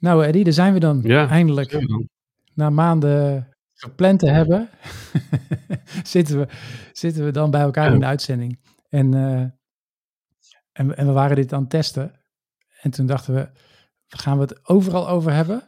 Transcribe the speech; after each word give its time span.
Nou, 0.00 0.24
Eddie, 0.24 0.44
daar 0.44 0.52
zijn 0.52 0.72
we 0.72 0.80
dan 0.80 1.00
Ja, 1.02 1.28
eindelijk. 1.28 1.86
Na 2.54 2.70
maanden 2.70 3.48
gepland 3.74 4.18
te 4.18 4.30
hebben, 4.30 4.68
zitten, 6.02 6.38
we, 6.38 6.48
zitten 6.92 7.24
we 7.24 7.30
dan 7.30 7.50
bij 7.50 7.60
elkaar 7.60 7.86
Ja. 7.88 7.92
in 7.94 8.00
de 8.00 8.06
uitzending. 8.06 8.58
En, 8.88 9.14
eh, 9.14 9.40
en, 10.72 10.96
en 10.96 11.06
we 11.06 11.12
waren 11.12 11.36
dit 11.36 11.52
aan 11.52 11.60
het 11.60 11.70
testen. 11.70 12.20
En 12.80 12.90
toen 12.90 13.06
dachten 13.06 13.34
we, 13.34 13.50
gaan 14.06 14.36
we 14.36 14.42
het 14.42 14.68
overal 14.68 15.08
over 15.08 15.32
hebben? 15.32 15.62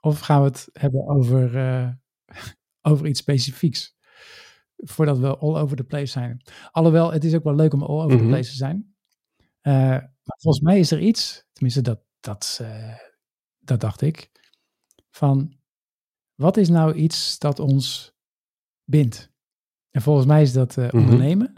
Of 0.00 0.18
gaan 0.20 0.40
we 0.40 0.46
het 0.48 0.68
hebben 0.72 1.08
over, 1.08 1.56
eh, 1.56 1.88
over 2.90 3.06
iets 3.06 3.20
specifieks? 3.20 3.94
Voordat 4.76 5.18
we 5.18 5.36
all 5.38 5.56
over 5.56 5.76
the 5.76 5.84
place 5.84 6.06
zijn. 6.06 6.42
Alhoewel, 6.70 7.12
het 7.12 7.24
is 7.24 7.34
ook 7.34 7.44
wel 7.44 7.54
leuk 7.54 7.72
om 7.74 7.82
all 7.82 7.96
over 8.04 8.16
the 8.16 8.22
Mhm. 8.22 8.32
place 8.32 8.50
te 8.50 8.56
zijn. 8.56 8.94
Eh, 9.60 9.72
maar 10.22 10.36
volgens 10.40 10.64
mij 10.64 10.78
is 10.78 10.90
er 10.90 11.00
iets, 11.00 11.44
tenminste 11.52 11.82
dat, 11.82 12.00
dat, 12.20 12.60
dat 13.66 13.80
dacht 13.80 14.00
ik, 14.00 14.30
van 15.10 15.56
wat 16.34 16.56
is 16.56 16.68
nou 16.68 16.94
iets 16.94 17.38
dat 17.38 17.58
ons 17.58 18.12
bindt? 18.84 19.32
En 19.90 20.02
volgens 20.02 20.26
mij 20.26 20.42
is 20.42 20.52
dat 20.52 20.76
Mhm. 20.76 20.96
ondernemen, 20.96 21.52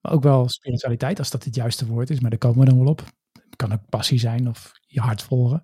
maar 0.00 0.12
ook 0.12 0.22
wel 0.22 0.48
spiritualiteit, 0.48 1.18
als 1.18 1.30
dat 1.30 1.44
het 1.44 1.54
juiste 1.54 1.86
woord 1.86 2.10
is, 2.10 2.20
maar 2.20 2.30
daar 2.30 2.38
komen 2.38 2.58
we 2.58 2.64
dan 2.64 2.78
wel 2.78 2.88
op. 2.92 3.04
Het 3.32 3.56
kan 3.56 3.72
ook 3.72 3.88
passie 3.88 4.18
zijn 4.18 4.48
of 4.48 4.72
je 4.86 5.00
hart 5.00 5.22
volgen. 5.22 5.62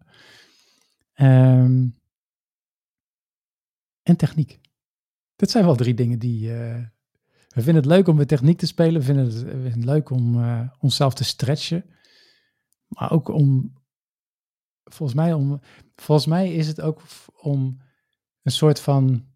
Ehm, 1.12 1.88
en 4.02 4.16
techniek. 4.16 4.60
Dat 5.36 5.50
zijn 5.50 5.64
wel 5.64 5.76
drie 5.76 5.94
dingen 5.94 6.18
die. 6.18 6.54
eh, 6.54 6.84
we 7.48 7.62
vinden 7.62 7.74
het 7.82 7.86
leuk 7.92 8.08
om 8.08 8.16
met 8.16 8.28
techniek 8.28 8.58
te 8.58 8.66
spelen. 8.66 9.00
We 9.00 9.06
vinden 9.06 9.24
het, 9.24 9.34
we 9.42 9.50
vinden 9.50 9.72
het 9.72 9.84
leuk 9.84 10.10
om 10.10 10.42
eh, 10.42 10.68
onszelf 10.78 11.14
te 11.14 11.24
stretchen. 11.24 11.84
Maar 12.86 13.10
ook 13.10 13.28
om. 13.28 13.75
Volgens 14.90 15.18
mij, 15.18 15.32
om, 15.32 15.60
volgens 15.96 16.26
mij 16.26 16.52
is 16.52 16.66
het 16.66 16.80
ook 16.80 17.02
om 17.40 17.80
een 18.42 18.52
soort 18.52 18.80
van 18.80 19.26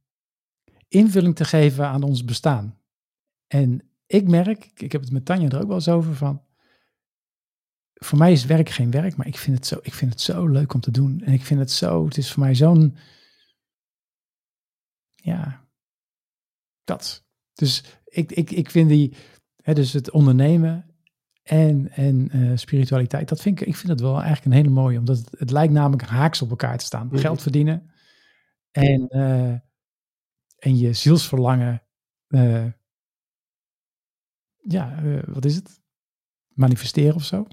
invulling 0.89 1.37
te 1.37 1.45
geven 1.45 1.87
aan 1.87 2.03
ons 2.03 2.25
bestaan. 2.25 2.79
En 3.47 3.91
ik 4.07 4.29
merk, 4.29 4.71
ik 4.75 4.93
heb 4.93 5.01
het 5.01 5.11
met 5.11 5.25
Tanja 5.25 5.49
er 5.49 5.61
ook 5.61 5.67
wel 5.67 5.77
eens 5.77 5.89
over 5.89 6.17
van. 6.17 6.43
Voor 7.95 8.19
mij 8.19 8.33
is 8.33 8.45
werk 8.45 8.69
geen 8.69 8.91
werk, 8.91 9.17
maar 9.17 9.27
ik 9.27 9.39
vind 9.39 9.57
het 9.57 9.67
zo, 9.67 9.79
ik 9.83 9.95
vind 9.95 10.11
het 10.11 10.21
zo 10.21 10.47
leuk 10.47 10.75
om 10.75 10.81
te 10.81 10.91
doen. 10.91 11.23
En 11.25 11.33
ik 11.33 11.45
vind 11.45 11.61
het 11.61 11.71
zo, 11.71 12.05
het 12.05 12.17
is 12.17 12.33
voor 12.33 12.43
mij 12.43 12.55
zo'n. 12.55 12.97
Ja, 15.15 15.69
dat. 16.85 17.25
Dus 17.53 17.85
ik, 18.05 18.33
ik, 18.33 18.51
ik 18.51 18.71
vind 18.71 18.89
die, 18.89 19.15
hè, 19.63 19.75
dus 19.75 19.93
het 19.93 20.11
ondernemen 20.11 20.90
en, 21.51 21.91
en 21.93 22.31
eh, 22.31 22.57
spiritualiteit, 22.57 23.29
dat 23.29 23.41
vind 23.41 23.61
ik, 23.61 23.67
ik 23.67 23.77
vind 23.77 23.89
het 23.89 24.01
wel 24.01 24.15
eigenlijk 24.15 24.45
een 24.45 24.53
hele 24.53 24.69
mooie, 24.69 24.99
omdat 24.99 25.19
het, 25.19 25.31
het 25.39 25.51
lijkt 25.51 25.73
namelijk 25.73 26.03
haaks 26.03 26.43
op 26.43 26.51
elkaar 26.51 26.79
te 26.79 26.85
staan. 26.85 27.07
Mhm. 27.07 27.17
Geld 27.17 27.43
verdienen 27.43 27.91
en, 28.71 29.09
eh, 29.09 29.53
en 30.59 30.79
je 30.79 30.93
zielsverlangen, 30.93 31.83
eh, 32.27 32.67
ja, 34.59 35.03
wat 35.27 35.45
is 35.45 35.55
het? 35.55 35.81
Manifesteren 36.49 37.15
of 37.15 37.25
zo? 37.25 37.47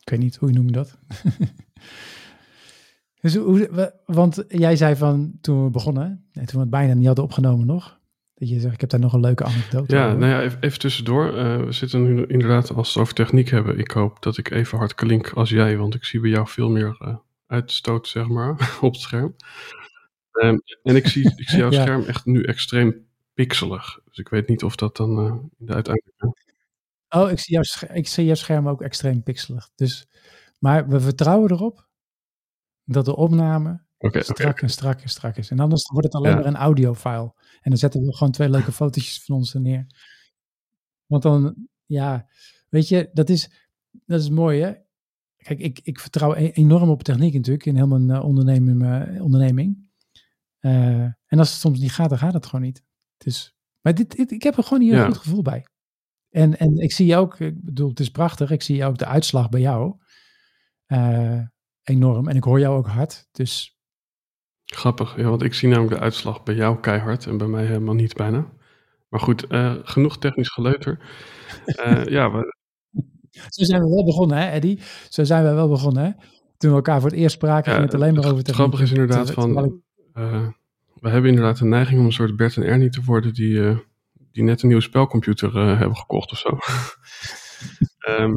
Ik 0.00 0.08
weet 0.10 0.20
niet, 0.20 0.36
hoe 0.36 0.52
noem 0.52 0.66
je 0.66 0.72
dat? 0.72 0.98
dus 3.20 3.34
hoe, 3.34 3.94
want 4.04 4.44
jij 4.48 4.76
zei 4.76 4.96
van 4.96 5.38
toen 5.40 5.64
we 5.64 5.70
begonnen, 5.70 6.28
en 6.32 6.46
toen 6.46 6.54
we 6.54 6.60
het 6.60 6.70
bijna 6.70 6.94
niet 6.94 7.06
hadden 7.06 7.24
opgenomen 7.24 7.66
nog, 7.66 7.99
dat 8.40 8.48
je 8.48 8.60
zegt, 8.60 8.74
ik 8.74 8.80
heb 8.80 8.90
daar 8.90 9.00
nog 9.00 9.12
een 9.12 9.20
leuke 9.20 9.44
anekdote 9.44 9.94
Ja, 9.96 10.06
over. 10.06 10.18
nou 10.18 10.32
ja, 10.32 10.42
even, 10.42 10.60
even 10.60 10.78
tussendoor. 10.78 11.36
Eh, 11.36 11.64
we 11.64 11.72
zitten 11.72 12.02
nu 12.02 12.26
inderdaad, 12.26 12.74
als 12.74 12.86
we 12.86 12.92
het 12.92 12.96
over 13.08 13.14
techniek 13.14 13.48
hebben, 13.48 13.78
ik 13.78 13.90
hoop 13.90 14.22
dat 14.22 14.36
ik 14.38 14.50
even 14.50 14.78
hard 14.78 14.94
klink 14.94 15.30
als 15.32 15.50
jij, 15.50 15.76
want 15.76 15.94
ik 15.94 16.04
zie 16.04 16.20
bij 16.20 16.30
jou 16.30 16.48
veel 16.48 16.70
meer 16.70 16.96
eh, 16.98 17.16
uitstoot, 17.46 18.08
zeg 18.08 18.28
maar, 18.28 18.50
op 18.80 18.92
het 18.92 19.00
scherm. 19.00 19.36
Ehm, 20.32 20.56
en 20.82 20.96
ik 20.96 21.06
zie, 21.08 21.32
ik 21.36 21.48
zie 21.48 21.58
jouw 21.58 21.70
Ja. 21.76 21.82
scherm 21.82 22.02
echt 22.04 22.24
nu 22.24 22.42
extreem 22.42 23.06
pixelig. 23.34 24.00
Dus 24.04 24.18
ik 24.18 24.28
weet 24.28 24.48
niet 24.48 24.62
of 24.64 24.76
dat 24.76 24.96
dan 24.96 25.18
in 25.58 25.66
de 25.66 25.72
uiteindelijke... 25.74 26.34
Oh, 27.08 27.30
ik 27.30 27.38
zie, 27.38 27.54
jouw 27.54 27.62
scherm, 27.62 27.94
ik 27.94 28.06
zie 28.08 28.24
jouw 28.24 28.34
scherm 28.34 28.68
ook 28.68 28.82
extreem 28.82 29.22
pixelig. 29.22 29.70
Dus, 29.74 30.06
maar 30.58 30.88
we 30.88 31.00
vertrouwen 31.00 31.50
erop 31.50 31.86
dat 32.84 33.04
de 33.04 33.16
opname 33.16 33.80
Oké, 34.02 34.18
oké. 34.18 34.22
strak 34.32 34.60
en 34.62 34.70
strak 34.70 35.00
en 35.00 35.08
strak 35.08 35.36
is. 35.36 35.50
En 35.50 35.58
anders 35.60 35.90
wordt 35.90 36.06
het 36.06 36.14
alleen 36.14 36.30
Ja. 36.30 36.36
maar 36.36 36.46
een 36.46 36.56
audiofile. 36.56 37.32
En 37.60 37.70
dan 37.70 37.76
zetten 37.78 38.00
we 38.02 38.14
gewoon 38.16 38.32
twee 38.32 38.48
leuke 38.50 38.72
fotootjes 38.72 39.24
van 39.24 39.36
ons 39.36 39.54
er 39.54 39.60
neer. 39.60 39.86
Want 41.06 41.22
dan, 41.22 41.68
ja, 41.86 42.28
weet 42.68 42.88
je, 42.88 43.10
dat 43.12 43.28
is, 43.28 43.50
dat 43.90 44.20
is 44.20 44.28
mooi 44.30 44.60
hè. 44.60 44.72
Kijk, 45.36 45.58
ik, 45.58 45.80
ik 45.82 46.00
vertrouw 46.00 46.34
e- 46.34 46.50
enorm 46.50 46.88
op 46.88 47.02
techniek 47.02 47.34
natuurlijk 47.34 47.66
in 47.66 47.76
heel 47.76 47.86
mijn 47.86 48.10
eh, 48.10 48.24
onderneming. 48.24 48.82
eh, 48.84 49.22
onderneming. 49.22 49.88
Eh, 50.58 51.00
en 51.02 51.38
als 51.38 51.50
het 51.50 51.60
soms 51.60 51.78
niet 51.78 51.92
gaat, 51.92 52.08
dan 52.08 52.18
gaat 52.18 52.32
het 52.32 52.46
gewoon 52.46 52.64
niet. 52.64 52.84
Dus, 53.16 53.56
maar 53.80 53.94
dit, 53.94 54.16
dit- 54.16 54.30
ik 54.30 54.42
heb 54.42 54.56
er 54.56 54.62
gewoon 54.64 54.82
hier 54.82 54.94
Ja. 54.94 55.00
een 55.04 55.06
goed 55.12 55.22
gevoel 55.22 55.42
bij. 55.42 55.66
En, 56.30 56.58
en 56.58 56.76
ik 56.76 56.92
zie 56.92 57.16
ook, 57.16 57.40
ik 57.40 57.64
bedoel, 57.64 57.88
het 57.88 58.00
is 58.00 58.10
prachtig. 58.10 58.50
Ik 58.50 58.62
zie 58.62 58.84
ook 58.84 58.98
de 58.98 59.06
uitslag 59.06 59.48
bij 59.48 59.60
jou. 59.60 59.98
enorm. 61.82 62.28
En 62.28 62.36
ik 62.36 62.44
hoor 62.44 62.60
jou 62.60 62.76
ook 62.76 62.86
hard. 62.86 63.28
Dus 63.32 63.78
Grappig, 64.74 65.16
ja, 65.16 65.22
want 65.28 65.42
ik 65.42 65.54
zie 65.54 65.68
namelijk 65.68 65.94
de 65.94 66.00
uitslag 66.00 66.42
bij 66.42 66.54
jou 66.54 66.80
keihard 66.80 67.26
en 67.26 67.36
bij 67.36 67.46
mij 67.46 67.64
helemaal 67.64 67.94
niet 67.94 68.14
bijna. 68.14 68.46
Maar 69.08 69.20
goed, 69.20 69.46
eh, 69.46 69.74
genoeg 69.82 70.18
technisch 70.18 70.48
geleuter. 70.48 70.98
Eh, 71.64 72.04
ja, 72.16 72.30
we, 72.32 72.54
Zo 73.30 73.64
zijn 73.64 73.82
we 73.82 73.88
wel 73.88 74.04
begonnen, 74.04 74.38
hè, 74.38 74.48
Eddie? 74.50 74.78
Zo 75.08 75.24
zijn 75.24 75.44
we 75.44 75.52
wel 75.52 75.68
begonnen, 75.68 76.04
hè? 76.04 76.10
Toen 76.56 76.70
we 76.70 76.76
elkaar 76.76 77.00
voor 77.00 77.10
het 77.10 77.18
eerst 77.18 77.34
spraken, 77.34 77.70
Ja, 77.72 77.78
ging 77.78 77.90
het 77.90 78.00
alleen 78.00 78.14
maar 78.14 78.24
over 78.24 78.36
techniek. 78.36 78.54
grappige 78.54 78.82
is 78.82 78.90
inderdaad 78.90 79.30
van, 79.30 79.64
ik- 79.64 79.72
eh, 80.12 80.46
we 80.94 81.08
hebben 81.08 81.30
inderdaad 81.30 81.60
een 81.60 81.68
neiging 81.68 82.00
om 82.00 82.06
een 82.06 82.12
soort 82.12 82.36
Bert 82.36 82.56
en 82.56 82.62
Ernie 82.62 82.90
te 82.90 83.02
worden 83.04 83.34
die, 83.34 83.76
die 84.32 84.42
net 84.42 84.62
een 84.62 84.68
nieuwe 84.68 84.82
spelcomputer 84.82 85.56
hebben 85.78 85.96
gekocht 85.96 86.32
of 86.32 86.38
zo. 86.38 86.48
Ehm, 87.98 88.34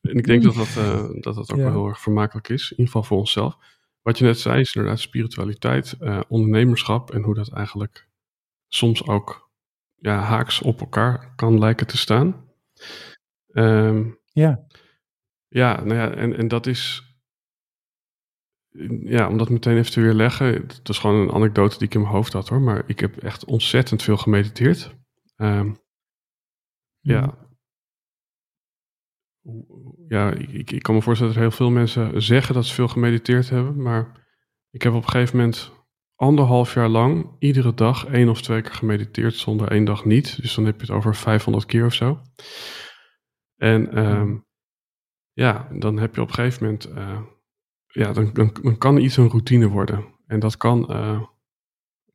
en 0.00 0.16
ik 0.16 0.26
denk 0.26 0.42
dat 0.42 0.54
dat, 0.54 0.68
dat, 1.20 1.34
dat 1.34 1.52
ook 1.52 1.58
Ja. 1.58 1.62
wel 1.64 1.72
heel 1.72 1.86
erg 1.86 2.00
vermakelijk 2.00 2.48
is, 2.48 2.62
in 2.62 2.70
ieder 2.70 2.86
geval 2.86 3.02
voor 3.02 3.18
onszelf. 3.18 3.56
Wat 4.02 4.18
je 4.18 4.24
net 4.24 4.38
zei 4.38 4.60
is 4.60 4.74
inderdaad 4.74 5.00
spiritualiteit, 5.00 5.92
eh, 5.92 6.20
ondernemerschap 6.28 7.10
en 7.10 7.22
hoe 7.22 7.34
dat 7.34 7.52
eigenlijk 7.52 8.08
soms 8.68 9.06
ook 9.06 9.50
ja, 9.94 10.18
haaks 10.18 10.62
op 10.62 10.80
elkaar 10.80 11.34
kan 11.34 11.58
lijken 11.58 11.86
te 11.86 11.96
staan. 11.96 12.48
Ehm, 13.52 14.10
Ja, 14.32 14.66
ja, 15.48 15.84
nou 15.84 15.94
ja, 15.94 16.10
en, 16.10 16.36
en 16.36 16.48
dat 16.48 16.66
is. 16.66 17.10
Ja, 19.04 19.28
om 19.28 19.38
dat 19.38 19.50
meteen 19.50 19.76
even 19.76 19.92
te 19.92 20.00
weerleggen. 20.00 20.46
Het 20.46 20.88
is 20.88 20.98
gewoon 20.98 21.16
een 21.20 21.32
anekdote 21.34 21.78
die 21.78 21.86
ik 21.86 21.94
in 21.94 22.00
mijn 22.00 22.12
hoofd 22.12 22.32
had 22.32 22.48
hoor. 22.48 22.60
Maar 22.60 22.82
ik 22.86 23.00
heb 23.00 23.16
echt 23.16 23.44
ontzettend 23.44 24.02
veel 24.02 24.16
gemediteerd. 24.16 24.94
Ehm, 25.36 25.72
ja. 27.00 27.38
Ja, 30.12 30.32
ik, 30.32 30.70
ik 30.70 30.82
kan 30.82 30.94
me 30.94 31.02
voorstellen 31.02 31.32
dat 31.32 31.42
heel 31.42 31.50
veel 31.50 31.70
mensen 31.70 32.22
zeggen 32.22 32.54
dat 32.54 32.66
ze 32.66 32.74
veel 32.74 32.88
gemediteerd 32.88 33.50
hebben. 33.50 33.82
Maar 33.82 34.26
ik 34.70 34.82
heb 34.82 34.92
op 34.92 35.02
een 35.02 35.08
gegeven 35.08 35.36
moment 35.36 35.72
anderhalf 36.14 36.74
jaar 36.74 36.88
lang 36.88 37.36
iedere 37.38 37.74
dag 37.74 38.06
één 38.06 38.28
of 38.28 38.42
twee 38.42 38.62
keer 38.62 38.72
gemediteerd 38.72 39.34
zonder 39.34 39.70
één 39.70 39.84
dag 39.84 40.04
niet. 40.04 40.42
Dus 40.42 40.54
dan 40.54 40.64
heb 40.64 40.74
je 40.74 40.86
het 40.86 40.96
over 40.96 41.14
500 41.16 41.66
keer 41.66 41.84
of 41.84 41.94
zo. 41.94 42.20
En 43.56 43.92
ehm, 43.92 44.36
ja, 45.32 45.68
dan 45.70 45.98
heb 45.98 46.14
je 46.14 46.20
op 46.20 46.28
een 46.28 46.34
gegeven 46.34 46.64
moment, 46.64 46.84
eh, 46.84 47.20
ja, 47.86 48.12
dan, 48.12 48.30
dan, 48.32 48.56
dan 48.62 48.78
kan 48.78 48.96
iets 48.96 49.16
een 49.16 49.28
routine 49.28 49.68
worden. 49.68 50.04
En 50.26 50.40
dat 50.40 50.56
kan 50.56 50.88
eh, 50.88 51.22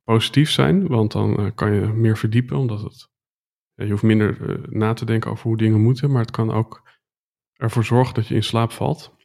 positief 0.04 0.50
zijn, 0.50 0.88
want 0.88 1.12
dan 1.12 1.38
eh, 1.38 1.52
kan 1.56 1.74
je 1.74 1.88
meer 1.88 2.18
verdiepen, 2.18 2.58
omdat 2.58 2.82
het, 2.82 3.10
ja, 3.74 3.84
je 3.84 3.92
hoeft 3.92 4.04
minder 4.04 4.60
na 4.70 4.94
te 4.94 5.06
denken 5.06 5.32
over 5.32 5.48
hoe 5.48 5.58
dingen 5.58 5.82
moeten, 5.82 6.12
maar 6.12 6.22
het 6.22 6.32
kan 6.32 6.52
ook 6.52 6.87
ervoor 7.58 7.86
zorgen 7.86 8.14
dat 8.14 8.28
je 8.28 8.36
in 8.36 8.44
slaap 8.44 8.72
valt. 8.72 9.16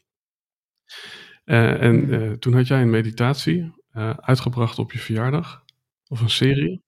Eh, 1.45 1.83
en 1.83 2.01
Mhm. 2.01 2.13
eh, 2.13 2.31
toen 2.33 2.53
had 2.55 2.67
jij 2.67 2.83
een 2.83 2.91
meditatie 2.91 3.81
eh, 3.91 4.11
uitgebracht 4.17 4.79
op 4.79 4.93
je 4.93 4.99
verjaardag, 4.99 5.65
of 6.09 6.21
een 6.21 6.31
serie, 6.31 6.83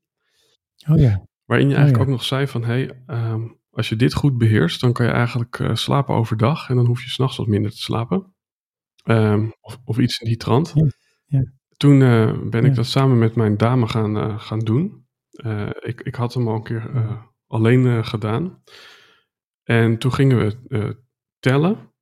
oh 0.88 0.99
ja. 0.99 1.26
waarin 1.44 1.67
je 1.69 1.73
Oh, 1.75 1.79
eigenlijk 1.81 1.96
ja. 1.96 2.00
ook 2.00 2.19
nog 2.19 2.25
zei 2.25 2.46
van, 2.46 2.64
hey, 2.64 3.02
ehm, 3.06 3.43
als 3.70 3.88
je 3.88 3.96
dit 3.96 4.14
goed 4.14 4.38
beheerst, 4.38 4.81
dan 4.81 4.93
kan 4.93 5.06
je 5.06 5.12
eigenlijk 5.12 5.70
slapen 5.73 6.14
overdag 6.14 6.69
en 6.69 6.76
dan 6.76 6.87
hoef 6.87 7.02
je 7.02 7.08
s'nachts 7.11 7.37
wat 7.37 7.47
minder 7.47 7.70
te 7.70 7.76
slapen. 7.76 8.35
Ehm, 9.02 9.50
of, 9.61 9.79
of 9.85 9.99
iets 9.99 10.19
in 10.19 10.26
die 10.29 10.37
trant. 10.37 10.73
Ja, 10.75 10.87
ja. 11.26 11.52
Toen 11.76 11.99
ben 12.50 12.64
ik 12.64 12.75
dat 12.75 12.87
samen 12.87 13.19
met 13.19 13.35
mijn 13.35 13.56
dame 13.56 13.88
gaan, 13.88 14.40
gaan 14.40 14.58
doen. 14.58 15.06
Ik, 15.81 16.00
ik 16.00 16.14
had 16.14 16.35
hem 16.35 16.49
al 16.49 16.55
een 16.55 16.62
keer 16.62 16.90
alleen 17.47 18.05
gedaan. 18.05 18.62
En 19.62 19.99
toen 19.99 20.12
gingen 20.12 20.38
we 20.38 21.03
tellen. 21.44 21.93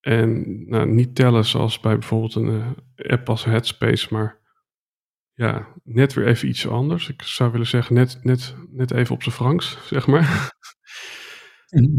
En 0.00 0.44
nou, 0.68 0.86
niet 0.86 1.14
tellen 1.14 1.44
zoals 1.44 1.80
bij 1.80 1.98
bijvoorbeeld 1.98 2.34
een 2.34 2.76
eh, 2.94 3.12
app 3.12 3.28
als 3.28 3.44
Headspace, 3.44 4.14
maar 4.14 4.40
ja, 5.32 5.68
net 5.84 6.14
weer 6.14 6.26
even 6.26 6.48
iets 6.48 6.68
anders. 6.68 7.08
Ik 7.08 7.22
zou 7.22 7.50
willen 7.52 7.66
zeggen, 7.66 7.94
net, 7.94 8.18
net, 8.22 8.56
net 8.70 8.90
even 8.90 9.14
op 9.14 9.22
zijn 9.22 9.34
Franks, 9.34 9.78
zeg 9.94 10.06
maar. 10.06 10.52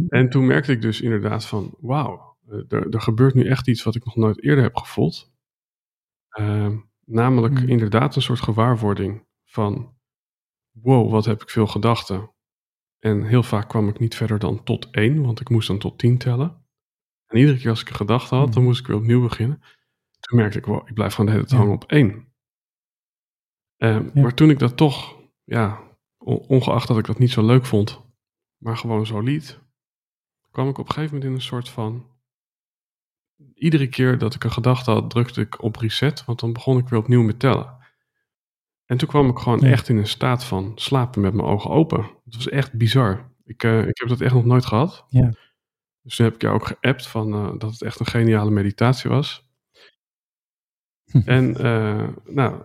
En 0.08 0.30
toen 0.30 0.46
merkte 0.46 0.72
ik 0.72 0.82
dus 0.82 1.02
inderdaad 1.02 1.46
van, 1.46 1.78
wauw, 1.80 2.38
eh, 2.48 2.58
er, 2.68 2.90
er 2.90 3.02
gebeurt 3.02 3.34
nu 3.34 3.48
echt 3.48 3.68
iets 3.68 3.84
wat 3.84 3.96
ik 3.96 4.06
nog 4.06 4.16
nooit 4.16 4.44
eerder 4.44 4.64
heb 4.64 4.76
gevoeld. 4.76 5.34
Ehm, 6.30 6.78
namelijk 7.06 7.60
Hmm. 7.60 7.68
inderdaad 7.68 8.16
een 8.16 8.22
soort 8.22 8.42
gewaarwording 8.42 9.28
van, 9.44 9.98
wow, 10.72 11.12
wat 11.12 11.26
heb 11.26 11.42
ik 11.42 11.50
veel 11.50 11.68
gedachten. 11.68 12.32
En 13.00 13.24
heel 13.24 13.44
vaak 13.44 13.70
kwam 13.70 13.88
ik 13.88 14.00
niet 14.00 14.16
verder 14.16 14.40
dan 14.40 14.64
tot 14.64 14.88
één, 14.92 15.22
want 15.22 15.40
ik 15.40 15.50
moest 15.50 15.68
dan 15.68 15.80
tot 15.80 16.00
tien 16.00 16.18
tellen. 16.18 16.63
En 17.34 17.40
iedere 17.40 17.58
keer 17.58 17.70
als 17.70 17.82
ik 17.82 17.90
een 17.90 17.96
gedachte 17.96 18.36
had, 18.36 18.46
dan 18.46 18.54
Hmm. 18.56 18.64
moest 18.64 18.80
ik 18.80 18.88
weer 18.88 18.96
opnieuw 18.96 19.22
beginnen. 19.22 19.62
Toen 20.20 20.38
merkte 20.40 20.58
ik, 20.58 20.66
wow, 20.66 20.88
ik 20.88 20.94
blijf 20.94 21.12
gewoon 21.14 21.26
de 21.26 21.32
hele 21.36 21.46
tijd 21.48 21.60
hangen 21.60 21.76
op 21.76 21.92
één. 21.92 22.34
Ehm, 23.78 24.10
Ja. 24.14 24.22
Maar 24.22 24.34
toen 24.34 24.50
ik 24.50 24.60
dat 24.60 24.78
toch, 24.78 25.16
ja, 25.44 25.80
on- 26.18 26.38
ongeacht 26.48 26.88
dat 26.88 26.98
ik 26.98 27.06
dat 27.06 27.20
niet 27.20 27.32
zo 27.32 27.46
leuk 27.46 27.66
vond, 27.66 28.02
maar 28.58 28.78
gewoon 28.78 29.06
zo 29.06 29.20
liet, 29.20 29.60
kwam 30.52 30.70
ik 30.70 30.78
op 30.78 30.88
een 30.88 30.94
gegeven 30.94 31.14
moment 31.16 31.30
in 31.32 31.36
een 31.38 31.46
soort 31.46 31.70
van. 31.70 32.12
Iedere 33.54 33.88
keer 33.88 34.18
dat 34.18 34.36
ik 34.36 34.44
een 34.44 34.52
gedachte 34.52 34.92
had, 34.92 35.10
drukte 35.10 35.42
ik 35.42 35.62
op 35.62 35.76
reset, 35.76 36.26
want 36.26 36.40
dan 36.40 36.54
begon 36.54 36.78
ik 36.78 36.88
weer 36.88 37.00
opnieuw 37.00 37.22
met 37.24 37.40
tellen. 37.40 37.78
En 38.86 38.98
toen 38.98 39.08
kwam 39.08 39.30
ik 39.30 39.38
gewoon 39.38 39.60
Ja. 39.60 39.68
echt 39.72 39.90
in 39.90 39.98
een 39.98 40.08
staat 40.08 40.44
van 40.44 40.72
slapen 40.76 41.22
met 41.22 41.34
mijn 41.34 41.48
ogen 41.48 41.70
open. 41.70 42.02
Het 42.26 42.36
was 42.36 42.50
echt 42.50 42.74
bizar. 42.74 43.32
Ik, 43.44 43.64
eh, 43.64 43.88
ik 43.88 43.98
heb 44.00 44.08
dat 44.10 44.22
echt 44.22 44.34
nog 44.34 44.46
nooit 44.46 44.66
gehad. 44.66 45.06
Ja. 45.10 45.34
Dus 46.04 46.16
toen 46.16 46.26
heb 46.26 46.36
ik 46.36 46.42
jou 46.42 46.56
ook 46.56 46.68
geappt 46.68 47.08
van, 47.08 47.34
eh, 47.34 47.52
dat 47.58 47.72
het 47.72 47.82
echt 47.82 48.00
een 48.00 48.06
geniale 48.06 48.52
meditatie 48.52 49.10
was. 49.10 49.42
En 51.26 51.56
eh, 51.58 52.08
nou, 52.26 52.62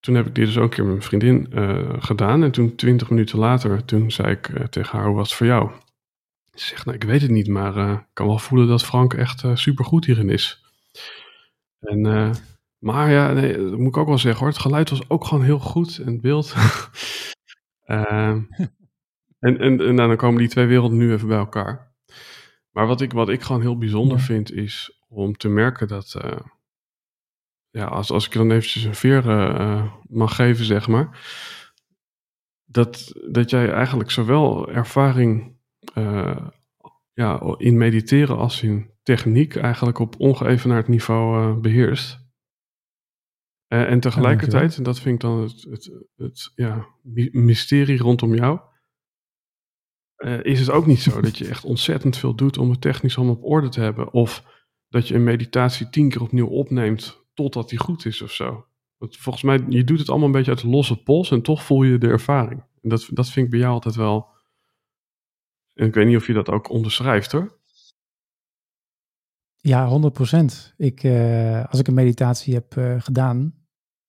toen 0.00 0.14
heb 0.14 0.26
ik 0.26 0.34
dit 0.34 0.46
dus 0.46 0.56
ook 0.56 0.62
een 0.62 0.70
keer 0.70 0.84
met 0.84 0.92
mijn 0.92 1.06
vriendin 1.06 1.52
eh, 1.52 2.02
gedaan. 2.02 2.42
En 2.42 2.50
toen 2.50 2.74
twintig 2.74 3.10
minuten 3.10 3.38
later, 3.38 3.84
toen 3.84 4.10
zei 4.10 4.30
ik 4.30 4.70
tegen 4.70 4.98
haar, 4.98 5.06
hoe 5.06 5.16
was 5.16 5.28
het 5.28 5.38
voor 5.38 5.46
jou? 5.46 5.70
Ze 6.52 6.66
zegt, 6.66 6.84
nou 6.84 6.96
ik 6.96 7.04
weet 7.04 7.22
het 7.22 7.30
niet, 7.30 7.48
maar 7.48 7.92
ik 7.92 8.06
kan 8.12 8.26
wel 8.26 8.38
voelen 8.38 8.68
dat 8.68 8.84
Frank 8.84 9.14
echt 9.14 9.40
super 9.40 9.58
supergoed 9.58 10.04
hierin 10.04 10.30
is. 10.30 10.64
En, 11.80 12.00
maar 12.78 13.10
ja, 13.10 13.32
nee, 13.32 13.56
dat 13.56 13.78
moet 13.78 13.88
ik 13.88 13.96
ook 13.96 14.08
wel 14.08 14.18
zeggen 14.18 14.40
hoor, 14.40 14.48
het 14.48 14.62
geluid 14.62 14.90
was 14.90 15.08
ook 15.08 15.24
gewoon 15.24 15.44
heel 15.44 15.58
goed 15.58 15.98
en 15.98 16.12
het 16.12 16.20
beeld. 16.20 16.54
En, 19.42 19.58
en, 19.58 19.80
en 19.80 19.94
nou, 19.94 20.08
dan 20.08 20.16
komen 20.16 20.38
die 20.38 20.48
twee 20.48 20.66
werelden 20.66 20.98
nu 20.98 21.12
even 21.12 21.28
bij 21.28 21.38
elkaar. 21.38 21.91
Maar 22.72 22.86
wat 22.86 23.00
ik, 23.00 23.12
wat 23.12 23.28
ik 23.28 23.42
gewoon 23.42 23.60
heel 23.60 23.78
bijzonder 23.78 24.16
Ja. 24.18 24.22
vind, 24.24 24.52
is 24.52 25.02
om 25.08 25.36
te 25.36 25.48
merken 25.48 25.88
dat, 25.88 26.14
eh, 26.14 26.40
ja, 27.70 27.84
als, 27.84 28.10
als 28.10 28.26
ik 28.26 28.32
dan 28.32 28.50
eventjes 28.50 28.84
een 28.84 28.94
veer 28.94 29.28
eh, 29.28 29.54
eh, 29.60 29.92
mag 30.08 30.34
geven, 30.36 30.64
zeg 30.64 30.88
maar, 30.88 31.20
dat, 32.64 33.12
dat 33.30 33.50
jij 33.50 33.70
eigenlijk 33.72 34.10
zowel 34.10 34.68
ervaring 34.70 35.60
ja, 37.14 37.54
in 37.56 37.76
mediteren 37.78 38.36
als 38.36 38.62
in 38.62 38.90
techniek 39.02 39.56
eigenlijk 39.56 39.98
op 39.98 40.14
ongeëvenaard 40.20 40.88
niveau 40.88 41.42
eh, 41.54 41.60
beheerst. 41.60 42.20
Eh, 43.66 43.90
en 43.90 44.00
tegelijkertijd, 44.00 44.76
en 44.76 44.82
dat 44.82 45.00
vind 45.00 45.14
ik 45.14 45.20
dan 45.20 45.40
het, 45.40 45.66
het, 45.70 45.90
het 46.16 46.52
ja, 46.54 46.86
my- 47.02 47.28
mysterie 47.32 47.98
rondom 47.98 48.34
jou, 48.34 48.60
eh, 50.22 50.44
is 50.44 50.60
het 50.60 50.70
ook 50.70 50.86
niet 50.86 51.00
zo 51.00 51.20
dat 51.20 51.38
je 51.38 51.48
echt 51.48 51.64
ontzettend 51.64 52.16
veel 52.16 52.34
doet 52.34 52.58
om 52.58 52.70
het 52.70 52.80
technisch 52.80 53.16
allemaal 53.16 53.34
op 53.34 53.44
orde 53.44 53.68
te 53.68 53.80
hebben. 53.80 54.12
Of 54.12 54.44
dat 54.88 55.08
je 55.08 55.14
een 55.14 55.24
meditatie 55.24 55.90
tien 55.90 56.08
keer 56.08 56.22
opnieuw 56.22 56.46
opneemt 56.46 57.24
totdat 57.34 57.68
die 57.68 57.78
goed 57.78 58.04
is 58.04 58.22
of 58.22 58.32
zo. 58.32 58.66
Want 58.96 59.16
volgens 59.16 59.44
mij, 59.44 59.64
je 59.68 59.84
doet 59.84 59.98
het 59.98 60.08
allemaal 60.08 60.26
een 60.26 60.32
beetje 60.32 60.50
uit 60.50 60.60
de 60.60 60.68
losse 60.68 61.02
pols 61.02 61.30
en 61.30 61.42
toch 61.42 61.62
voel 61.62 61.82
je 61.82 61.98
de 61.98 62.08
ervaring. 62.08 62.64
En 62.82 62.88
dat, 62.88 63.08
dat 63.10 63.30
vind 63.30 63.44
ik 63.44 63.50
bij 63.50 63.60
jou 63.60 63.72
altijd 63.72 63.94
wel. 63.94 64.28
En 65.74 65.86
ik 65.86 65.94
weet 65.94 66.06
niet 66.06 66.16
of 66.16 66.26
je 66.26 66.32
dat 66.32 66.48
ook 66.48 66.70
onderschrijft 66.70 67.32
hoor. 67.32 67.60
Ja, 69.56 69.88
100%. 69.88 70.74
Ik, 70.76 71.02
eh, 71.02 71.64
als 71.64 71.80
ik 71.80 71.86
een 71.86 71.94
meditatie 71.94 72.54
heb 72.54 72.76
eh, 72.76 73.00
gedaan, 73.00 73.54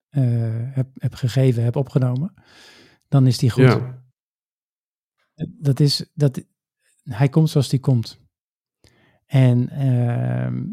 heb, 0.10 0.88
heb 0.94 1.14
gegeven, 1.14 1.64
heb 1.64 1.76
opgenomen, 1.76 2.34
dan 3.08 3.28
is 3.28 3.38
die 3.38 3.50
goed. 3.50 3.64
Ja, 3.64 4.03
Dat 5.36 5.80
is, 5.80 6.12
dat, 6.14 6.44
hij 7.04 7.30
komt 7.30 7.50
zoals 7.50 7.70
die 7.70 7.80
komt. 7.80 8.22
En 9.26 9.70
ehm, 9.70 10.72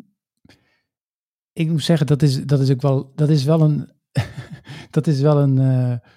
ik 1.52 1.68
moet 1.68 1.82
zeggen, 1.82 2.06
dat 2.06 2.22
is, 2.22 2.44
dat 2.44 2.60
is 2.60 2.70
ook 2.70 2.80
wel, 2.80 3.14
dat 3.14 3.28
is 3.28 3.44
wel 3.44 3.60
een, 3.60 3.92
dat 4.90 5.06
is 5.06 5.20
wel 5.20 5.38
een, 5.38 5.58
eh, 5.58 6.08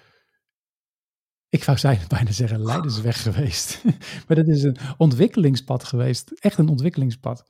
ik 1.48 1.62
zou 1.62 1.96
bijna 2.08 2.32
zeggen 2.32 2.62
leidersweg 2.62 3.22
geweest. 3.22 3.84
maar 4.26 4.36
dat 4.36 4.48
is 4.48 4.62
een 4.62 4.76
ontwikkelingspad 4.96 5.84
geweest. 5.84 6.30
Echt 6.30 6.58
een 6.58 6.68
ontwikkelingspad. 6.68 7.46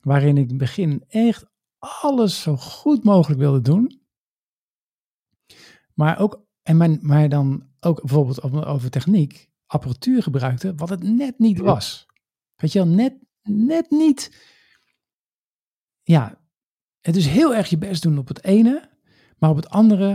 Waarin 0.00 0.36
ik 0.36 0.42
in 0.42 0.48
het 0.48 0.58
begin 0.58 1.04
echt 1.08 1.46
alles 1.78 2.42
zo 2.42 2.56
goed 2.56 3.04
mogelijk 3.04 3.40
wilde 3.40 3.60
doen. 3.60 4.00
Maar 5.94 6.18
ook, 6.18 6.46
en 6.62 6.76
mijn, 6.76 6.98
maar 7.00 7.28
dan 7.28 7.68
ook 7.80 8.00
bijvoorbeeld 8.00 8.42
over 8.42 8.90
techniek, 8.90 9.50
apparatuur 9.72 10.22
gebruikte, 10.22 10.74
wat 10.74 10.88
het 10.88 11.02
net 11.02 11.38
niet 11.38 11.58
was. 11.58 12.06
Weet 12.56 12.72
je 12.72 12.78
wel, 12.78 12.88
net, 12.88 13.14
net 13.42 13.90
niet. 13.90 14.46
Ja, 16.02 16.40
het 17.00 17.16
is 17.16 17.26
heel 17.26 17.54
erg 17.54 17.68
je 17.68 17.78
best 17.78 18.02
doen 18.02 18.18
op 18.18 18.28
het 18.28 18.44
ene, 18.44 18.90
maar 19.38 19.50
op 19.50 19.56
het 19.56 19.68
andere 19.68 20.08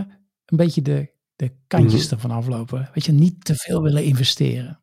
een 0.44 0.56
beetje 0.56 0.82
de, 0.82 1.12
de 1.36 1.56
kantjes 1.66 2.04
Mhm. 2.04 2.14
ervan 2.14 2.30
aflopen. 2.30 2.90
Weet 2.94 3.04
je, 3.04 3.12
niet 3.12 3.44
te 3.44 3.54
veel 3.54 3.82
willen 3.82 4.04
investeren. 4.04 4.82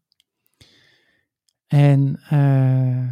En, 1.68 2.20
eh, 2.30 3.08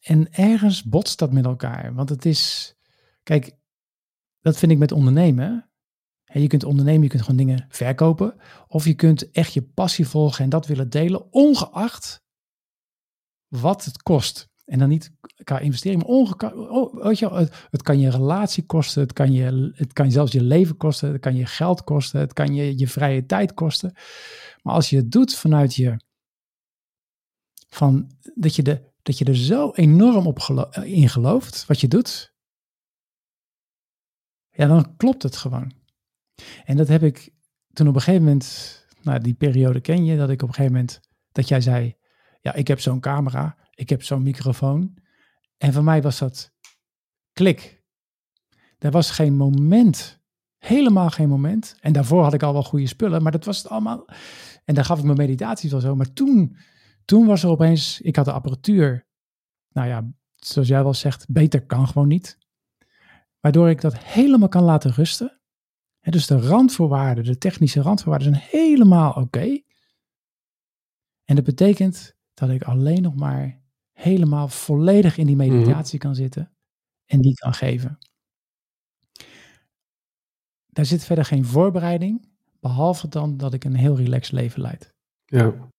en 0.00 0.32
ergens 0.32 0.82
botst 0.82 1.18
dat 1.18 1.32
met 1.32 1.44
elkaar. 1.44 1.94
Want 1.94 2.08
het 2.08 2.24
is, 2.24 2.74
kijk, 3.22 3.56
dat 4.40 4.58
vind 4.58 4.72
ik 4.72 4.78
met 4.78 4.92
ondernemen. 4.92 5.70
Je 6.32 6.46
kunt 6.46 6.64
ondernemen, 6.64 7.02
je 7.02 7.08
kunt 7.08 7.22
gewoon 7.22 7.36
dingen 7.36 7.66
verkopen. 7.68 8.34
Of 8.68 8.84
je 8.84 8.94
kunt 8.94 9.30
echt 9.30 9.52
je 9.52 9.62
passie 9.62 10.08
volgen 10.08 10.44
en 10.44 10.50
dat 10.50 10.66
willen 10.66 10.90
delen, 10.90 11.32
ongeacht 11.32 12.22
wat 13.48 13.84
het 13.84 14.02
kost. 14.02 14.50
En 14.64 14.78
dan 14.78 14.88
niet 14.88 15.12
qua 15.44 15.58
investering, 15.58 16.02
maar 16.02 16.10
ongeacht, 16.10 16.54
oh, 16.54 17.02
weet 17.04 17.18
je, 17.18 17.48
het, 17.70 17.82
kan 17.82 17.98
je 17.98 18.10
relatie 18.10 18.66
kosten, 18.66 19.02
het 19.02 19.12
kan, 19.12 19.32
je, 19.32 19.72
het 19.74 19.92
kan 19.92 20.10
zelfs 20.10 20.32
je 20.32 20.42
leven 20.42 20.76
kosten, 20.76 21.12
het 21.12 21.20
kan 21.20 21.34
je 21.34 21.46
geld 21.46 21.84
kosten, 21.84 22.20
het 22.20 22.32
kan 22.32 22.54
je 22.54 22.78
je 22.78 22.88
vrije 22.88 23.26
tijd 23.26 23.54
kosten. 23.54 23.92
Maar 24.62 24.74
als 24.74 24.90
je 24.90 24.96
het 24.96 25.12
doet 25.12 25.34
vanuit 25.34 25.74
je, 25.74 25.96
van, 27.68 28.10
dat, 28.34 28.56
je 28.56 28.62
de, 28.62 28.90
dat 29.02 29.18
je 29.18 29.24
er 29.24 29.36
zo 29.36 29.70
enorm 29.70 30.26
op 30.26 30.38
in 30.82 31.08
gelooft, 31.08 31.66
wat 31.66 31.80
je 31.80 31.88
doet, 31.88 32.34
ja, 34.50 34.66
dan 34.66 34.96
klopt 34.96 35.22
het 35.22 35.36
gewoon. 35.36 35.81
En 36.64 36.76
dat 36.76 36.88
heb 36.88 37.02
ik 37.02 37.32
toen 37.72 37.88
op 37.88 37.94
een 37.94 38.00
gegeven 38.00 38.24
moment, 38.24 38.86
nou 39.02 39.20
die 39.20 39.34
periode 39.34 39.80
ken 39.80 40.04
je, 40.04 40.16
dat 40.16 40.30
ik 40.30 40.42
op 40.42 40.48
een 40.48 40.54
gegeven 40.54 40.76
moment, 40.76 41.00
dat 41.32 41.48
jij 41.48 41.60
zei, 41.60 41.96
ja, 42.40 42.54
ik 42.54 42.68
heb 42.68 42.80
zo'n 42.80 43.00
camera, 43.00 43.56
ik 43.74 43.88
heb 43.88 44.02
zo'n 44.02 44.22
microfoon. 44.22 44.94
En 45.58 45.72
voor 45.72 45.84
mij 45.84 46.02
was 46.02 46.18
dat 46.18 46.52
klik. 47.32 47.82
Er 48.78 48.90
was 48.90 49.10
geen 49.10 49.36
moment, 49.36 50.20
helemaal 50.58 51.10
geen 51.10 51.28
moment. 51.28 51.76
En 51.80 51.92
daarvoor 51.92 52.22
had 52.22 52.34
ik 52.34 52.42
al 52.42 52.52
wel 52.52 52.62
goede 52.62 52.86
spullen, 52.86 53.22
maar 53.22 53.32
dat 53.32 53.44
was 53.44 53.58
het 53.58 53.68
allemaal. 53.68 54.04
En 54.64 54.74
daar 54.74 54.84
gaf 54.84 54.98
ik 54.98 55.04
mijn 55.04 55.16
meditaties 55.16 55.70
wel 55.70 55.80
zo. 55.80 55.96
Maar 55.96 56.12
toen, 56.12 56.56
toen 57.04 57.26
was 57.26 57.42
er 57.42 57.48
opeens, 57.48 58.00
ik 58.00 58.16
had 58.16 58.24
de 58.24 58.32
apparatuur, 58.32 59.06
nou 59.68 59.88
ja, 59.88 60.12
zoals 60.30 60.68
jij 60.68 60.82
wel 60.82 60.94
zegt, 60.94 61.26
beter 61.28 61.66
kan 61.66 61.86
gewoon 61.86 62.08
niet. 62.08 62.38
Waardoor 63.40 63.70
ik 63.70 63.80
dat 63.80 63.98
helemaal 63.98 64.48
kan 64.48 64.62
laten 64.62 64.92
rusten. 64.92 65.41
Dus 66.10 66.26
de 66.26 66.40
randvoorwaarden, 66.40 67.24
de 67.24 67.38
technische 67.38 67.80
randvoorwaarden 67.82 68.28
zijn 68.34 68.42
helemaal 68.50 69.12
oké. 69.12 69.60
En 71.24 71.34
dat 71.34 71.44
betekent 71.44 72.14
dat 72.34 72.50
ik 72.50 72.62
alleen 72.62 73.02
nog 73.02 73.14
maar 73.14 73.60
helemaal 73.92 74.48
volledig 74.48 75.16
in 75.16 75.26
die 75.26 75.36
meditatie 75.36 75.98
kan 75.98 76.14
zitten 76.14 76.52
en 77.06 77.20
die 77.20 77.34
kan 77.34 77.54
geven. 77.54 77.98
Daar 80.66 80.84
zit 80.86 81.04
verder 81.04 81.24
geen 81.24 81.44
voorbereiding, 81.44 82.28
behalve 82.60 83.08
dan 83.08 83.36
dat 83.36 83.54
ik 83.54 83.64
een 83.64 83.74
heel 83.76 83.96
relaxed 83.96 84.32
leven 84.32 84.60
leid. 84.60 84.94
ja, 85.24 85.70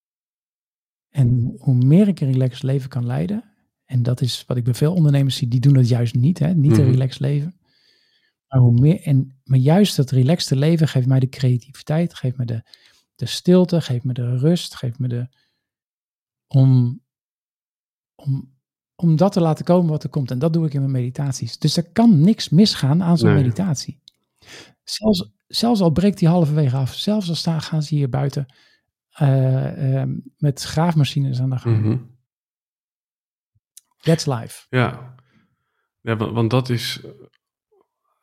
En 1.09 1.55
hoe 1.59 1.75
meer 1.75 2.07
ik 2.07 2.19
een 2.19 2.31
relaxed 2.31 2.63
leven 2.63 2.89
kan 2.89 3.05
leiden, 3.05 3.43
en 3.85 4.03
dat 4.03 4.21
is 4.21 4.45
wat 4.45 4.57
ik 4.57 4.63
bij 4.63 4.73
veel 4.73 4.93
ondernemers 4.93 5.35
zie, 5.35 5.47
die 5.47 5.59
doen 5.59 5.73
dat 5.73 5.87
juist 5.87 6.15
niet, 6.15 6.39
hè? 6.39 6.53
niet 6.53 6.77
een 6.77 6.83
Mhm. 6.83 6.91
relaxed 6.91 7.19
leven. 7.21 7.57
Maar, 8.53 8.61
hoe 8.61 8.79
meer, 8.79 9.01
en, 9.01 9.41
maar 9.43 9.59
juist 9.59 9.95
dat 9.95 10.11
relaxte 10.11 10.55
leven 10.55 10.87
geeft 10.87 11.07
mij 11.07 11.19
de 11.19 11.29
creativiteit, 11.29 12.13
geeft 12.13 12.37
me 12.37 12.45
de, 12.45 12.63
de 13.15 13.25
stilte, 13.25 13.81
geeft 13.81 14.03
me 14.03 14.13
de 14.13 14.37
rust, 14.37 14.75
geeft 14.75 14.99
me 14.99 15.07
de. 15.07 15.27
om, 16.47 17.01
om, 18.15 18.53
om 18.95 19.15
dat 19.15 19.31
te 19.31 19.41
laten 19.41 19.65
komen 19.65 19.89
wat 19.89 20.03
er 20.03 20.09
komt. 20.09 20.31
En 20.31 20.39
dat 20.39 20.53
doe 20.53 20.65
ik 20.65 20.73
in 20.73 20.79
mijn 20.79 20.91
meditaties. 20.91 21.57
Dus 21.57 21.77
er 21.77 21.91
kan 21.91 22.19
niks 22.21 22.49
misgaan 22.49 23.03
aan 23.03 23.17
zo'n 23.17 23.33
Nee. 23.33 23.41
meditatie. 23.43 24.01
Zelfs, 24.83 25.31
zelfs 25.47 25.81
al 25.81 25.91
breekt 25.91 26.17
die 26.19 26.27
halverwege 26.27 26.75
af, 26.75 26.93
zelfs 26.93 27.29
al 27.29 27.35
staan, 27.35 27.61
gaan 27.61 27.83
ze 27.83 27.95
hier 27.95 28.09
buiten 28.09 28.45
eh, 29.09 30.01
eh, 30.01 30.09
met 30.37 30.61
graafmachines 30.61 31.39
aan 31.41 31.49
de 31.49 31.57
gang. 31.57 31.79
mhm. 31.81 31.97
That's 33.97 34.25
life. 34.25 34.65
ja. 34.69 35.15
ja 36.01 36.15
want 36.15 36.49
dat 36.49 36.69
is 36.69 37.01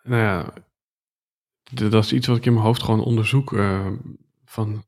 nou 0.02 0.22
ja, 0.22 0.52
dat 1.70 2.04
is 2.04 2.12
iets 2.12 2.26
wat 2.26 2.36
ik 2.36 2.46
in 2.46 2.52
mijn 2.52 2.64
hoofd 2.64 2.82
gewoon 2.82 3.04
onderzoek. 3.04 3.52
Uh, 3.52 3.92
van, 4.44 4.84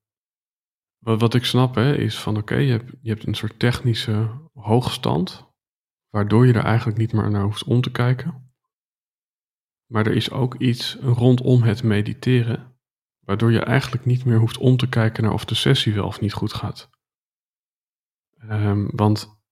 wat, 0.98 1.20
wat 1.20 1.34
ik 1.34 1.44
snap 1.44 1.74
hè, 1.74 1.96
is 1.96 2.20
van 2.20 2.36
oké, 2.36 2.54
je, 2.54 2.70
hebt, 2.70 2.92
je 3.00 3.10
hebt 3.10 3.26
een 3.26 3.34
soort 3.34 3.58
technische 3.58 4.30
hoogstand, 4.52 5.46
waardoor 6.08 6.46
je 6.46 6.52
er 6.52 6.64
eigenlijk 6.64 6.98
niet 6.98 7.12
meer 7.12 7.30
naar 7.30 7.44
hoeft 7.44 7.64
om 7.64 7.80
te 7.80 7.90
kijken. 7.90 8.50
Maar 9.86 10.06
er 10.06 10.16
is 10.16 10.30
ook 10.30 10.54
iets 10.54 10.96
rondom 11.00 11.62
het 11.62 11.82
mediteren, 11.82 12.76
waardoor 13.18 13.52
je 13.52 13.60
eigenlijk 13.60 14.04
niet 14.04 14.24
meer 14.24 14.38
hoeft 14.38 14.58
om 14.58 14.76
te 14.76 14.88
kijken 14.88 15.22
naar 15.22 15.32
of 15.32 15.44
de 15.44 15.54
sessie 15.54 15.94
wel 15.94 16.06
of 16.06 16.20
niet 16.20 16.32
goed 16.32 16.52
gaat. 16.52 16.90
Um, 18.50 18.90
want 18.90 19.42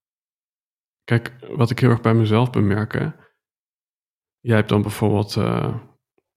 kijk, 1.05 1.37
wat 1.57 1.71
ik 1.71 1.79
heel 1.79 1.90
erg 1.90 2.00
bij 2.00 2.14
mezelf 2.14 2.50
bemerk, 2.50 3.12
jij 4.41 4.57
hebt 4.57 4.69
dan 4.69 4.83
bijvoorbeeld 4.83 5.37
uh, 5.37 5.77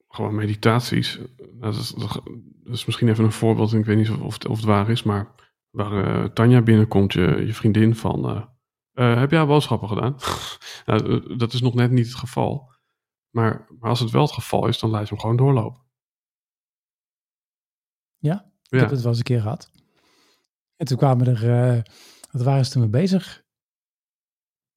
gewoon 0.08 0.36
meditaties. 0.36 1.20
Dat 1.54 1.76
is, 1.76 1.90
dat 1.90 2.24
is, 2.64 2.86
misschien 2.86 3.10
even 3.10 3.24
een 3.24 3.32
voorbeeld, 3.32 3.74
ik 3.74 3.86
weet 3.86 3.98
niet 3.98 4.10
of, 4.10 4.34
het, 4.34 4.48
of 4.48 4.56
het 4.56 4.66
waar 4.66 4.90
is, 4.90 5.04
maar 5.04 5.36
waar 5.70 5.92
uh, 5.92 6.26
Tanja 6.26 6.62
binnenkomt, 6.62 7.14
je, 7.14 7.44
je 7.46 7.54
vriendin 7.54 7.96
van, 7.96 8.48
uh, 8.94 9.20
heb 9.20 9.32
jij 9.32 9.46
boodschappen 9.46 9.88
gedaan? 9.88 10.16
nou, 10.86 11.36
dat 11.38 11.54
is 11.54 11.62
nog 11.62 11.74
net 11.74 11.92
niet 11.92 12.06
het 12.06 12.16
geval. 12.16 12.72
Maar, 13.30 13.68
maar 13.80 13.90
als 13.90 14.00
het 14.00 14.12
wel 14.12 14.22
het 14.22 14.32
geval 14.32 14.68
is, 14.68 14.80
dan 14.80 14.90
laat 14.90 15.02
je 15.02 15.10
hem 15.10 15.20
gewoon 15.20 15.38
doorlopen. 15.38 15.82
Ja, 18.18 18.52
ik 18.70 18.80
heb 18.80 18.90
het 18.90 19.02
wel 19.02 19.10
eens 19.10 19.18
een 19.18 19.24
keer 19.24 19.42
gehad. 19.42 19.72
En 20.76 20.86
toen 20.86 20.98
kwamen 20.98 21.28
er, 21.28 21.84
wat 22.32 22.42
waren 22.42 22.66
ze 22.66 22.72
toen 22.72 22.82
mee 22.82 22.90
bezig? 22.90 23.44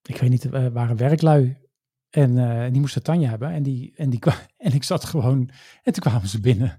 Ik 0.02 0.16
weet 0.16 0.30
niet, 0.30 0.44
uh, 0.44 0.66
waren 0.66 0.96
werklui. 0.96 1.65
En 2.10 2.30
uh, 2.30 2.70
die 2.70 2.80
moesten 2.80 3.02
Tanja 3.02 3.28
hebben. 3.28 3.50
En, 3.50 3.62
die, 3.62 3.92
en, 3.96 4.10
die, 4.10 4.20
en 4.56 4.72
ik 4.72 4.82
zat 4.84 5.04
gewoon, 5.04 5.50
en 5.82 5.92
toen 5.92 6.02
kwamen 6.02 6.28
ze 6.28 6.40
binnen. 6.40 6.78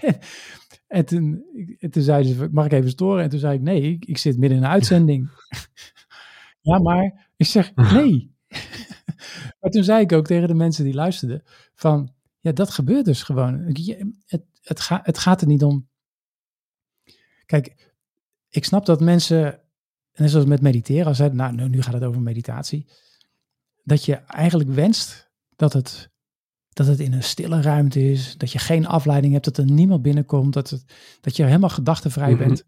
en, 0.86 1.04
toen, 1.04 1.44
en 1.78 1.90
toen 1.90 2.02
zeiden 2.02 2.34
ze, 2.34 2.48
mag 2.50 2.64
ik 2.64 2.72
even 2.72 2.90
storen? 2.90 3.22
En 3.22 3.30
toen 3.30 3.38
zei 3.38 3.54
ik, 3.54 3.62
nee, 3.62 3.82
ik, 3.82 4.04
ik 4.04 4.18
zit 4.18 4.38
midden 4.38 4.58
in 4.58 4.64
een 4.64 4.70
uitzending. 4.70 5.30
ja, 6.60 6.78
maar 6.78 7.28
ik 7.36 7.46
zeg, 7.46 7.74
nee. 7.74 8.34
maar 9.60 9.70
toen 9.70 9.84
zei 9.84 10.02
ik 10.02 10.12
ook 10.12 10.26
tegen 10.26 10.48
de 10.48 10.54
mensen 10.54 10.84
die 10.84 10.94
luisterden: 10.94 11.42
van 11.74 12.14
ja, 12.40 12.52
dat 12.52 12.70
gebeurt 12.70 13.04
dus 13.04 13.22
gewoon. 13.22 13.76
Het, 14.26 14.44
het, 14.60 14.80
ga, 14.80 15.00
het 15.02 15.18
gaat 15.18 15.40
er 15.40 15.46
niet 15.46 15.64
om. 15.64 15.88
Kijk, 17.46 17.94
ik 18.48 18.64
snap 18.64 18.86
dat 18.86 19.00
mensen, 19.00 19.60
net 20.14 20.30
zoals 20.30 20.46
met 20.46 20.60
mediteren, 20.60 21.06
als 21.06 21.18
het, 21.18 21.32
nou, 21.32 21.68
nu 21.68 21.82
gaat 21.82 21.94
het 21.94 22.04
over 22.04 22.20
meditatie, 22.20 22.86
dat 23.86 24.04
je 24.04 24.14
eigenlijk 24.14 24.70
wenst 24.70 25.30
dat 25.56 25.72
het, 25.72 26.10
dat 26.68 26.86
het 26.86 27.00
in 27.00 27.12
een 27.12 27.22
stille 27.22 27.62
ruimte 27.62 28.10
is, 28.10 28.36
dat 28.36 28.52
je 28.52 28.58
geen 28.58 28.86
afleiding 28.86 29.32
hebt, 29.32 29.44
dat 29.44 29.58
er 29.58 29.70
niemand 29.70 30.02
binnenkomt, 30.02 30.52
dat, 30.52 30.70
het, 30.70 30.84
dat 31.20 31.36
je 31.36 31.44
helemaal 31.44 31.68
gedachtenvrij 31.68 32.32
mm 32.32 32.38
bent. 32.38 32.64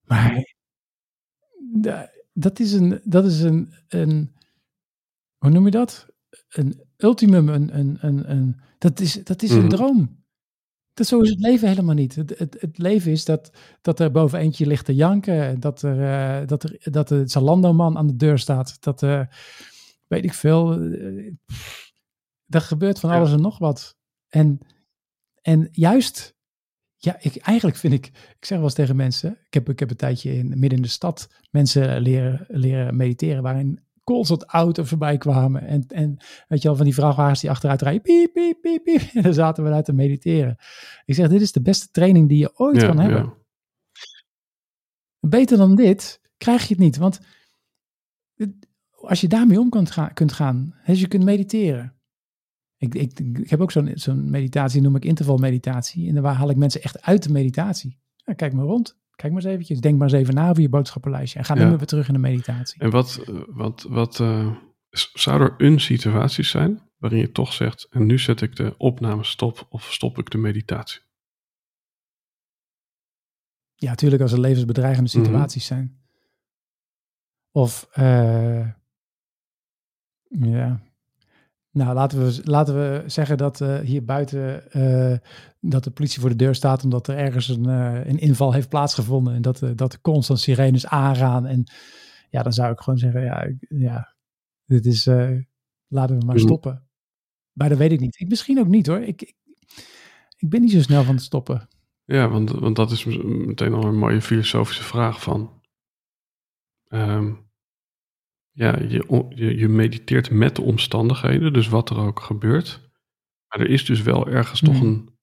Maar 0.00 0.54
dat 2.32 2.58
is 2.58 2.72
een, 2.72 3.00
dat 3.04 3.24
is 3.24 3.40
een, 3.40 3.72
een, 3.88 4.34
hoe 5.38 5.50
noem 5.50 5.64
je 5.64 5.70
dat? 5.70 6.06
Een 6.48 6.80
ultimum, 6.96 7.48
een, 7.48 7.78
een, 7.78 7.98
een, 8.00 8.30
een 8.30 8.60
dat 8.78 9.00
is, 9.00 9.24
dat 9.24 9.42
is 9.42 9.50
een 9.50 9.58
mhm. 9.58 9.68
droom. 9.68 10.22
Dat, 10.92 11.06
zo 11.06 11.20
is 11.20 11.30
het 11.30 11.40
leven 11.40 11.68
helemaal 11.68 11.94
niet. 11.94 12.14
Het, 12.14 12.38
het, 12.38 12.56
het, 12.60 12.78
leven 12.78 13.12
is 13.12 13.24
dat, 13.24 13.50
dat 13.80 14.00
er 14.00 14.10
boven 14.10 14.38
eentje 14.38 14.66
ligt 14.66 14.84
te 14.84 14.94
janken. 14.94 15.60
Dat 15.60 15.82
er, 15.82 15.98
uh, 15.98 16.46
dat 16.46 16.62
er 16.62 16.92
dat 16.92 17.08
de 17.08 17.22
Zalando-man 17.28 17.96
aan 17.96 18.06
de 18.06 18.16
deur 18.16 18.38
staat. 18.38 18.76
Dat, 18.80 19.02
uh, 19.02 19.20
weet 20.14 20.24
ik 20.24 20.34
veel. 20.34 20.82
Uh, 20.82 21.32
er 22.46 22.60
gebeurt 22.60 23.00
van 23.00 23.10
alles 23.10 23.32
en 23.32 23.40
nog 23.40 23.58
wat. 23.58 23.96
En, 24.28 24.58
en 25.42 25.68
juist, 25.70 26.36
ja, 26.96 27.16
ik, 27.20 27.36
eigenlijk 27.36 27.76
vind 27.76 27.92
ik, 27.92 28.06
ik 28.06 28.44
zeg 28.44 28.56
wel 28.56 28.66
eens 28.66 28.74
tegen 28.74 28.96
mensen. 28.96 29.38
Ik 29.46 29.54
heb, 29.54 29.68
ik 29.68 29.78
heb 29.78 29.90
een 29.90 29.96
tijdje 29.96 30.34
in, 30.34 30.48
midden 30.48 30.78
in 30.78 30.82
de 30.82 30.88
stad 30.88 31.28
mensen 31.50 32.00
leren, 32.00 32.44
leren 32.48 32.96
mediteren. 32.96 33.42
Waarin 33.42 33.82
constant 34.04 34.44
auto 34.44 34.84
voorbij 34.84 35.18
kwamen. 35.18 35.66
En, 35.66 35.84
en 35.88 36.16
weet 36.48 36.62
je 36.62 36.68
wel, 36.68 36.76
van 36.76 36.84
die 36.84 36.94
vrachtwagens 36.94 37.40
die 37.40 37.50
achteruit 37.50 37.82
rijden. 37.82 38.02
Piep, 38.02 38.32
piep, 38.32 38.60
piep, 38.60 38.84
piep. 38.84 39.00
En 39.14 39.22
dan 39.22 39.34
zaten 39.34 39.64
we 39.64 39.70
daar 39.70 39.82
te 39.82 39.92
mediteren. 39.92 40.56
Ik 41.04 41.14
zeg, 41.14 41.28
dit 41.28 41.40
is 41.40 41.52
de 41.52 41.62
beste 41.62 41.90
training 41.90 42.28
die 42.28 42.38
je 42.38 42.58
ooit 42.58 42.84
kan 42.84 42.98
hebben. 42.98 43.22
Ja. 43.22 43.42
Beter 45.20 45.56
dan 45.56 45.74
dit 45.74 46.20
krijg 46.36 46.62
je 46.62 46.74
het 46.74 46.82
niet. 46.82 46.96
Want 46.96 47.20
als 49.08 49.20
je 49.20 49.28
daarmee 49.28 49.60
om 49.60 49.68
kunt 49.68 49.90
gaan, 49.90 50.12
kunt 50.12 50.32
gaan 50.32 50.74
dus 50.86 51.00
je 51.00 51.08
kunt 51.08 51.24
mediteren. 51.24 51.94
Ik, 52.76 52.94
ik, 52.94 53.20
ik 53.20 53.50
heb 53.50 53.60
ook 53.60 53.70
zo'n 53.70 53.90
zo'n 53.94 54.30
meditatie, 54.30 54.80
noem 54.80 54.96
ik 54.96 55.04
intervalmeditatie. 55.04 56.08
En 56.08 56.14
daar 56.14 56.34
haal 56.34 56.50
ik 56.50 56.56
mensen 56.56 56.82
echt 56.82 57.02
uit 57.02 57.22
de 57.22 57.32
meditatie. 57.32 57.98
Ja, 58.16 58.32
kijk 58.32 58.52
maar 58.52 58.64
rond. 58.64 58.98
Kijk 59.16 59.32
maar 59.32 59.42
eens 59.42 59.52
eventjes. 59.52 59.80
Denk 59.80 59.98
maar 59.98 60.08
eens 60.08 60.18
even 60.20 60.34
na 60.34 60.50
over 60.50 60.62
je 60.62 60.68
boodschappenlijstje. 60.68 61.38
En 61.38 61.44
ga 61.44 61.54
dan 61.54 61.76
weer 61.76 61.86
terug 61.86 62.06
in 62.06 62.12
de 62.12 62.20
meditatie. 62.20 62.80
En 62.80 62.90
wat, 62.90 63.24
eh, 63.26 63.34
wat, 63.46 63.86
wat 63.88 64.18
uh, 64.18 64.56
zou 64.90 65.42
er 65.42 65.54
een 65.58 65.80
situatie 65.80 66.44
zijn 66.44 66.82
waarin 66.98 67.20
je 67.20 67.32
toch 67.32 67.52
zegt, 67.52 67.86
en 67.90 68.06
nu 68.06 68.18
zet 68.18 68.40
ik 68.40 68.56
de 68.56 68.74
opname 68.78 69.24
stop 69.24 69.66
of 69.68 69.92
stop 69.92 70.18
ik 70.18 70.30
de 70.30 70.38
meditatie? 70.38 71.00
Ja, 73.74 73.88
natuurlijk 73.90 74.22
als 74.22 74.32
er 74.32 74.40
levensbedreigende 74.40 75.10
mhm. 75.12 75.24
situaties 75.24 75.66
zijn. 75.66 76.02
Of, 77.50 77.88
uh, 77.98 78.68
ja, 80.38 80.80
nou, 81.74 81.94
laten 81.94 82.18
we, 82.24 82.40
laten 82.44 82.74
we 82.74 83.02
zeggen 83.06 83.36
dat 83.36 83.60
uh, 83.60 83.78
hier 83.78 84.04
buiten 84.04 84.64
uh, 84.76 85.16
dat 85.60 85.84
de 85.84 85.90
politie 85.90 86.20
voor 86.20 86.28
de 86.28 86.36
deur 86.36 86.54
staat 86.54 86.84
omdat 86.84 87.08
er 87.08 87.16
ergens 87.16 87.48
een, 87.48 87.68
uh, 87.68 88.06
een 88.06 88.18
inval 88.18 88.52
heeft 88.52 88.68
plaatsgevonden 88.68 89.34
en 89.34 89.42
dat, 89.42 89.62
dat 89.74 89.92
er 89.92 90.00
constant 90.00 90.40
sirenes 90.40 90.86
aangaan. 90.86 91.46
En 91.46 91.64
ja, 92.30 92.42
dan 92.42 92.52
zou 92.52 92.72
ik 92.72 92.80
gewoon 92.80 92.98
zeggen, 92.98 93.22
ja, 93.22 93.48
ja 93.68 94.14
dit 94.64 94.86
is, 94.86 95.04
laten 95.88 96.18
we 96.18 96.24
maar 96.24 96.38
stoppen. 96.38 96.88
Maar 97.52 97.68
dat 97.68 97.78
weet 97.78 97.92
ik 97.92 98.00
niet. 98.00 98.20
Ik 98.20 98.28
misschien 98.28 98.58
ook 98.58 98.66
niet 98.66 98.86
hoor. 98.86 99.00
Ik, 99.00 99.22
ik, 99.22 99.34
ik, 100.36 100.48
ben 100.48 100.60
niet 100.60 100.72
zo 100.72 100.80
snel 100.80 101.04
van 101.04 101.14
het 101.14 101.24
stoppen. 101.24 101.68
Ja, 102.04 102.28
want, 102.28 102.50
want 102.50 102.76
dat 102.76 102.90
is 102.90 103.04
meteen 103.04 103.72
al 103.72 103.84
een 103.84 103.98
mooie 103.98 104.22
filosofische 104.22 104.82
vraag 104.82 105.22
van. 105.22 105.60
Um, 106.88 107.43
ja, 108.54 108.78
je, 108.78 109.28
je, 109.34 109.56
je, 109.56 109.68
mediteert 109.68 110.30
met 110.30 110.56
de 110.56 110.62
omstandigheden, 110.62 111.52
dus 111.52 111.68
wat 111.68 111.90
er 111.90 111.98
ook 111.98 112.20
gebeurt. 112.20 112.90
Maar 113.48 113.60
er 113.60 113.70
is 113.70 113.84
dus 113.84 114.02
wel 114.02 114.28
ergens 114.28 114.60
toch 114.60 114.78
hmm. 114.78 114.86
een, 114.86 115.18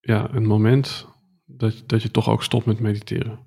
ja, 0.00 0.34
een 0.34 0.46
moment 0.46 1.08
dat, 1.44 1.82
dat 1.86 2.02
je 2.02 2.10
toch 2.10 2.28
ook 2.28 2.42
stopt 2.42 2.66
met 2.66 2.80
mediteren. 2.80 3.46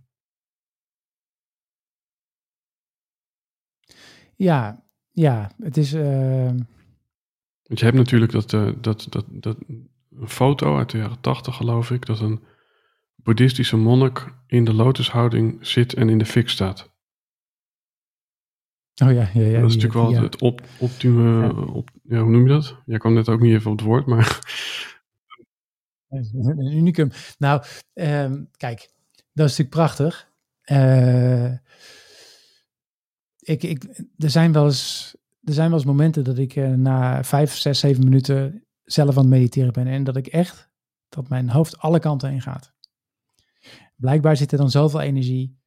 Ja, 4.35 4.85
ja, 5.11 5.51
het 5.57 5.77
is. 5.77 5.93
Uh... 5.93 6.51
Want 7.63 7.79
je 7.79 7.85
hebt 7.85 7.97
natuurlijk 7.97 8.31
dat, 8.31 8.53
uh, 8.53 8.71
dat, 8.81 9.07
dat, 9.09 9.25
dat 9.29 9.57
een 10.09 10.29
foto 10.29 10.77
uit 10.77 10.89
de 10.89 10.97
jaren 10.97 11.21
tachtig, 11.21 11.55
geloof 11.55 11.91
ik, 11.91 12.05
dat 12.05 12.19
een 12.19 12.43
boeddhistische 13.15 13.77
monnik 13.77 14.33
in 14.47 14.63
de 14.63 14.73
lotushouding 14.73 15.67
zit 15.67 15.93
en 15.93 16.09
in 16.09 16.17
de 16.17 16.25
fik 16.25 16.49
staat. 16.49 16.97
Oh 19.03 19.11
ja, 19.11 19.29
ja, 19.33 19.41
ja. 19.41 19.59
Dat 19.59 19.69
is 19.69 19.75
natuurlijk 19.75 19.93
wel 19.93 20.21
het 20.21 20.41
op. 20.41 20.61
Op, 20.79 20.91
ja, 21.01 22.21
hoe 22.21 22.29
noem 22.29 22.43
je 22.43 22.53
dat? 22.53 22.75
Jij 22.85 22.97
kwam 22.97 23.13
net 23.13 23.29
ook 23.29 23.41
niet 23.41 23.53
even 23.53 23.71
op 23.71 23.77
het 23.77 23.87
woord, 23.87 24.05
maar... 24.05 24.39
Een 26.09 26.71
unicum. 26.71 27.11
Nou, 27.37 27.63
um, 27.93 28.49
kijk, 28.57 28.89
dat 29.33 29.49
is 29.49 29.57
natuurlijk 29.57 29.69
prachtig. 29.69 30.31
Uh, 30.71 31.51
ik, 33.39 33.63
ik, 33.63 33.83
er, 34.17 34.29
zijn 34.29 34.51
wel 34.51 34.65
eens, 34.65 35.15
er 35.43 35.53
zijn 35.53 35.69
wel 35.69 35.77
eens 35.77 35.87
momenten 35.87 36.23
dat 36.23 36.37
ik 36.37 36.55
uh, 36.55 36.69
na 36.69 37.23
vijf, 37.23 37.55
zes, 37.55 37.79
zeven 37.79 38.03
minuten 38.03 38.63
zelf 38.83 39.17
aan 39.17 39.23
het 39.23 39.31
mediteren 39.31 39.73
ben. 39.73 39.87
En 39.87 40.03
dat 40.03 40.15
ik 40.15 40.27
echt, 40.27 40.69
dat 41.09 41.29
mijn 41.29 41.49
hoofd 41.49 41.77
alle 41.77 41.99
kanten 41.99 42.29
heen 42.29 42.41
gaat. 42.41 42.73
Blijkbaar 43.95 44.37
zit 44.37 44.51
er 44.51 44.57
dan 44.57 44.71
zoveel 44.71 45.01
energie. 45.01 45.59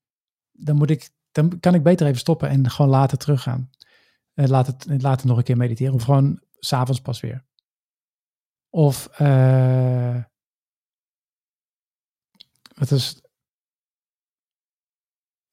Dan 0.53 0.77
moet 0.77 0.91
ik 0.91 1.11
dan 1.33 1.61
kan 1.61 1.75
ik 1.75 1.83
beter 1.83 2.07
even 2.07 2.19
stoppen 2.19 2.49
en 2.49 2.71
gewoon 2.71 2.91
later 2.91 3.19
teruggaan. 3.19 3.71
Uh, 4.35 4.47
laat, 4.47 4.67
het, 4.67 5.03
later 5.03 5.27
nog 5.27 5.37
een 5.37 5.43
keer 5.43 5.57
mediteren. 5.57 5.95
Of 5.95 6.03
gewoon 6.03 6.41
s'avonds 6.59 7.01
pas 7.01 7.21
weer. 7.21 7.45
Of 8.71 9.21
uh, 9.21 10.23
wat 12.75 12.91
is. 12.91 13.21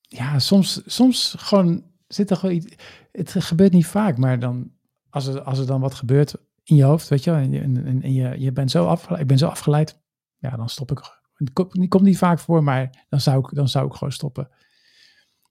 Ja, 0.01 0.39
soms, 0.39 0.81
soms 0.85 1.35
gewoon 1.37 1.91
zit 2.07 2.29
er 2.29 2.37
gewoon 2.37 2.55
iets. 2.55 2.75
Het 3.11 3.35
gebeurt 3.43 3.71
niet 3.71 3.87
vaak, 3.87 4.17
maar 4.17 4.39
dan 4.39 4.71
als 5.09 5.27
er, 5.27 5.41
als 5.41 5.59
er 5.59 5.65
dan 5.65 5.81
wat 5.81 5.93
gebeurt 5.93 6.35
in 6.63 6.75
je 6.75 6.83
hoofd, 6.83 7.07
weet 7.07 7.23
je 7.23 7.31
en, 7.31 7.53
en, 7.53 8.01
en 8.01 8.13
je, 8.13 8.39
je 8.39 8.51
bent 8.51 8.71
zo 8.71 8.85
afgeleid, 8.85 9.21
ik 9.21 9.27
ben 9.27 9.37
zo 9.37 9.47
afgeleid, 9.47 10.01
ja, 10.37 10.55
dan 10.55 10.69
stop 10.69 10.91
ik. 10.91 11.17
Het 11.33 11.53
komt 11.87 12.01
niet 12.01 12.17
vaak 12.17 12.39
voor, 12.39 12.63
maar 12.63 13.05
dan 13.09 13.21
zou 13.21 13.39
ik, 13.39 13.55
dan 13.55 13.69
zou 13.69 13.87
ik 13.87 13.93
gewoon 13.93 14.11
stoppen. 14.13 14.49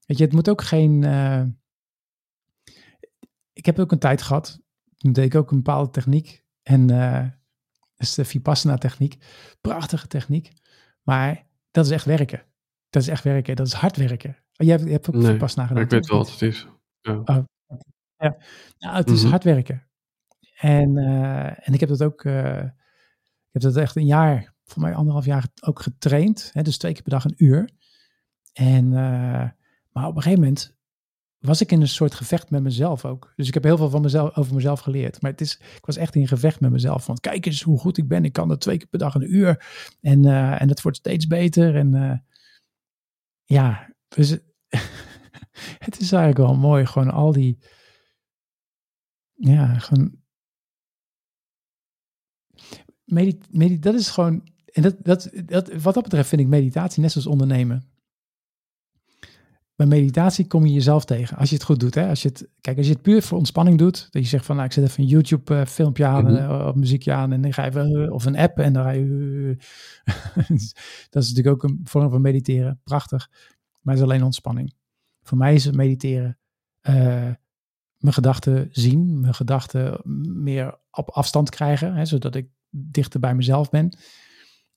Weet 0.08 0.18
je, 0.18 0.24
het 0.24 0.32
moet 0.32 0.50
ook 0.50 0.62
geen. 0.62 1.02
Uh... 1.02 1.44
ik 3.52 3.66
heb 3.66 3.78
ook 3.78 3.92
een 3.92 3.98
tijd 3.98 4.22
gehad 4.22 4.60
toen 4.98 5.12
deed 5.12 5.24
ik 5.24 5.34
ook 5.34 5.50
een 5.50 5.56
bepaalde 5.56 5.90
techniek. 5.90 6.44
En 6.62 6.80
uh, 6.90 7.22
dat 7.70 8.06
is 8.06 8.14
de 8.14 8.24
Vipassana 8.24 8.78
techniek. 8.78 9.16
Prachtige 9.60 10.06
techniek. 10.06 10.52
Maar 11.02 11.46
dat 11.70 11.84
is 11.84 11.90
echt 11.90 12.04
werken. 12.04 12.42
Dat 12.90 13.02
is 13.02 13.08
echt 13.08 13.24
werken. 13.24 13.56
Dat 13.56 13.66
is 13.66 13.72
hard 13.72 13.96
werken. 13.96 14.30
Oh, 14.30 14.66
jij 14.66 14.70
hebt, 14.70 14.84
je 14.84 14.92
hebt 14.92 15.08
ook 15.08 15.14
nee, 15.14 15.32
Vipassana 15.32 15.66
gedaan. 15.66 15.82
Ik 15.82 15.90
weet 15.90 16.06
wel 16.06 16.18
wat 16.18 16.30
het 16.30 16.42
is. 16.42 16.66
Ja. 17.00 17.22
Oh, 17.24 17.44
ja. 18.16 18.36
Nou, 18.78 18.96
het 18.96 19.10
is 19.10 19.22
mm 19.22 19.30
hard 19.30 19.44
werken. 19.44 19.88
En, 20.54 20.96
uh, 20.96 21.68
en 21.68 21.72
ik 21.72 21.80
heb 21.80 21.88
dat 21.88 22.02
ook, 22.02 22.24
ik 22.24 23.52
heb 23.52 23.62
dat 23.62 23.76
echt 23.76 23.96
een 23.96 24.06
jaar, 24.06 24.54
voor 24.64 24.82
mij 24.82 24.94
anderhalf 24.94 25.24
jaar 25.24 25.46
ook 25.60 25.82
getraind. 25.82 26.50
Hè, 26.52 26.62
dus 26.62 26.78
twee 26.78 26.92
keer 26.92 27.02
per 27.02 27.10
dag 27.10 27.24
een 27.24 27.44
uur. 27.44 27.70
En, 28.52 28.92
maar 29.98 30.08
op 30.08 30.16
een 30.16 30.22
gegeven 30.22 30.44
moment 30.44 30.76
was 31.38 31.60
ik 31.60 31.72
in 31.72 31.80
een 31.80 31.88
soort 31.88 32.14
gevecht 32.14 32.50
met 32.50 32.62
mezelf 32.62 33.04
ook. 33.04 33.32
Dus 33.36 33.48
ik 33.48 33.54
heb 33.54 33.62
heel 33.62 33.76
veel 33.76 33.90
van 33.90 34.02
mezelf, 34.02 34.36
over 34.36 34.54
mezelf 34.54 34.80
geleerd. 34.80 35.22
Maar 35.22 35.30
het 35.30 35.40
is, 35.40 35.56
ik 35.56 35.86
was 35.86 35.96
echt 35.96 36.14
in 36.14 36.28
gevecht 36.28 36.60
met 36.60 36.70
mezelf. 36.70 37.06
Want 37.06 37.20
kijk 37.20 37.46
eens 37.46 37.62
hoe 37.62 37.78
goed 37.78 37.98
ik 37.98 38.08
ben. 38.08 38.24
Ik 38.24 38.32
kan 38.32 38.48
dat 38.48 38.60
twee 38.60 38.76
keer 38.76 38.86
per 38.86 38.98
dag 38.98 39.14
een 39.14 39.34
uur. 39.34 39.66
En, 40.00 40.24
uh, 40.24 40.60
en 40.60 40.68
het 40.68 40.82
wordt 40.82 40.98
steeds 40.98 41.26
beter. 41.26 41.76
En 41.76 41.94
uh, 41.94 42.16
ja, 43.44 43.94
dus 44.08 44.30
het 45.86 46.00
is 46.00 46.12
eigenlijk 46.12 46.38
wel 46.38 46.56
mooi. 46.56 46.86
Gewoon 46.86 47.10
al 47.10 47.32
die, 47.32 47.58
ja, 49.34 49.78
gewoon 49.78 50.16
medit, 53.04 53.82
dat 53.82 53.94
is 53.94 54.08
gewoon, 54.08 54.48
en 54.64 54.82
dat, 54.82 54.96
dat, 54.98 55.30
dat, 55.44 55.72
wat 55.72 55.94
dat 55.94 56.02
betreft 56.02 56.28
vind 56.28 56.40
ik 56.40 56.46
meditatie 56.46 57.02
net 57.02 57.12
zoals 57.12 57.26
ondernemen. 57.26 57.97
Bij 59.78 59.86
meditatie 59.86 60.46
kom 60.46 60.66
je 60.66 60.72
jezelf 60.72 61.04
tegen, 61.04 61.36
als 61.36 61.48
je 61.48 61.54
het 61.54 61.64
goed 61.64 61.80
doet. 61.80 61.94
Hè? 61.94 62.08
Als 62.08 62.22
je 62.22 62.28
het, 62.28 62.48
kijk, 62.60 62.76
als 62.76 62.86
je 62.86 62.92
het 62.92 63.02
puur 63.02 63.22
voor 63.22 63.38
ontspanning 63.38 63.78
doet, 63.78 64.08
dat 64.10 64.22
je 64.22 64.28
zegt 64.28 64.44
van, 64.44 64.54
nou, 64.54 64.66
ik 64.66 64.72
zet 64.74 64.84
even 64.84 65.02
een 65.02 65.08
YouTube 65.08 65.54
uh, 65.54 65.64
filmpje 65.64 66.06
aan, 66.06 66.24
mm 66.24 66.36
-hmm. 66.36 66.66
of 66.66 66.74
muziekje 66.74 67.12
aan, 67.12 67.32
en 67.32 67.40
dan 67.40 67.52
ga 67.52 67.64
je 67.64 67.72
uh, 67.72 68.12
of 68.12 68.24
een 68.24 68.36
app, 68.36 68.58
en 68.58 68.72
dan 68.72 68.82
ga 68.82 68.90
je, 68.90 69.56
dat 71.10 71.22
is 71.22 71.28
natuurlijk 71.28 71.48
ook 71.48 71.62
een 71.62 71.80
vorm 71.84 72.10
van 72.10 72.20
mediteren, 72.20 72.80
prachtig, 72.84 73.30
maar 73.80 73.94
het 73.94 74.02
is 74.02 74.10
alleen 74.10 74.22
ontspanning. 74.22 74.74
Voor 75.22 75.38
mij 75.38 75.54
is 75.54 75.64
het 75.64 75.74
mediteren, 75.74 76.38
mijn 77.98 78.14
gedachten 78.14 78.68
zien, 78.70 79.20
mijn 79.20 79.34
gedachten 79.34 80.00
meer 80.42 80.78
op 80.90 81.10
afstand 81.10 81.50
krijgen, 81.50 81.94
hè, 81.94 82.04
zodat 82.04 82.34
ik 82.34 82.48
dichter 82.70 83.20
bij 83.20 83.34
mezelf 83.34 83.70
ben, 83.70 83.98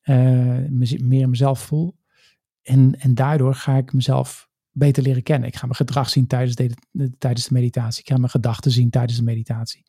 uh, 0.04 0.98
meer 1.00 1.30
mezelf 1.30 1.60
voel. 1.60 1.98
En, 2.62 3.00
en 3.00 3.16
daardoor 3.16 3.56
ga 3.56 3.78
ik 3.78 3.94
mezelf 3.94 4.50
beter 4.72 5.04
leren 5.04 5.24
kennen. 5.24 5.48
Ik 5.48 5.56
ga 5.56 5.66
mijn 5.66 5.76
gedrag 5.76 6.10
zien 6.10 6.28
tijdens 6.28 6.56
de, 6.56 7.18
tijdens 7.18 7.48
de 7.48 7.54
meditatie. 7.54 8.02
Ik 8.02 8.10
ga 8.10 8.18
mijn 8.18 8.30
gedachten 8.30 8.72
zien 8.72 8.90
tijdens 8.90 9.18
de 9.18 9.24
meditatie. 9.24 9.86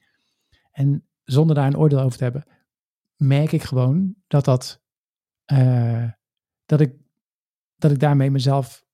En 0.70 1.06
zonder 1.24 1.56
daar 1.56 1.66
een 1.66 1.76
oordeel 1.76 2.00
over 2.00 2.18
te 2.18 2.24
hebben, 2.24 2.46
merk 3.16 3.52
ik 3.52 3.62
gewoon 3.62 4.14
dat 4.26 4.44
dat, 4.44 4.82
uh, 5.52 6.10
dat 6.66 6.80
ik, 6.80 6.94
dat 7.76 7.90
ik 7.90 8.00
daarmee 8.00 8.30
mezelf 8.30 8.84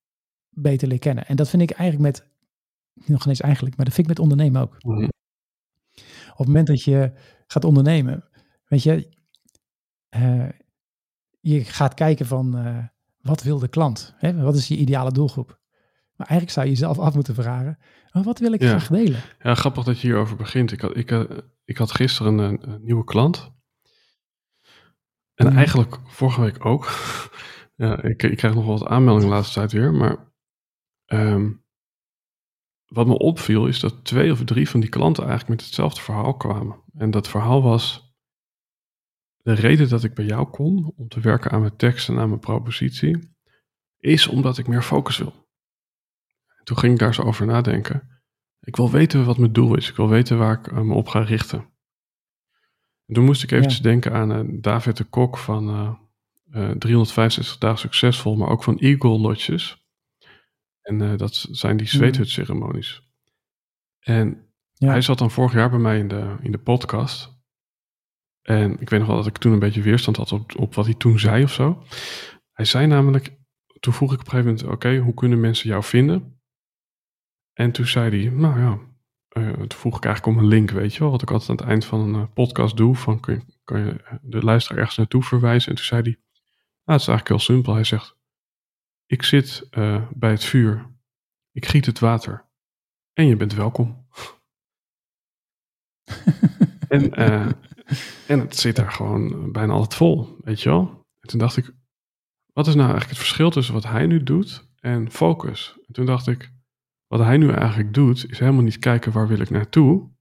beter 0.48 0.88
leer 0.88 0.98
kennen. 0.98 1.26
En 1.26 1.36
dat 1.36 1.48
vind 1.48 1.62
ik 1.62 1.70
eigenlijk 1.70 2.16
met, 2.16 2.28
nog 3.08 3.26
eens 3.26 3.40
eigenlijk, 3.40 3.76
maar 3.76 3.84
dat 3.84 3.94
vind 3.94 4.10
ik 4.10 4.16
met 4.16 4.22
ondernemen 4.22 4.62
ook. 4.62 4.76
Mm 4.78 4.96
-hmm. 4.96 5.08
Op 6.30 6.44
het 6.44 6.46
moment 6.46 6.66
dat 6.66 6.82
je 6.82 7.12
gaat 7.46 7.64
ondernemen, 7.64 8.28
Weet 8.68 8.82
je, 8.82 9.08
uh, 10.16 10.48
je 11.40 11.64
gaat 11.64 11.94
kijken 11.94 12.26
van 12.26 12.66
uh, 12.66 12.84
wat 13.20 13.42
wil 13.42 13.58
de 13.58 13.68
klant? 13.68 14.14
Hè? 14.16 14.40
Wat 14.42 14.56
is 14.56 14.68
je 14.68 14.76
ideale 14.76 15.12
doelgroep? 15.12 15.57
Maar 16.18 16.26
eigenlijk 16.26 16.50
zou 16.50 16.66
je 16.66 16.72
jezelf 16.72 16.98
af 16.98 17.14
moeten 17.14 17.34
vragen, 17.34 17.78
oh, 18.12 18.24
wat 18.24 18.38
wil 18.38 18.52
ik 18.52 18.62
ja. 18.62 18.68
graag 18.68 18.88
delen? 18.88 19.20
Ja, 19.42 19.54
grappig 19.54 19.84
dat 19.84 20.00
je 20.00 20.06
hierover 20.06 20.36
begint. 20.36 20.72
Ik 20.72 20.80
had, 20.80 20.96
ik, 20.96 21.10
uh, 21.10 21.22
ik 21.64 21.76
had 21.76 21.92
gisteren 21.92 22.38
een, 22.38 22.70
een, 22.70 22.84
nieuwe 22.84 23.04
klant. 23.04 23.52
En 25.34 25.46
mm. 25.46 25.56
eigenlijk 25.56 25.98
vorige 26.04 26.40
week 26.40 26.64
ook. 26.64 26.88
ja, 27.76 28.02
ik, 28.02 28.22
ik 28.22 28.36
krijg 28.36 28.54
nog 28.54 28.64
wel 28.64 28.78
wat 28.78 28.88
aanmeldingen 28.88 29.28
de 29.28 29.34
laatste 29.34 29.54
tijd 29.54 29.72
weer. 29.72 29.92
Maar 29.94 30.32
um, 31.06 31.64
wat 32.86 33.06
me 33.06 33.18
opviel 33.18 33.66
is 33.66 33.80
dat 33.80 34.04
twee 34.04 34.32
of 34.32 34.44
drie 34.44 34.68
van 34.68 34.80
die 34.80 34.88
klanten 34.88 35.24
eigenlijk 35.24 35.50
met 35.56 35.66
hetzelfde 35.66 36.00
verhaal 36.00 36.36
kwamen. 36.36 36.82
En 36.92 37.10
dat 37.10 37.28
verhaal 37.28 37.62
was 37.62 38.14
de 39.36 39.52
reden 39.52 39.88
dat 39.88 40.04
ik 40.04 40.14
bij 40.14 40.24
jou 40.24 40.48
kom 40.48 40.92
om 40.96 41.08
te 41.08 41.20
werken 41.20 41.50
aan 41.50 41.60
mijn 41.60 41.76
tekst 41.76 42.08
en 42.08 42.18
aan 42.18 42.28
mijn 42.28 42.40
propositie, 42.40 43.36
is 43.98 44.26
omdat 44.26 44.58
ik 44.58 44.66
meer 44.66 44.82
focus 44.82 45.18
wil. 45.18 45.47
Toen 46.68 46.78
ging 46.78 46.92
ik 46.92 46.98
daar 46.98 47.14
zo 47.14 47.22
over 47.22 47.46
nadenken. 47.46 48.22
Ik 48.60 48.76
wil 48.76 48.90
weten 48.90 49.24
wat 49.24 49.38
mijn 49.38 49.52
doel 49.52 49.76
is. 49.76 49.88
Ik 49.88 49.96
wil 49.96 50.08
weten 50.08 50.38
waar 50.38 50.58
ik 50.58 50.66
eh, 50.66 50.80
me 50.80 50.94
op 50.94 51.08
ga 51.08 51.20
richten. 51.20 51.58
En 53.06 53.14
toen 53.14 53.24
moest 53.24 53.42
ik 53.42 53.50
eventjes 53.50 53.76
ja. 53.76 53.82
denken 53.82 54.12
aan 54.12 54.32
uh, 54.32 54.60
David 54.60 54.96
de 54.96 55.04
Kok 55.04 55.38
van 55.38 55.68
uh, 55.68 55.94
uh, 56.62 56.70
365 56.70 57.58
dagen 57.58 57.78
succesvol, 57.78 58.36
maar 58.36 58.48
ook 58.48 58.62
van 58.62 58.78
Eagle 58.78 59.18
Lodges. 59.18 59.86
En 60.80 61.16
dat 61.16 61.46
zijn 61.50 61.76
die 61.76 61.86
zweethutceremonies. 61.86 63.02
En 64.00 64.52
ja. 64.72 64.88
hij 64.88 65.00
zat 65.00 65.18
dan 65.18 65.30
vorig 65.30 65.52
jaar 65.52 65.70
bij 65.70 65.78
mij 65.78 65.98
in 65.98 66.08
de, 66.08 66.36
in 66.40 66.52
de 66.52 66.58
podcast. 66.58 67.36
En 68.42 68.80
ik 68.80 68.90
weet 68.90 68.98
nog 68.98 69.08
wel 69.08 69.16
dat 69.16 69.26
ik 69.26 69.38
toen 69.38 69.52
een 69.52 69.58
beetje 69.58 69.82
weerstand 69.82 70.16
had 70.16 70.32
op, 70.32 70.58
op 70.58 70.74
wat 70.74 70.84
hij 70.84 70.94
toen 70.94 71.18
zei 71.18 71.42
of 71.42 71.52
zo. 71.52 71.82
Hij 72.52 72.64
zei 72.64 72.86
namelijk, 72.86 73.36
toen 73.80 73.92
vroeg 73.92 74.12
ik 74.12 74.20
op 74.20 74.24
een 74.24 74.30
gegeven 74.30 74.50
moment, 74.50 74.66
oké, 74.66 74.74
okay, 74.74 74.98
hoe 74.98 75.14
kunnen 75.14 75.40
mensen 75.40 75.68
jou 75.68 75.84
vinden? 75.84 76.37
En 77.58 77.72
toen 77.72 77.86
zei 77.86 78.22
hij, 78.22 78.30
nou 78.30 78.60
ja, 78.60 78.78
uh, 79.42 79.52
toen 79.52 79.78
vroeg 79.78 79.96
ik 79.96 80.04
eigenlijk 80.04 80.36
om 80.36 80.42
een 80.42 80.48
link, 80.48 80.70
weet 80.70 80.94
je 80.94 80.98
wel, 81.00 81.10
wat 81.10 81.22
ik 81.22 81.30
altijd 81.30 81.50
aan 81.50 81.56
het 81.56 81.66
eind 81.66 81.84
van 81.84 82.00
een 82.00 82.14
uh, 82.14 82.32
podcast 82.34 82.76
doe, 82.76 82.94
van 82.96 83.20
kun 83.20 83.34
je, 83.34 83.40
kan 83.64 83.80
je 83.80 84.18
de 84.22 84.42
luisteraar 84.42 84.78
ergens 84.78 84.96
naartoe 84.96 85.22
verwijzen? 85.22 85.70
En 85.70 85.76
toen 85.76 85.84
zei 85.84 86.02
hij, 86.02 86.10
nou 86.10 86.98
het 86.98 87.00
is 87.00 87.08
eigenlijk 87.08 87.28
heel 87.28 87.54
simpel. 87.54 87.74
Hij 87.74 87.84
zegt, 87.84 88.16
ik 89.06 89.22
zit 89.22 89.68
uh, 89.70 90.08
bij 90.10 90.30
het 90.30 90.44
vuur, 90.44 90.86
ik 91.52 91.66
giet 91.66 91.86
het 91.86 91.98
water 91.98 92.48
en 93.12 93.26
je 93.26 93.36
bent 93.36 93.54
welkom. 93.54 94.06
en 96.88 97.12
en 98.26 98.40
het 98.40 98.56
zit 98.56 98.76
daar 98.76 98.92
gewoon 98.92 99.52
bijna 99.52 99.72
altijd 99.72 99.94
vol, 99.94 100.36
weet 100.40 100.60
je 100.60 100.68
wel. 100.68 101.06
En 101.20 101.28
toen 101.28 101.38
dacht 101.38 101.56
ik, 101.56 101.74
wat 102.52 102.66
is 102.66 102.74
nou 102.74 102.88
eigenlijk 102.88 103.18
het 103.18 103.26
verschil 103.26 103.50
tussen 103.50 103.74
wat 103.74 103.84
hij 103.84 104.06
nu 104.06 104.22
doet 104.22 104.68
en 104.80 105.10
focus? 105.10 105.78
En 105.86 105.92
toen 105.92 106.06
dacht 106.06 106.26
ik, 106.26 106.56
wat 107.08 107.20
hij 107.20 107.36
nu 107.36 107.50
eigenlijk 107.50 107.94
doet, 107.94 108.30
is 108.30 108.38
helemaal 108.38 108.62
niet 108.62 108.78
kijken 108.78 109.12
waar 109.12 109.28
wil 109.28 109.40
ik 109.40 109.50
naartoe. 109.50 110.16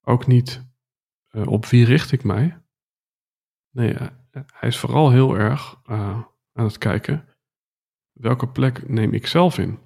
Ook 0.00 0.26
niet 0.26 0.66
uh, 1.30 1.46
op 1.46 1.66
wie 1.66 1.84
richt 1.84 2.12
ik 2.12 2.24
mij. 2.24 2.62
Nee, 3.70 3.92
uh, 3.92 4.08
hij 4.30 4.68
is 4.68 4.78
vooral 4.78 5.10
heel 5.10 5.36
erg 5.36 5.80
uh, 5.90 6.22
aan 6.52 6.64
het 6.64 6.78
kijken, 6.78 7.28
welke 8.12 8.48
plek 8.48 8.88
neem 8.88 9.12
ik 9.12 9.26
zelf 9.26 9.58
in? 9.58 9.78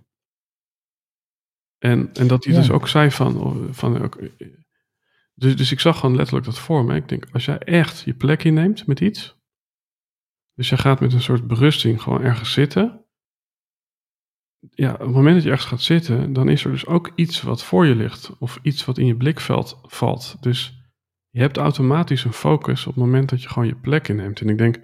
En, 1.78 2.12
en 2.12 2.26
dat 2.26 2.44
hij 2.44 2.54
ja. 2.54 2.60
dus 2.60 2.70
ook 2.70 2.88
zei 2.88 3.10
van, 3.10 3.74
van 3.74 4.12
dus, 5.34 5.56
dus 5.56 5.72
ik 5.72 5.80
zag 5.80 5.98
gewoon 5.98 6.16
letterlijk 6.16 6.46
dat 6.46 6.58
voor 6.58 6.84
me. 6.84 6.94
Ik 6.94 7.08
denk, 7.08 7.26
als 7.32 7.44
jij 7.44 7.58
echt 7.58 8.00
je 8.00 8.14
plek 8.14 8.44
inneemt 8.44 8.86
met 8.86 9.00
iets. 9.00 9.40
Dus 10.54 10.68
je 10.68 10.76
gaat 10.76 11.00
met 11.00 11.12
een 11.12 11.22
soort 11.22 11.46
berusting 11.46 12.02
gewoon 12.02 12.22
ergens 12.22 12.52
zitten. 12.52 13.01
Ja, 14.70 14.92
op 14.92 14.98
het 14.98 15.10
moment 15.10 15.34
dat 15.34 15.44
je 15.44 15.50
ergens 15.50 15.68
gaat 15.68 15.82
zitten, 15.82 16.32
dan 16.32 16.48
is 16.48 16.64
er 16.64 16.70
dus 16.70 16.86
ook 16.86 17.12
iets 17.14 17.42
wat 17.42 17.64
voor 17.64 17.86
je 17.86 17.94
ligt. 17.94 18.38
Of 18.38 18.58
iets 18.62 18.84
wat 18.84 18.98
in 18.98 19.06
je 19.06 19.16
blikveld 19.16 19.80
valt. 19.82 20.36
Dus 20.40 20.82
je 21.30 21.40
hebt 21.40 21.56
automatisch 21.56 22.24
een 22.24 22.32
focus 22.32 22.86
op 22.86 22.94
het 22.94 23.04
moment 23.04 23.28
dat 23.28 23.42
je 23.42 23.48
gewoon 23.48 23.68
je 23.68 23.76
plek 23.76 24.08
inneemt. 24.08 24.40
En 24.40 24.48
ik 24.48 24.58
denk, 24.58 24.76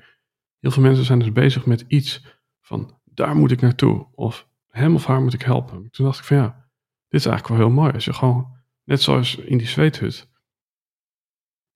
heel 0.58 0.70
veel 0.70 0.82
mensen 0.82 1.04
zijn 1.04 1.18
dus 1.18 1.32
bezig 1.32 1.66
met 1.66 1.84
iets 1.88 2.24
van, 2.60 3.00
daar 3.04 3.36
moet 3.36 3.50
ik 3.50 3.60
naartoe. 3.60 4.06
Of 4.14 4.48
hem 4.68 4.94
of 4.94 5.06
haar 5.06 5.22
moet 5.22 5.34
ik 5.34 5.42
helpen. 5.42 5.90
Toen 5.90 6.04
dacht 6.04 6.18
ik 6.18 6.24
van 6.24 6.36
ja, 6.36 6.68
dit 7.08 7.20
is 7.20 7.26
eigenlijk 7.26 7.60
wel 7.60 7.68
heel 7.68 7.76
mooi. 7.76 7.92
Als 7.92 8.04
je 8.04 8.12
gewoon, 8.12 8.46
net 8.84 9.02
zoals 9.02 9.36
in 9.36 9.58
die 9.58 9.66
zweethut 9.66 10.28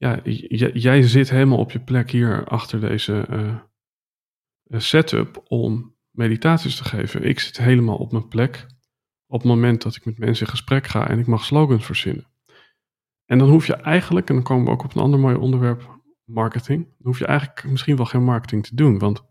ja, 0.02 0.20
jij 0.72 1.02
zit 1.02 1.30
helemaal 1.30 1.58
op 1.58 1.70
je 1.70 1.80
plek 1.80 2.10
hier 2.10 2.44
achter 2.44 2.80
deze 2.80 3.26
uh, 3.30 4.80
setup 4.80 5.42
om 5.44 5.91
meditaties 6.12 6.76
te 6.76 6.84
geven. 6.84 7.22
Ik 7.22 7.40
zit 7.40 7.56
helemaal 7.56 7.96
op 7.96 8.12
mijn 8.12 8.28
plek 8.28 8.66
op 9.26 9.38
het 9.38 9.48
moment 9.48 9.82
dat 9.82 9.96
ik 9.96 10.04
met 10.04 10.18
mensen 10.18 10.46
in 10.46 10.52
gesprek 10.52 10.86
ga 10.86 11.08
en 11.08 11.18
ik 11.18 11.26
mag 11.26 11.44
slogans 11.44 11.84
verzinnen. 11.84 12.30
En 13.24 13.38
dan 13.38 13.48
hoef 13.48 13.66
je 13.66 13.74
eigenlijk, 13.74 14.28
en 14.28 14.34
dan 14.34 14.44
komen 14.44 14.64
we 14.64 14.70
ook 14.70 14.84
op 14.84 14.94
een 14.94 15.02
ander 15.02 15.20
mooi 15.20 15.34
onderwerp, 15.34 16.00
marketing. 16.24 16.84
Dan 16.84 17.06
hoef 17.06 17.18
je 17.18 17.26
eigenlijk 17.26 17.64
misschien 17.64 17.96
wel 17.96 18.06
geen 18.06 18.24
marketing 18.24 18.66
te 18.66 18.74
doen. 18.74 18.98
Want 18.98 19.24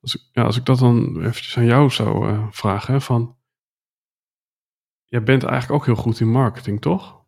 als 0.00 0.14
ik, 0.14 0.28
ja, 0.32 0.42
als 0.42 0.56
ik 0.56 0.64
dat 0.64 0.78
dan 0.78 1.20
eventjes 1.20 1.56
aan 1.56 1.64
jou 1.64 1.90
zou 1.90 2.30
uh, 2.30 2.46
vragen, 2.50 3.02
van, 3.02 3.36
jij 5.04 5.22
bent 5.22 5.42
eigenlijk 5.42 5.72
ook 5.80 5.86
heel 5.86 6.02
goed 6.02 6.20
in 6.20 6.30
marketing, 6.30 6.80
toch? 6.80 7.22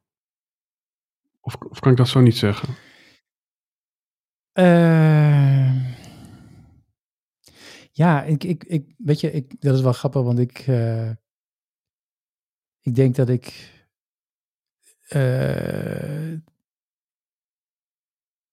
Of, 1.41 1.55
of 1.55 1.81
kan 1.81 1.91
ik 1.91 1.97
dat 1.97 2.09
zo 2.09 2.21
niet 2.21 2.37
zeggen? 2.37 2.75
Uh, 4.59 5.56
ja, 7.97 8.23
ik, 8.23 8.45
ik, 8.45 8.65
ik, 8.65 8.95
weet 8.99 9.21
je, 9.21 9.33
ik, 9.33 9.61
dat 9.61 9.75
is 9.75 9.81
wel 9.81 9.93
grappig, 9.93 10.23
want 10.23 10.39
ik, 10.39 10.67
uh, 10.67 11.11
ik 12.81 12.95
denk 12.95 13.15
dat 13.15 13.29
ik 13.29 13.75
uh, 15.15 16.33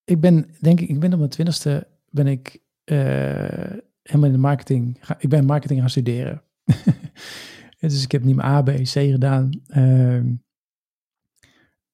ik 0.04 0.20
ben, 0.20 0.56
denk 0.60 0.80
ik, 0.80 0.90
ik 0.90 1.00
ben 1.00 1.12
op 1.14 1.18
mijn 1.18 1.30
twintigste 1.30 1.88
ben 2.10 2.28
ik 2.28 2.62
uh, 2.86 2.98
helemaal 4.02 4.28
in 4.28 4.32
de 4.32 4.38
marketing. 4.38 5.00
Ik 5.20 5.30
ben 5.30 5.46
marketing 5.46 5.80
gaan 5.80 5.90
studeren. 5.90 6.44
dus 7.80 8.04
ik 8.04 8.12
heb 8.12 8.24
niet 8.24 8.36
mijn 8.36 8.48
A, 8.48 8.62
B, 8.62 8.70
C 8.70 8.88
gedaan. 8.88 9.50
Uh, 9.68 10.24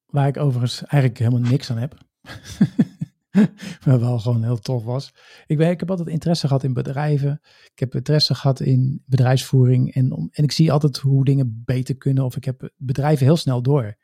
waar 0.06 0.28
ik 0.28 0.38
overigens 0.38 0.86
eigenlijk 0.86 1.18
helemaal 1.18 1.50
niks 1.50 1.72
aan 1.72 1.78
heb. 1.78 1.98
maar 3.86 4.00
wel 4.00 4.20
gewoon 4.20 4.44
heel 4.44 4.60
tof 4.60 4.84
was. 4.84 5.14
Ik, 5.46 5.58
ben, 5.58 5.70
ik 5.70 5.80
heb 5.80 5.90
altijd 5.90 6.08
interesse 6.10 6.48
gehad 6.48 6.64
in 6.64 6.74
bedrijven. 6.74 7.40
Ik 7.72 7.80
heb 7.80 7.96
interesse 7.96 8.36
gehad 8.36 8.60
in 8.60 9.04
bedrijfsvoering. 9.06 9.94
En, 9.94 10.12
om, 10.12 10.30
en 10.32 10.44
ik 10.44 10.52
zie 10.52 10.72
altijd 10.72 10.98
hoe 10.98 11.26
dingen 11.26 11.62
beter 11.66 11.98
kunnen. 11.98 12.24
Of 12.24 12.36
ik 12.36 12.46
heb 12.46 12.72
bedrijven 12.78 13.26
heel 13.26 13.38
snel 13.38 13.62
door. 13.62 13.98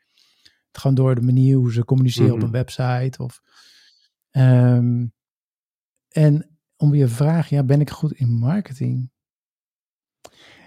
Gewoon 0.72 0.96
door 0.96 1.14
de 1.14 1.20
manier 1.20 1.56
hoe 1.56 1.72
ze 1.72 1.84
communiceren 1.84 2.32
op 2.32 2.42
een 2.42 2.48
mhm. 2.48 2.56
website. 2.56 3.22
Of, 3.22 3.42
um, 4.30 5.14
en 6.08 6.58
om 6.76 6.94
je 6.94 7.08
vraag, 7.08 7.48
ja, 7.48 7.62
ben 7.62 7.80
ik 7.80 7.90
goed 7.90 8.12
in 8.12 8.28
marketing? 8.28 9.10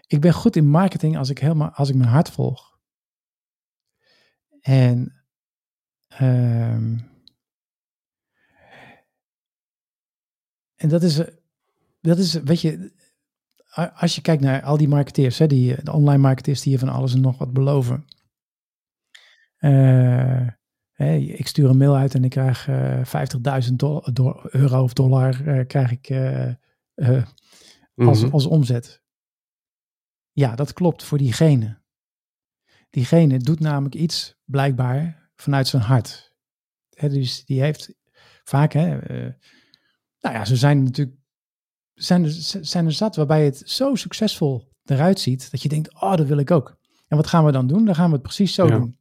Ik 0.07 0.21
ben 0.21 0.33
goed 0.33 0.55
in 0.55 0.67
marketing 0.67 1.17
als 1.17 1.29
ik 1.29 1.39
helemaal, 1.39 1.69
als 1.69 1.89
ik 1.89 1.95
mijn 1.95 2.09
hart 2.09 2.29
volg. 2.29 2.79
En 4.61 5.23
um, 6.21 7.08
en 10.79 10.89
dat 10.89 11.03
is, 11.03 11.21
dat 12.01 12.17
is, 12.17 12.33
weet 12.33 12.61
je, 12.61 12.91
als 13.93 14.15
je 14.15 14.21
kijkt 14.21 14.41
naar 14.41 14.61
al 14.61 14.77
die 14.77 14.87
marketeers, 14.87 15.37
hè, 15.37 15.47
die, 15.47 15.83
de 15.83 15.91
online 15.91 16.21
marketeers 16.21 16.61
die 16.61 16.71
je 16.71 16.79
van 16.79 16.89
alles 16.89 17.13
en 17.13 17.21
nog 17.21 17.37
wat 17.37 17.53
beloven. 17.53 18.05
Uh, 19.59 20.47
ik 21.39 21.47
stuur 21.47 21.69
een 21.69 21.77
mail 21.77 21.95
uit 21.95 22.15
en 22.15 22.23
ik 22.23 22.29
krijg 22.29 22.67
uh, 22.67 22.97
50.000 23.69 23.75
euro 24.49 24.83
of 24.83 24.93
dollar 24.93 25.47
uh, 25.47 25.65
krijg 25.67 25.91
ik 25.91 26.11
als, 27.95 28.23
mm 28.23 28.29
als 28.31 28.45
omzet. 28.45 29.01
Ja, 30.31 30.55
dat 30.55 30.73
klopt 30.73 31.03
voor 31.03 31.17
diegene. 31.17 31.81
Diegene 32.89 33.37
doet 33.37 33.59
namelijk 33.59 33.95
iets 33.95 34.37
blijkbaar 34.45 35.29
vanuit 35.35 35.67
zijn 35.67 35.81
hart. 35.81 36.33
Dus 36.89 37.45
die 37.45 37.61
heeft 37.61 37.93
vaak, 38.43 38.73
hè, 38.73 38.99
nou 40.19 40.35
ja, 40.35 40.45
ze 40.45 40.55
zijn 40.55 40.83
natuurlijk, 40.83 41.17
zijn 41.93 42.23
er, 42.23 42.31
zijn 42.61 42.85
er 42.85 42.91
zat 42.91 43.15
waarbij 43.15 43.45
het 43.45 43.61
zo 43.65 43.95
succesvol 43.95 44.67
eruit 44.85 45.19
ziet 45.19 45.51
dat 45.51 45.61
je 45.61 45.69
denkt, 45.69 45.93
oh, 45.93 46.15
dat 46.15 46.27
wil 46.27 46.37
ik 46.37 46.51
ook. 46.51 46.77
En 47.07 47.17
wat 47.17 47.27
gaan 47.27 47.45
we 47.45 47.51
dan 47.51 47.67
doen? 47.67 47.85
Dan 47.85 47.95
gaan 47.95 48.07
we 48.07 48.13
het 48.13 48.21
precies 48.21 48.53
zo 48.53 48.67
doen 48.67 48.99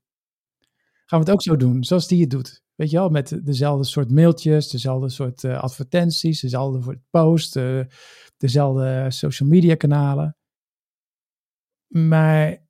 gaan 1.09 1.19
we 1.19 1.25
het 1.25 1.31
ook 1.31 1.43
zo 1.43 1.57
doen, 1.57 1.85
zoals 1.85 2.09
die 2.09 2.21
het 2.21 2.31
doet. 2.31 2.63
Weet 2.75 2.91
je 2.91 2.97
wel, 2.97 3.09
met 3.09 3.41
dezelfde 3.45 3.85
soort 3.85 4.11
mailtjes, 4.11 4.69
dezelfde 4.69 5.09
soort 5.09 5.43
uh, 5.43 5.61
advertenties, 5.61 6.41
dezelfde 6.41 6.83
soort 6.83 6.99
posts, 7.11 7.57
uh, 7.57 7.85
dezelfde 8.37 9.07
social 9.09 9.49
media 9.49 9.75
kanalen. 9.75 10.37
Maar 11.87 12.67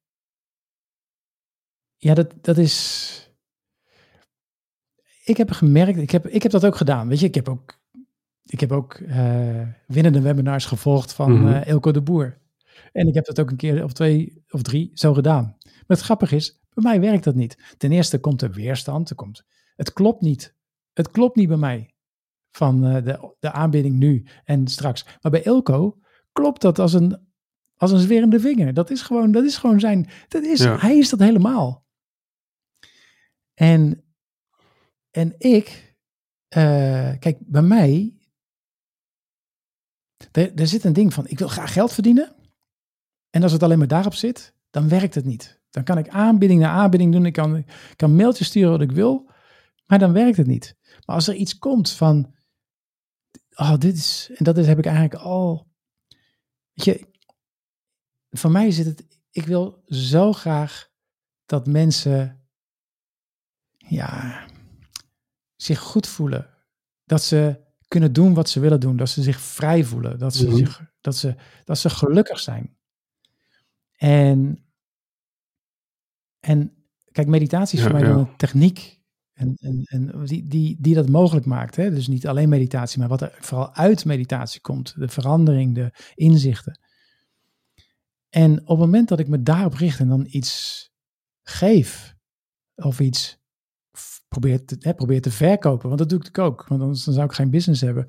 ja, 1.96 2.14
dat, 2.14 2.34
dat 2.40 2.58
is. 2.58 3.32
Ik 5.24 5.36
heb 5.36 5.50
gemerkt, 5.50 5.98
ik 5.98 6.10
heb, 6.10 6.26
ik 6.26 6.42
heb 6.42 6.52
dat 6.52 6.66
ook 6.66 6.76
gedaan. 6.76 7.08
Weet 7.08 7.20
je, 7.20 7.26
ik 7.26 7.34
heb 7.34 7.48
ook, 7.48 7.78
ik 8.50 8.60
heb 8.60 8.72
ook 8.72 8.98
uh, 8.98 9.66
winnende 9.86 10.20
webinars 10.20 10.64
gevolgd 10.66 11.12
van 11.12 11.32
mm 11.32 11.46
Elko 11.46 11.90
de 11.90 12.02
Boer. 12.02 12.38
En 12.92 13.06
ik 13.08 13.14
heb 13.14 13.24
dat 13.24 13.40
ook 13.40 13.50
een 13.50 13.56
keer 13.56 13.84
of 13.84 13.92
twee 13.92 14.44
of 14.48 14.62
drie 14.62 14.90
zo 14.94 15.14
gedaan. 15.14 15.56
Maar 15.64 15.96
het 15.96 16.00
grappige 16.00 16.36
is, 16.36 16.60
bij 16.74 16.84
mij 16.84 17.00
werkt 17.00 17.24
dat 17.24 17.34
niet. 17.34 17.74
Ten 17.76 17.92
eerste 17.92 18.18
komt 18.18 18.42
er 18.42 18.52
weerstand. 18.52 19.10
Er 19.10 19.16
komt, 19.16 19.44
het 19.76 19.92
klopt 19.92 20.20
niet. 20.20 20.56
Het 20.92 21.10
klopt 21.10 21.36
niet 21.36 21.48
bij 21.48 21.56
mij. 21.56 21.94
Van 22.50 22.86
uh, 22.86 23.04
de, 23.04 23.34
de 23.38 23.52
aanbieding 23.52 23.96
nu 23.96 24.26
en 24.44 24.68
straks. 24.68 25.04
Maar 25.20 25.32
bij 25.32 25.44
Elko 25.44 25.98
klopt 26.32 26.60
dat 26.60 26.78
als 26.78 26.92
een, 26.92 27.28
als 27.76 27.92
een 27.92 27.98
zwerende 27.98 28.40
vinger. 28.40 28.74
Dat 28.74 28.90
is 28.90 29.02
gewoon, 29.02 29.32
dat 29.32 29.44
is 29.44 29.56
gewoon 29.56 29.80
zijn. 29.80 30.08
Dat 30.28 30.42
is, 30.42 30.64
Hij 30.64 30.98
is 30.98 31.08
dat 31.08 31.18
helemaal. 31.18 31.86
En, 33.54 34.04
en 35.10 35.34
ik, 35.38 35.96
kijk, 37.18 37.36
bij 37.40 37.62
mij. 37.62 38.17
Er, 40.32 40.54
er 40.54 40.66
zit 40.66 40.84
een 40.84 40.92
ding 40.92 41.14
van: 41.14 41.26
ik 41.26 41.38
wil 41.38 41.48
graag 41.48 41.72
geld 41.72 41.92
verdienen. 41.92 42.34
En 43.30 43.42
als 43.42 43.52
het 43.52 43.62
alleen 43.62 43.78
maar 43.78 43.88
daarop 43.88 44.14
zit, 44.14 44.54
dan 44.70 44.88
werkt 44.88 45.14
het 45.14 45.24
niet. 45.24 45.60
Dan 45.70 45.84
kan 45.84 45.98
ik 45.98 46.08
aanbieding 46.08 46.60
na 46.60 46.70
aanbieding 46.70 47.12
doen. 47.12 47.26
Ik 47.26 47.32
kan, 47.32 47.64
kan 47.96 48.16
mailtjes 48.16 48.46
sturen 48.46 48.70
wat 48.70 48.80
ik 48.80 48.92
wil. 48.92 49.30
Maar 49.86 49.98
dan 49.98 50.12
werkt 50.12 50.36
het 50.36 50.46
niet. 50.46 50.76
Maar 51.06 51.16
als 51.16 51.28
er 51.28 51.34
iets 51.34 51.58
komt 51.58 51.90
van. 51.90 52.34
Oh, 53.54 53.76
dit 53.78 53.96
is. 53.96 54.30
En 54.34 54.44
dat 54.44 54.58
is, 54.58 54.66
heb 54.66 54.78
ik 54.78 54.86
eigenlijk 54.86 55.22
al. 55.22 55.66
Weet 56.72 56.84
je. 56.84 57.08
Voor 58.30 58.50
mij 58.50 58.70
zit 58.70 58.86
het. 58.86 59.06
Ik 59.30 59.46
wil 59.46 59.82
zo 59.86 60.32
graag 60.32 60.90
dat 61.46 61.66
mensen. 61.66 62.48
Ja. 63.76 64.46
Zich 65.56 65.78
goed 65.78 66.06
voelen. 66.06 66.50
Dat 67.04 67.22
ze 67.22 67.66
kunnen 67.88 68.12
doen 68.12 68.34
wat 68.34 68.48
ze 68.48 68.60
willen 68.60 68.80
doen. 68.80 68.96
Dat 68.96 69.08
ze 69.08 69.22
zich 69.22 69.40
vrij 69.40 69.84
voelen. 69.84 70.18
Dat 70.18 70.34
ze, 70.34 70.46
mhm. 70.46 70.56
zich, 70.56 70.90
dat 71.00 71.16
ze, 71.16 71.34
dat 71.64 71.78
ze 71.78 71.90
gelukkig 71.90 72.38
zijn. 72.38 72.76
En 73.96 74.68
en 76.40 76.72
kijk, 77.12 77.28
meditatie 77.28 77.78
is 77.78 77.84
voor 77.84 77.92
mij 77.92 78.02
dan 78.02 78.18
een 78.18 78.36
techniek 78.36 79.00
en, 79.32 79.54
en, 79.56 79.82
en 79.82 80.24
die, 80.24 80.46
die, 80.46 80.76
die 80.80 80.94
dat 80.94 81.08
mogelijk 81.08 81.46
maakt. 81.46 81.76
Hè? 81.76 81.90
Dus 81.90 82.08
niet 82.08 82.26
alleen 82.26 82.48
meditatie, 82.48 82.98
maar 82.98 83.08
wat 83.08 83.22
er 83.22 83.36
vooral 83.40 83.74
uit 83.74 84.04
meditatie 84.04 84.60
komt. 84.60 84.94
De 84.96 85.08
verandering, 85.08 85.74
de 85.74 85.92
inzichten. 86.14 86.80
En 88.28 88.60
op 88.60 88.68
het 88.68 88.78
moment 88.78 89.08
dat 89.08 89.18
ik 89.18 89.28
me 89.28 89.42
daarop 89.42 89.74
richt 89.74 90.00
en 90.00 90.08
dan 90.08 90.26
iets 90.30 90.90
geef, 91.42 92.16
of 92.74 93.00
iets 93.00 93.37
probeer 94.28 94.64
te, 94.64 94.76
hè, 94.80 94.94
probeer 94.94 95.22
te 95.22 95.30
verkopen, 95.30 95.86
want 95.88 95.98
dat 95.98 96.08
doe 96.08 96.24
ik 96.24 96.38
ook, 96.38 96.66
want 96.66 96.80
anders 96.80 97.04
dan 97.04 97.14
zou 97.14 97.26
ik 97.26 97.32
geen 97.32 97.50
business 97.50 97.80
hebben. 97.80 98.06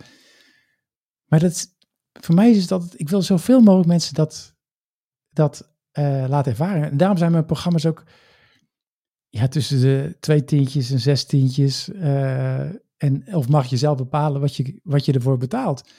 Maar 1.26 1.40
dat, 1.40 1.68
voor 2.12 2.36
mij 2.36 2.52
is 2.52 2.68
dat, 2.68 2.94
ik 2.98 3.10
wil 3.10 3.22
zoveel 3.22 3.62
mogelijk 3.62 3.88
mensen 3.88 4.14
dat, 4.14 4.56
dat 5.30 5.74
uh, 6.00 6.26
laten 6.28 6.52
ervaren. 6.52 6.92
En 6.92 6.98
daarom 6.98 7.18
zijn 7.18 7.32
mijn 7.32 7.46
programma's 7.46 7.86
ook 7.86 8.04
ja, 9.30 9.48
tussen 9.48 9.82
de 9.82 10.18
twee 10.20 10.44
tientjes 10.44 10.92
en 10.92 11.00
zes 11.00 11.26
tientjes. 11.26 11.90
Uh, 11.90 12.70
en, 12.98 13.24
of 13.36 13.50
mag 13.50 13.66
je 13.66 13.78
zelf 13.78 13.98
bepalen 13.98 14.42
wat 14.42 14.56
je, 14.56 14.80
wat 14.84 15.06
je 15.06 15.14
ervoor 15.14 15.38
betaalt. 15.38 15.90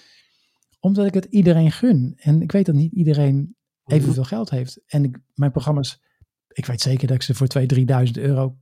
Omdat 0.81 1.07
ik 1.07 1.15
het 1.15 1.25
iedereen 1.25 1.73
gun. 1.73 2.15
En 2.17 2.43
ik 2.43 2.53
weet 2.53 2.67
dat 2.67 2.75
niet 2.75 2.93
iedereen 2.93 3.57
evenveel 3.85 4.25
geld 4.25 4.51
heeft. 4.51 4.81
En 4.87 5.05
ik, 5.05 5.19
mijn 5.35 5.51
programma's, 5.51 6.03
ik 6.49 6.67
weet 6.67 6.81
zeker 6.81 7.07
dat 7.07 7.17
ik 7.17 7.23
ze 7.23 7.35
voor 7.35 7.49
2.000, 7.59 7.67
3.000 8.07 8.11
euro 8.13 8.59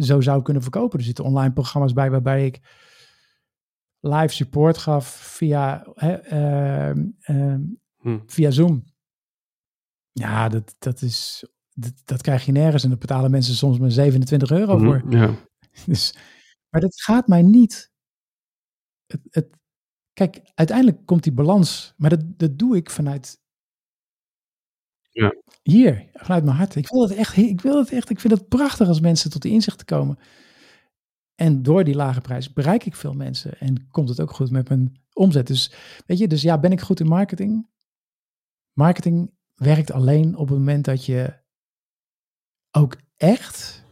zo 0.00 0.20
zou 0.20 0.42
kunnen 0.42 0.62
verkopen. 0.62 0.98
Er 0.98 1.04
zitten 1.04 1.24
online 1.24 1.52
programma's 1.52 1.92
bij 1.92 2.10
waarbij 2.10 2.46
ik 2.46 2.60
live 4.00 4.34
support 4.34 4.78
gaf 4.78 5.08
via, 5.08 5.86
uh, 5.94 6.92
uh, 7.26 7.54
hm. 7.98 8.18
via 8.26 8.50
Zoom. 8.50 8.84
Ja, 10.12 10.48
dat, 10.48 10.74
dat 10.78 11.02
is. 11.02 11.46
Dat, 11.72 11.92
dat 12.04 12.22
krijg 12.22 12.44
je 12.44 12.52
nergens 12.52 12.82
en 12.82 12.88
daar 12.88 12.98
betalen 12.98 13.30
mensen 13.30 13.54
soms 13.54 13.78
maar 13.78 13.90
27 13.90 14.50
euro 14.50 14.76
mhm, 14.76 14.84
voor. 14.84 15.12
Ja. 15.12 15.34
Dus, 15.86 16.14
maar 16.68 16.80
dat 16.80 17.00
gaat 17.00 17.28
mij 17.28 17.42
niet. 17.42 17.90
Het, 19.06 19.20
het, 19.30 19.56
kijk, 20.12 20.40
uiteindelijk 20.54 21.06
komt 21.06 21.22
die 21.22 21.32
balans, 21.32 21.94
maar 21.96 22.10
dat, 22.10 22.38
dat 22.38 22.58
doe 22.58 22.76
ik 22.76 22.90
vanuit 22.90 23.40
ja. 25.18 25.34
hier, 25.62 26.08
vanuit 26.12 26.44
mijn 26.44 26.56
hart. 26.56 26.74
Ik 26.74 26.88
wil 26.88 27.02
het 27.02 27.12
echt, 27.12 27.36
ik 27.36 27.60
wil 27.60 27.78
het 27.78 27.92
echt, 27.92 28.10
ik 28.10 28.20
vind 28.20 28.32
het 28.32 28.48
prachtig 28.48 28.88
als 28.88 29.00
mensen 29.00 29.30
tot 29.30 29.44
inzicht 29.44 29.84
komen. 29.84 30.18
En 31.34 31.62
door 31.62 31.84
die 31.84 31.94
lage 31.94 32.20
prijs 32.20 32.52
bereik 32.52 32.84
ik 32.84 32.96
veel 32.96 33.14
mensen 33.14 33.58
en 33.58 33.88
komt 33.90 34.08
het 34.08 34.20
ook 34.20 34.32
goed 34.32 34.50
met 34.50 34.68
mijn 34.68 35.00
omzet. 35.12 35.46
Dus 35.46 35.72
weet 36.06 36.18
je, 36.18 36.28
dus 36.28 36.42
ja, 36.42 36.58
ben 36.58 36.72
ik 36.72 36.80
goed 36.80 37.00
in 37.00 37.06
marketing? 37.06 37.68
Marketing 38.72 39.30
werkt 39.54 39.92
alleen 39.92 40.36
op 40.36 40.48
het 40.48 40.58
moment 40.58 40.84
dat 40.84 41.04
je 41.04 41.34
ook 42.70 42.96
echt 43.16 43.84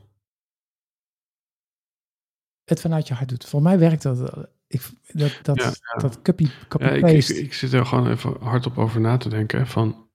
het 2.64 2.80
vanuit 2.80 3.08
je 3.08 3.14
hart 3.14 3.28
doet. 3.28 3.44
Voor 3.44 3.62
mij 3.62 3.78
werkt 3.78 4.02
dat. 4.02 4.48
Ik, 4.66 4.82
dat, 5.06 5.38
dat, 5.42 5.56
ja, 5.56 6.00
dat 6.00 6.22
copy, 6.22 6.48
copy 6.68 6.84
ja, 6.84 6.90
ik, 6.90 7.28
ik, 7.28 7.52
zit 7.52 7.72
er 7.72 7.86
gewoon 7.86 8.10
even 8.10 8.36
hardop 8.40 8.78
over 8.78 9.00
na 9.00 9.16
te 9.16 9.28
denken. 9.28 9.66
Van, 9.66 10.05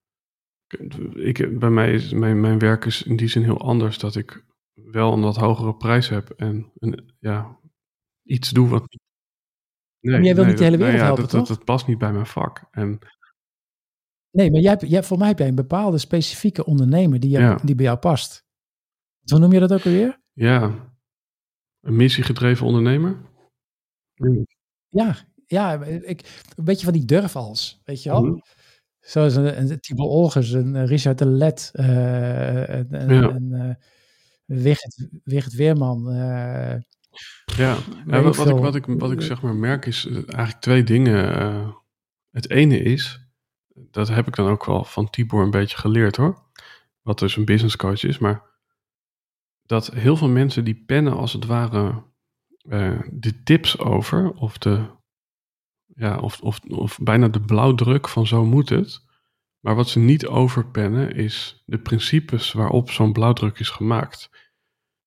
ik, 1.13 1.59
bij 1.59 1.69
mij 1.69 1.93
is 1.93 2.13
mijn, 2.13 2.39
mijn 2.39 2.59
werk 2.59 2.85
is 2.85 3.03
in 3.03 3.15
die 3.15 3.27
zin 3.27 3.43
heel 3.43 3.59
anders. 3.61 3.97
Dat 3.97 4.15
ik 4.15 4.45
wel 4.73 5.13
een 5.13 5.21
wat 5.21 5.35
hogere 5.35 5.75
prijs 5.75 6.09
heb. 6.09 6.29
En 6.29 6.71
ja, 7.19 7.59
iets 8.23 8.49
doe 8.49 8.67
wat... 8.67 8.97
Nee, 9.99 10.13
maar 10.13 10.23
jij 10.23 10.35
wil 10.35 10.45
niet 10.45 10.57
de 10.57 10.63
hele 10.63 10.77
wereld 10.77 10.95
nee, 10.95 11.05
ja, 11.05 11.13
helpen, 11.13 11.37
dat, 11.37 11.47
dat, 11.47 11.47
dat, 11.47 11.65
past 11.65 11.87
niet 11.87 11.97
bij 11.97 12.11
mijn 12.11 12.25
vak. 12.25 12.67
En 12.71 12.99
Nee, 14.31 14.51
maar 14.51 14.61
jij, 14.61 14.77
jij, 14.77 15.03
voor 15.03 15.17
mij 15.17 15.27
heb 15.27 15.37
jij 15.37 15.47
een 15.47 15.55
bepaalde 15.55 15.97
specifieke 15.97 16.65
ondernemer 16.65 17.19
die, 17.19 17.55
die 17.63 17.75
bij 17.75 17.85
jou 17.85 17.97
past. 17.97 18.45
Hoe 19.23 19.39
noem 19.39 19.51
je 19.51 19.59
dat 19.59 19.73
ook 19.73 19.85
alweer? 19.85 20.21
Ja, 20.33 20.91
een 21.79 21.95
missiegedreven 21.95 22.65
ondernemer. 22.65 23.21
Ja, 24.89 25.15
ja 25.45 25.83
ik, 25.83 26.41
een 26.55 26.63
beetje 26.63 26.85
van 26.85 26.93
die 26.93 27.05
durfals, 27.05 27.81
weet 27.83 28.03
je 28.03 28.09
wel? 28.09 28.23
Mm 28.23 28.41
Zoals 29.01 29.35
een, 29.35 29.71
een 29.71 29.79
Tibor 29.79 30.07
Olgers, 30.07 30.51
een 30.51 30.85
Richard 30.85 31.17
de 31.17 31.25
Let, 31.25 31.71
uh, 31.73 32.67
een, 32.67 32.87
ja. 32.89 33.29
een 33.29 33.49
uh, 33.51 33.73
Wigert, 35.23 35.53
Weerman. 35.53 36.09
Uh, 36.09 36.75
ja, 37.45 37.77
ja 38.07 38.21
wat, 38.21 38.35
wat, 38.35 38.49
ik, 38.49 38.55
wat, 38.55 38.75
ik, 38.75 38.85
wat 38.85 39.11
ik 39.11 39.21
zeg 39.21 39.41
maar 39.41 39.55
merk 39.55 39.85
is 39.85 40.05
eigenlijk 40.07 40.59
twee 40.59 40.83
dingen. 40.83 41.75
het 42.31 42.49
ene 42.49 42.79
is, 42.79 43.27
dat 43.73 44.07
heb 44.07 44.27
ik 44.27 44.35
dan 44.35 44.49
ook 44.49 44.65
wel 44.65 44.83
van 44.83 45.09
Tibor 45.09 45.43
een 45.43 45.51
beetje 45.51 45.77
geleerd 45.77 46.15
hoor. 46.15 46.41
Wat 47.01 47.19
dus 47.19 47.35
een 47.35 47.45
business 47.45 47.75
coach 47.75 48.03
is, 48.03 48.17
maar 48.17 48.43
dat 49.65 49.87
heel 49.87 50.17
veel 50.17 50.29
mensen 50.29 50.63
die 50.63 50.83
pennen 50.85 51.17
als 51.17 51.33
het 51.33 51.45
ware 51.45 52.03
de 53.11 53.43
tips 53.43 53.79
over, 53.79 54.31
of 54.31 54.57
de 54.57 54.85
ja, 56.01 56.17
of, 56.17 56.41
of, 56.41 56.59
of 56.67 56.99
bijna 57.01 57.27
de 57.27 57.41
blauwdruk 57.41 58.07
van 58.07 58.27
zo 58.27 58.45
moet 58.45 58.69
het. 58.69 59.05
Maar 59.59 59.75
wat 59.75 59.89
ze 59.89 59.99
niet 59.99 60.27
overpennen 60.27 61.15
is 61.15 61.63
de 61.65 61.79
principes 61.79 62.51
waarop 62.51 62.91
zo'n 62.91 63.13
blauwdruk 63.13 63.59
is 63.59 63.69
gemaakt. 63.69 64.29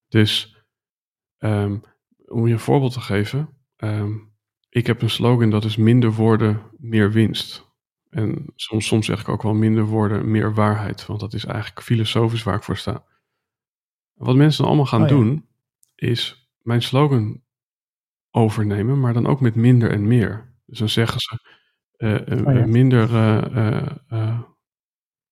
Dus 0.09 0.57
um, 1.38 1.83
om 2.26 2.46
je 2.46 2.52
een 2.52 2.59
voorbeeld 2.59 2.92
te 2.92 3.00
geven. 3.00 3.48
Um, 3.76 4.33
ik 4.68 4.87
heb 4.87 5.02
een 5.02 5.11
slogan 5.11 5.50
dat 5.50 5.64
is 5.64 5.76
minder 5.76 6.12
woorden, 6.12 6.62
meer 6.76 7.12
winst. 7.12 7.72
En 8.11 8.46
soms, 8.54 8.87
soms 8.87 9.07
zeg 9.07 9.20
ik 9.20 9.28
ook 9.28 9.42
wel 9.42 9.54
minder 9.54 9.85
woorden, 9.85 10.30
meer 10.30 10.54
waarheid. 10.54 11.07
Want 11.07 11.20
dat 11.20 11.35
is 11.35 11.44
eigenlijk 11.44 11.83
filosofisch 11.83 12.42
waar 12.42 12.57
ik 12.57 12.62
voor 12.62 12.76
sta. 12.76 13.04
Wat 14.12 14.37
mensen 14.37 14.59
dan 14.59 14.66
allemaal 14.66 14.87
gaan 14.87 15.02
oh 15.02 15.09
doen, 15.09 15.46
is 15.94 16.50
mijn 16.62 16.83
slogan 16.83 17.42
overnemen, 18.30 19.00
maar 19.00 19.12
dan 19.12 19.26
ook 19.26 19.40
met 19.40 19.54
minder 19.54 19.90
en 19.90 20.07
meer. 20.07 20.53
Dus 20.66 20.79
dan 20.79 20.88
zeggen 20.88 21.20
ze 21.20 21.38
uh, 21.98 22.46
oh, 22.46 22.55
ja. 22.55 22.66
minder 22.66 23.09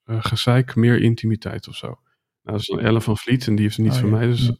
gezeik, 0.07 0.75
meer 0.75 1.03
intimiteit 1.03 1.69
of 1.69 1.77
zo. 1.77 1.87
Nou, 1.87 1.99
dat 2.43 2.61
is 2.61 2.67
dan 2.67 2.81
Ellen 2.81 3.03
van 3.03 3.17
Vliet 3.17 3.47
en 3.47 3.55
die 3.55 3.65
heeft 3.65 3.77
het 3.77 3.85
niet 3.87 3.95
oh, 3.95 4.01
van 4.01 4.11
mij. 4.11 4.27
Dus, 4.27 4.53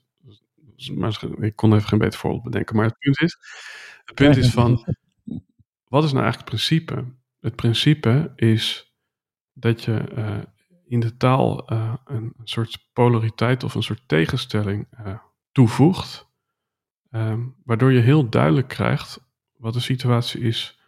dus, 0.55 0.91
maar 0.91 1.21
ik 1.41 1.57
kon 1.57 1.75
even 1.75 1.89
geen 1.89 1.99
beter 1.99 2.19
voorbeeld 2.19 2.43
bedenken. 2.43 2.77
Maar 2.77 2.85
het 2.85 2.99
punt 2.99 3.21
is, 3.21 3.39
het 4.05 4.15
punt 4.15 4.37
is 4.37 4.51
van, 4.51 4.97
wat 5.85 6.05
is 6.05 6.13
nou 6.13 6.25
eigenlijk 6.25 6.37
het 6.37 6.45
principe? 6.45 7.05
Het 7.41 7.57
principe 7.57 8.33
is 8.37 8.95
dat 9.53 9.83
je 9.83 10.05
in 10.85 11.01
de 11.01 11.17
taal 11.17 11.71
een, 12.05 12.35
soort 12.45 12.89
polariteit 12.93 13.65
of 13.65 13.75
een 13.75 13.83
soort 13.83 14.03
tegenstelling 14.07 14.89
toevoegt. 15.53 16.31
Ehm, 17.11 17.47
waardoor 17.65 17.93
je 17.93 18.01
heel 18.01 18.29
duidelijk 18.29 18.69
krijgt 18.69 19.21
wat 19.63 19.75
een 19.75 19.81
situatie 19.81 20.41
is 20.41 20.81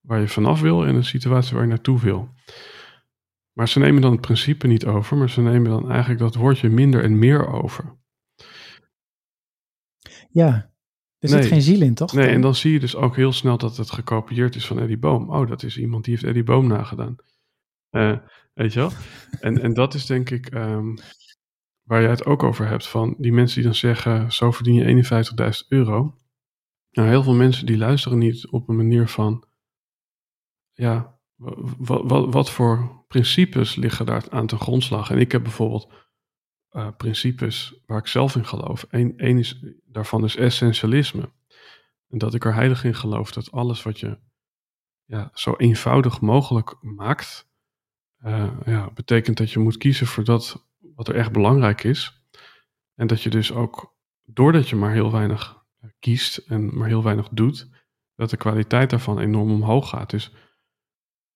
waar 0.00 0.20
je 0.20 0.28
vanaf 0.28 0.60
wil 0.60 0.86
en 0.86 0.94
een 0.94 1.04
situatie 1.04 1.54
waar 1.54 1.62
je 1.62 1.68
naartoe 1.68 2.00
wil. 2.00 2.28
Maar 3.52 3.68
ze 3.68 3.78
nemen 3.78 4.02
dan 4.02 4.12
het 4.12 4.20
principe 4.20 4.66
niet 4.66 4.86
over, 4.86 5.16
maar 5.16 5.30
ze 5.30 5.40
nemen 5.40 5.70
dan 5.70 5.90
eigenlijk 5.90 6.20
dat 6.20 6.34
woordje 6.34 6.68
minder 6.68 7.02
en 7.02 7.18
meer 7.18 7.46
over. 7.46 7.96
Ja, 10.30 10.72
er 11.18 11.28
zit 11.28 11.46
geen 11.46 11.62
ziel 11.62 11.82
in, 11.82 11.94
toch? 11.94 12.12
Nee, 12.12 12.28
en 12.28 12.40
dan 12.40 12.54
zie 12.54 12.72
je 12.72 12.80
dus 12.80 12.96
ook 12.96 13.16
heel 13.16 13.32
snel 13.32 13.58
dat 13.58 13.76
het 13.76 13.90
gekopieerd 13.90 14.54
is 14.54 14.66
van 14.66 14.78
Eddie 14.78 14.98
Boom. 14.98 15.30
Oh, 15.30 15.48
dat 15.48 15.62
is 15.62 15.78
iemand 15.78 16.04
die 16.04 16.14
heeft 16.14 16.26
Eddie 16.26 16.44
Boom 16.44 16.66
nagedaan. 16.66 17.16
Uh, 17.90 18.18
weet 18.54 18.72
je 18.72 18.78
wel? 18.78 18.90
En, 19.40 19.60
en 19.60 19.74
dat 19.74 19.94
is 19.94 20.06
denk 20.06 20.30
ik 20.30 20.54
um, 20.54 20.94
waar 21.82 22.00
jij 22.00 22.10
het 22.10 22.24
ook 22.24 22.42
over 22.42 22.66
hebt. 22.66 22.86
Van 22.86 23.14
die 23.18 23.32
mensen 23.32 23.54
die 23.54 23.64
dan 23.64 23.74
zeggen, 23.74 24.32
zo 24.32 24.50
verdien 24.50 24.74
je 24.74 25.04
51.000 25.62 25.68
euro. 25.68 26.14
Nou, 26.92 27.08
heel 27.08 27.22
veel 27.22 27.34
mensen 27.34 27.66
die 27.66 27.76
luisteren 27.76 28.18
niet 28.18 28.48
op 28.48 28.68
een 28.68 28.76
manier 28.76 29.08
van, 29.08 29.44
ja, 30.72 31.18
wat, 31.78 32.50
voor 32.50 33.04
principes 33.08 33.76
liggen 33.76 34.06
daar 34.06 34.24
aan 34.30 34.46
ten 34.46 34.58
grondslag? 34.58 35.10
En 35.10 35.18
ik 35.18 35.32
heb 35.32 35.42
bijvoorbeeld 35.42 35.92
uh, 36.72 36.88
principes 36.96 37.80
waar 37.86 37.98
ik 37.98 38.06
zelf 38.06 38.36
in 38.36 38.46
geloof. 38.46 38.86
Eén 38.90 39.38
is, 39.38 39.64
daarvan 39.84 40.24
is 40.24 40.36
essentialisme. 40.36 41.32
En 42.08 42.18
dat 42.18 42.34
ik 42.34 42.44
er 42.44 42.54
heilig 42.54 42.84
in 42.84 42.94
geloof 42.94 43.32
dat 43.32 43.52
alles 43.52 43.82
wat 43.82 44.00
je 44.00 44.18
ja, 45.04 45.30
zo 45.34 45.54
eenvoudig 45.56 46.20
mogelijk 46.20 46.76
maakt, 46.80 47.50
uh, 48.24 48.50
ja, 48.64 48.90
betekent 48.90 49.36
dat 49.36 49.50
je 49.50 49.58
moet 49.58 49.76
kiezen 49.76 50.06
voor 50.06 50.24
dat 50.24 50.66
wat 50.94 51.08
er 51.08 51.14
echt 51.14 51.32
belangrijk 51.32 51.84
is. 51.84 52.22
En 52.94 53.06
dat 53.06 53.22
je 53.22 53.30
dus 53.30 53.52
ook, 53.52 53.96
doordat 54.24 54.68
je 54.68 54.76
maar 54.76 54.92
heel 54.92 55.12
weinig 55.12 55.61
kiest 56.02 56.36
en 56.36 56.76
maar 56.76 56.88
heel 56.88 57.02
weinig 57.02 57.28
doet, 57.28 57.68
dat 58.14 58.30
de 58.30 58.36
kwaliteit 58.36 58.90
daarvan 58.90 59.18
enorm 59.18 59.50
omhoog 59.50 59.88
gaat. 59.88 60.10
Dus 60.10 60.32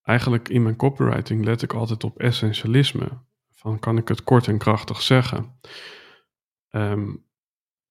eigenlijk 0.03 0.49
in 0.49 0.63
mijn 0.63 0.77
copywriting 0.77 1.45
let 1.45 1.63
ik 1.63 1.73
altijd 1.73 2.05
op 2.05 2.19
essentialisme. 2.19 3.09
Van 3.53 3.79
kan 3.79 3.97
ik 3.97 4.09
het 4.09 4.23
kort 4.23 4.49
en 4.49 4.59
krachtig 4.59 5.03
zeggen? 5.03 5.59
Um, 6.71 7.25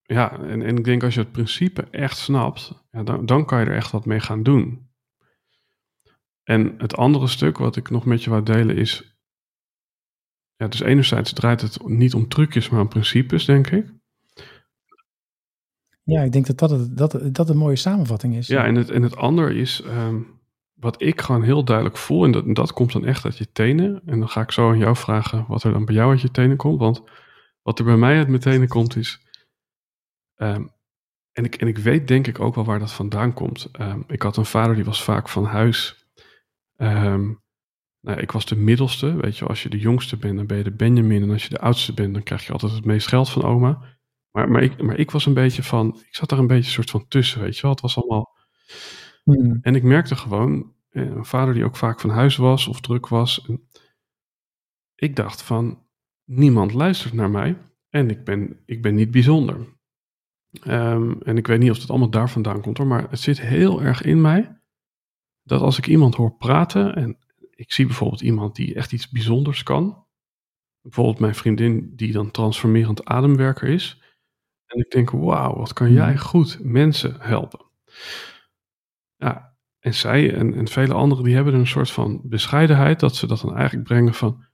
ja, 0.02 0.38
en, 0.38 0.62
en 0.62 0.76
ik 0.76 0.84
denk 0.84 1.02
als 1.02 1.14
je 1.14 1.20
het 1.20 1.32
principe 1.32 1.82
echt 1.90 2.16
snapt, 2.16 2.84
ja, 2.90 3.02
dan, 3.02 3.26
dan 3.26 3.46
kan 3.46 3.60
je 3.60 3.66
er 3.66 3.76
echt 3.76 3.90
wat 3.90 4.06
mee 4.06 4.20
gaan 4.20 4.42
doen. 4.42 4.90
En 6.42 6.74
het 6.78 6.96
andere 6.96 7.26
stuk 7.26 7.58
wat 7.58 7.76
ik 7.76 7.90
nog 7.90 8.04
met 8.04 8.24
je 8.24 8.30
wou 8.30 8.42
delen 8.42 8.76
is. 8.76 9.18
Ja, 10.56 10.68
dus 10.68 10.80
enerzijds 10.80 11.32
draait 11.32 11.60
het 11.60 11.88
niet 11.88 12.14
om 12.14 12.28
trucjes, 12.28 12.68
maar 12.68 12.80
om 12.80 12.88
principes, 12.88 13.44
denk 13.44 13.66
ik. 13.66 13.95
Ja, 16.06 16.22
ik 16.22 16.32
denk 16.32 16.46
dat 16.46 16.58
dat, 16.58 16.96
dat, 16.96 17.34
dat 17.34 17.48
een 17.48 17.56
mooie 17.56 17.76
samenvatting 17.76 18.36
is. 18.36 18.46
Ja, 18.46 18.64
en 18.64 18.74
het, 18.74 18.90
en 18.90 19.02
het 19.02 19.16
andere 19.16 19.54
is, 19.54 19.82
ehm, 19.82 20.20
wat 20.74 21.02
ik 21.02 21.20
gewoon 21.20 21.42
heel 21.42 21.64
duidelijk 21.64 21.96
voel, 21.96 22.24
en 22.24 22.30
dat, 22.30 22.54
dat 22.54 22.72
komt 22.72 22.92
dan 22.92 23.04
echt 23.04 23.24
uit 23.24 23.38
je 23.38 23.52
tenen. 23.52 24.02
En 24.04 24.18
dan 24.18 24.28
ga 24.28 24.40
ik 24.40 24.50
zo 24.50 24.70
aan 24.70 24.78
jou 24.78 24.96
vragen 24.96 25.44
wat 25.48 25.62
er 25.62 25.72
dan 25.72 25.84
bij 25.84 25.94
jou 25.94 26.10
uit 26.10 26.20
je 26.20 26.30
tenen 26.30 26.56
komt. 26.56 26.78
Want 26.78 27.02
wat 27.62 27.78
er 27.78 27.84
bij 27.84 27.96
mij 27.96 28.16
uit 28.16 28.28
mijn 28.28 28.40
tenen 28.40 28.68
komt 28.68 28.96
is, 28.96 29.20
ehm, 30.34 30.66
en, 31.32 31.44
ik, 31.44 31.54
en 31.54 31.66
ik 31.66 31.78
weet 31.78 32.08
denk 32.08 32.26
ik 32.26 32.40
ook 32.40 32.54
wel 32.54 32.64
waar 32.64 32.78
dat 32.78 32.92
vandaan 32.92 33.32
komt. 33.32 33.68
Ehm, 33.72 34.00
ik 34.06 34.22
had 34.22 34.36
een 34.36 34.46
vader 34.46 34.74
die 34.74 34.84
was 34.84 35.02
vaak 35.02 35.28
van 35.28 35.44
huis. 35.44 36.06
nou, 38.00 38.20
ik 38.20 38.32
was 38.32 38.46
de 38.46 38.56
middelste, 38.56 39.16
weet 39.16 39.38
je, 39.38 39.46
als 39.46 39.62
je 39.62 39.68
de 39.68 39.78
jongste 39.78 40.16
bent, 40.16 40.36
dan 40.36 40.46
ben 40.46 40.56
je 40.56 40.64
de 40.64 40.76
Benjamin. 40.76 41.22
En 41.22 41.30
als 41.30 41.42
je 41.42 41.48
de 41.48 41.60
oudste 41.60 41.94
bent, 41.94 42.14
dan 42.14 42.22
krijg 42.22 42.46
je 42.46 42.52
altijd 42.52 42.72
het 42.72 42.84
meest 42.84 43.08
geld 43.08 43.30
van 43.30 43.42
oma. 43.42 43.95
Maar, 44.36 44.50
maar, 44.50 44.62
ik, 44.62 44.82
maar 44.82 44.98
ik 44.98 45.10
was 45.10 45.26
een 45.26 45.34
beetje 45.34 45.62
van, 45.62 46.00
ik 46.06 46.14
zat 46.14 46.28
daar 46.28 46.38
een 46.38 46.46
beetje 46.46 46.70
soort 46.70 46.90
van 46.90 47.08
tussen, 47.08 47.40
weet 47.40 47.56
je 47.56 47.62
wel. 47.62 47.70
Het 47.70 47.80
was 47.80 47.96
allemaal... 47.96 48.36
Hmm. 49.24 49.58
En 49.62 49.74
ik 49.74 49.82
merkte 49.82 50.16
gewoon, 50.16 50.72
eh, 50.88 51.02
een 51.02 51.24
vader 51.24 51.54
die 51.54 51.64
ook 51.64 51.76
vaak 51.76 52.00
van 52.00 52.10
huis 52.10 52.36
was 52.36 52.68
of 52.68 52.80
druk 52.80 53.08
was. 53.08 53.50
Ik 54.94 55.16
dacht 55.16 55.42
van, 55.42 55.86
niemand 56.24 56.72
luistert 56.72 57.12
naar 57.14 57.30
mij 57.30 57.58
en 57.88 58.10
ik 58.10 58.24
ben, 58.24 58.62
ik 58.66 58.82
ben 58.82 58.94
niet 58.94 59.10
bijzonder. 59.10 59.78
Ehm, 60.62 61.12
en 61.22 61.36
ik 61.36 61.46
weet 61.46 61.58
niet 61.58 61.70
of 61.70 61.80
het 61.80 61.90
allemaal 61.90 62.10
daar 62.10 62.30
vandaan 62.30 62.60
komt 62.60 62.78
hoor, 62.78 62.86
maar 62.86 63.10
het 63.10 63.20
zit 63.20 63.40
heel 63.40 63.82
erg 63.82 64.02
in 64.02 64.20
mij 64.20 64.60
dat 65.42 65.60
als 65.60 65.78
ik 65.78 65.86
iemand 65.86 66.14
hoor 66.14 66.36
praten 66.36 66.94
en 66.94 67.18
ik 67.50 67.72
zie 67.72 67.86
bijvoorbeeld 67.86 68.20
iemand 68.20 68.56
die 68.56 68.74
echt 68.74 68.92
iets 68.92 69.08
bijzonders 69.08 69.62
kan, 69.62 70.06
bijvoorbeeld 70.80 71.18
mijn 71.18 71.34
vriendin 71.34 71.92
die 71.94 72.12
dan 72.12 72.30
transformerend 72.30 73.04
ademwerker 73.04 73.68
is, 73.68 74.04
en 74.66 74.78
ik 74.78 74.90
denk, 74.90 75.10
wauw, 75.10 75.56
wat 75.56 75.72
kan 75.72 75.92
jij 75.92 76.12
mhm. 76.12 76.22
goed 76.22 76.58
mensen 76.62 77.16
helpen. 77.20 77.64
Ja, 79.16 79.56
en 79.78 79.94
zij 79.94 80.34
en, 80.34 80.54
en 80.54 80.68
vele 80.68 80.94
anderen, 80.94 81.24
die 81.24 81.34
hebben 81.34 81.54
een 81.54 81.66
soort 81.66 81.90
van 81.90 82.20
bescheidenheid, 82.24 83.00
dat 83.00 83.16
ze 83.16 83.26
dat 83.26 83.40
dan 83.40 83.56
eigenlijk 83.56 83.88
brengen 83.88 84.14
van, 84.14 84.44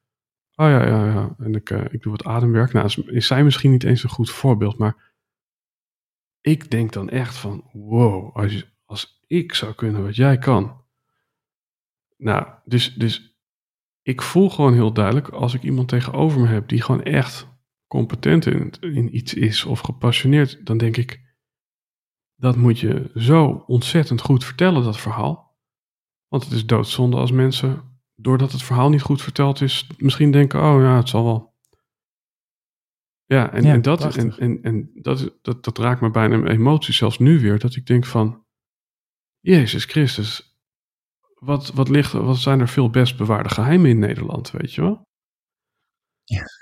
oh 0.54 0.66
ja, 0.68 0.86
ja, 0.86 1.06
ja, 1.06 1.34
en 1.38 1.54
ik, 1.54 1.70
uh, 1.70 1.84
ik 1.90 2.02
doe 2.02 2.12
wat 2.12 2.24
ademwerk. 2.24 2.72
Nou, 2.72 2.86
is, 2.86 2.96
is 2.96 3.26
zij 3.26 3.44
misschien 3.44 3.70
niet 3.70 3.84
eens 3.84 4.02
een 4.02 4.10
goed 4.10 4.30
voorbeeld, 4.30 4.78
maar 4.78 5.12
ik 6.40 6.70
denk 6.70 6.92
dan 6.92 7.08
echt 7.08 7.36
van, 7.36 7.70
wow, 7.72 8.36
als, 8.36 8.72
als 8.84 9.22
ik 9.26 9.54
zou 9.54 9.74
kunnen 9.74 10.02
wat 10.02 10.16
jij 10.16 10.38
kan. 10.38 10.80
Nou, 12.16 12.46
dus, 12.64 12.94
dus 12.94 13.36
ik 14.02 14.22
voel 14.22 14.50
gewoon 14.50 14.72
heel 14.72 14.92
duidelijk, 14.92 15.28
als 15.28 15.54
ik 15.54 15.62
iemand 15.62 15.88
tegenover 15.88 16.40
me 16.40 16.46
heb 16.46 16.68
die 16.68 16.82
gewoon 16.82 17.02
echt 17.02 17.51
competent 17.92 18.46
in, 18.46 18.72
in 18.80 19.16
iets 19.16 19.34
is 19.34 19.64
of 19.64 19.80
gepassioneerd, 19.80 20.66
dan 20.66 20.78
denk 20.78 20.96
ik, 20.96 21.36
dat 22.34 22.56
moet 22.56 22.78
je 22.78 23.10
zo 23.14 23.64
ontzettend 23.66 24.20
goed 24.20 24.44
vertellen, 24.44 24.84
dat 24.84 25.00
verhaal. 25.00 25.60
Want 26.28 26.44
het 26.44 26.52
is 26.52 26.66
doodzonde 26.66 27.16
als 27.16 27.30
mensen, 27.30 28.00
doordat 28.14 28.52
het 28.52 28.62
verhaal 28.62 28.88
niet 28.88 29.02
goed 29.02 29.22
verteld 29.22 29.60
is, 29.60 29.86
misschien 29.98 30.30
denken, 30.30 30.60
oh 30.60 30.80
ja, 30.80 30.96
het 30.96 31.08
zal 31.08 31.24
wel. 31.24 31.54
Ja, 33.24 33.52
en, 33.52 33.64
en, 33.64 33.82
dat, 33.82 34.16
en, 34.16 34.38
en, 34.38 34.62
en 34.62 34.90
dat, 34.94 35.38
dat, 35.42 35.64
dat 35.64 35.78
raakt 35.78 36.00
me 36.00 36.10
bijna 36.10 36.36
mijn 36.36 36.56
emotie, 36.56 36.94
zelfs 36.94 37.18
nu 37.18 37.40
weer, 37.40 37.58
dat 37.58 37.76
ik 37.76 37.86
denk 37.86 38.06
van, 38.06 38.44
Jezus 39.40 39.84
Christus, 39.84 40.58
wat, 41.34 41.72
wat, 41.72 41.88
ligt, 41.88 42.12
wat 42.12 42.38
zijn 42.38 42.60
er 42.60 42.68
veel 42.68 42.90
best 42.90 43.16
bewaarde 43.16 43.48
geheimen 43.48 43.90
in 43.90 43.98
Nederland, 43.98 44.50
weet 44.50 44.72
je 44.72 44.80
wel? 44.80 45.10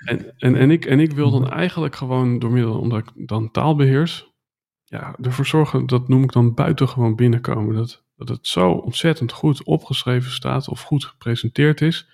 En, 0.05 0.37
en, 0.37 0.55
en, 0.55 0.71
ik, 0.71 0.85
en 0.85 0.99
ik 0.99 1.11
wil 1.11 1.31
dan 1.31 1.49
eigenlijk 1.49 1.95
gewoon 1.95 2.39
door 2.39 2.51
middel, 2.51 2.79
omdat 2.79 2.99
ik 2.99 3.27
dan 3.27 3.51
taal 3.51 3.75
beheers, 3.75 4.31
ja, 4.83 5.15
ervoor 5.21 5.45
zorgen, 5.45 5.85
dat 5.85 6.07
noem 6.07 6.23
ik 6.23 6.31
dan 6.31 6.53
buitengewoon 6.53 7.15
binnenkomen. 7.15 7.75
Dat, 7.75 8.03
dat 8.15 8.29
het 8.29 8.47
zo 8.47 8.71
ontzettend 8.71 9.31
goed 9.31 9.63
opgeschreven 9.63 10.31
staat 10.31 10.67
of 10.67 10.81
goed 10.81 11.05
gepresenteerd 11.05 11.81
is, 11.81 12.09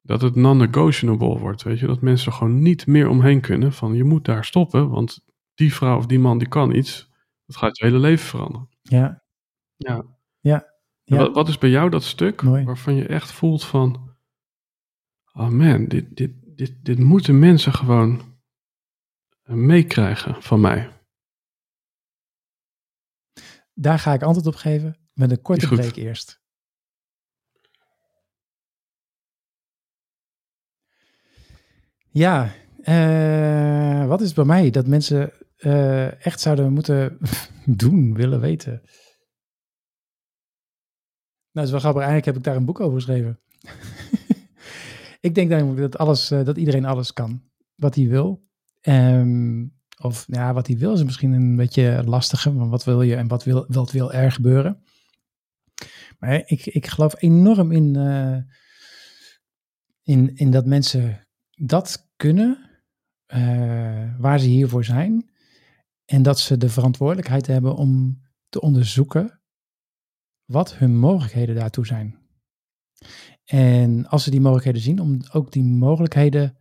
dat 0.00 0.22
het 0.22 0.34
non-negotiable 0.34 1.38
wordt. 1.38 1.62
Weet 1.62 1.78
je, 1.78 1.86
dat 1.86 2.00
mensen 2.00 2.32
er 2.32 2.38
gewoon 2.38 2.62
niet 2.62 2.86
meer 2.86 3.08
omheen 3.08 3.40
kunnen 3.40 3.72
van 3.72 3.94
je 3.94 4.04
moet 4.04 4.24
daar 4.24 4.44
stoppen, 4.44 4.88
want 4.88 5.24
die 5.54 5.74
vrouw 5.74 5.96
of 5.96 6.06
die 6.06 6.18
man 6.18 6.38
die 6.38 6.48
kan 6.48 6.74
iets, 6.74 7.10
dat 7.46 7.56
gaat 7.56 7.78
je 7.78 7.84
hele 7.84 7.98
leven 7.98 8.26
veranderen. 8.26 8.68
Ja. 8.82 9.22
Ja. 9.76 10.04
Ja. 10.40 10.66
ja. 11.04 11.16
Wat, 11.16 11.34
wat, 11.34 11.48
is 11.48 11.58
bij 11.58 11.70
jou 11.70 11.90
dat 11.90 12.04
stuk 12.04 12.42
Mooi. 12.42 12.64
waarvan 12.64 12.94
je 12.94 13.06
echt 13.06 13.32
voelt 13.32 13.64
van, 13.64 14.16
oh 15.32 15.48
man, 15.48 15.84
dit, 15.84 16.16
dit, 16.16 16.32
dit, 16.56 16.84
dit 16.84 16.98
moeten 16.98 17.38
mensen 17.38 17.72
gewoon 17.72 18.40
meekrijgen 19.44 20.42
van 20.42 20.60
mij? 20.60 20.90
Daar 23.74 23.98
ga 23.98 24.12
ik 24.12 24.22
antwoord 24.22 24.46
op 24.46 24.54
geven 24.54 24.96
met 25.12 25.30
een 25.30 25.42
korte 25.42 25.68
break 25.68 25.96
eerst. 25.96 26.44
Ja, 32.08 32.54
uh, 32.82 34.06
wat 34.06 34.20
is 34.20 34.32
bij 34.32 34.44
mij 34.44 34.70
dat 34.70 34.86
mensen 34.86 35.32
uh, 35.58 36.26
echt 36.26 36.40
zouden 36.40 36.72
moeten 36.72 37.18
doen, 37.82 38.14
willen 38.14 38.40
weten? 38.40 38.72
Nou, 38.72 38.82
dat 41.52 41.64
is 41.64 41.70
wel 41.70 41.80
grappig. 41.80 42.02
Eigenlijk 42.02 42.26
heb 42.26 42.36
ik 42.36 42.42
daar 42.42 42.56
een 42.56 42.64
boek 42.64 42.80
over 42.80 42.94
geschreven. 42.94 43.40
Ik 45.26 45.34
denk 45.34 45.50
namelijk 45.50 45.80
dat, 45.80 45.98
alles, 45.98 46.32
uh, 46.32 46.44
dat 46.44 46.56
iedereen 46.56 46.84
alles 46.84 47.12
kan 47.12 47.42
wat 47.74 47.94
hij 47.94 48.08
wil. 48.08 48.44
Um, 48.82 49.74
of 50.00 50.24
ja, 50.26 50.52
wat 50.52 50.66
hij 50.66 50.78
wil 50.78 50.92
is 50.92 51.04
misschien 51.04 51.32
een 51.32 51.56
beetje 51.56 52.02
lastiger. 52.04 52.54
Maar 52.54 52.68
wat 52.68 52.84
wil 52.84 53.02
je 53.02 53.16
en 53.16 53.28
wat 53.28 53.44
wil, 53.44 53.64
wat 53.68 53.92
wil 53.92 54.12
er 54.12 54.32
gebeuren? 54.32 54.82
Maar 56.18 56.42
ik, 56.46 56.66
ik 56.66 56.86
geloof 56.86 57.22
enorm 57.22 57.72
in, 57.72 57.94
uh, 57.96 58.38
in, 60.02 60.36
in 60.36 60.50
dat 60.50 60.66
mensen 60.66 61.26
dat 61.50 62.08
kunnen, 62.16 62.70
uh, 63.34 64.14
waar 64.18 64.38
ze 64.38 64.46
hiervoor 64.46 64.84
zijn. 64.84 65.30
En 66.04 66.22
dat 66.22 66.38
ze 66.38 66.56
de 66.56 66.68
verantwoordelijkheid 66.68 67.46
hebben 67.46 67.74
om 67.74 68.22
te 68.48 68.60
onderzoeken 68.60 69.40
wat 70.44 70.74
hun 70.74 70.96
mogelijkheden 70.98 71.54
daartoe 71.54 71.86
zijn. 71.86 72.18
En 73.46 74.06
als 74.06 74.24
ze 74.24 74.30
die 74.30 74.40
mogelijkheden 74.40 74.80
zien, 74.80 75.00
om 75.00 75.20
ook 75.32 75.52
die 75.52 75.62
mogelijkheden 75.62 76.56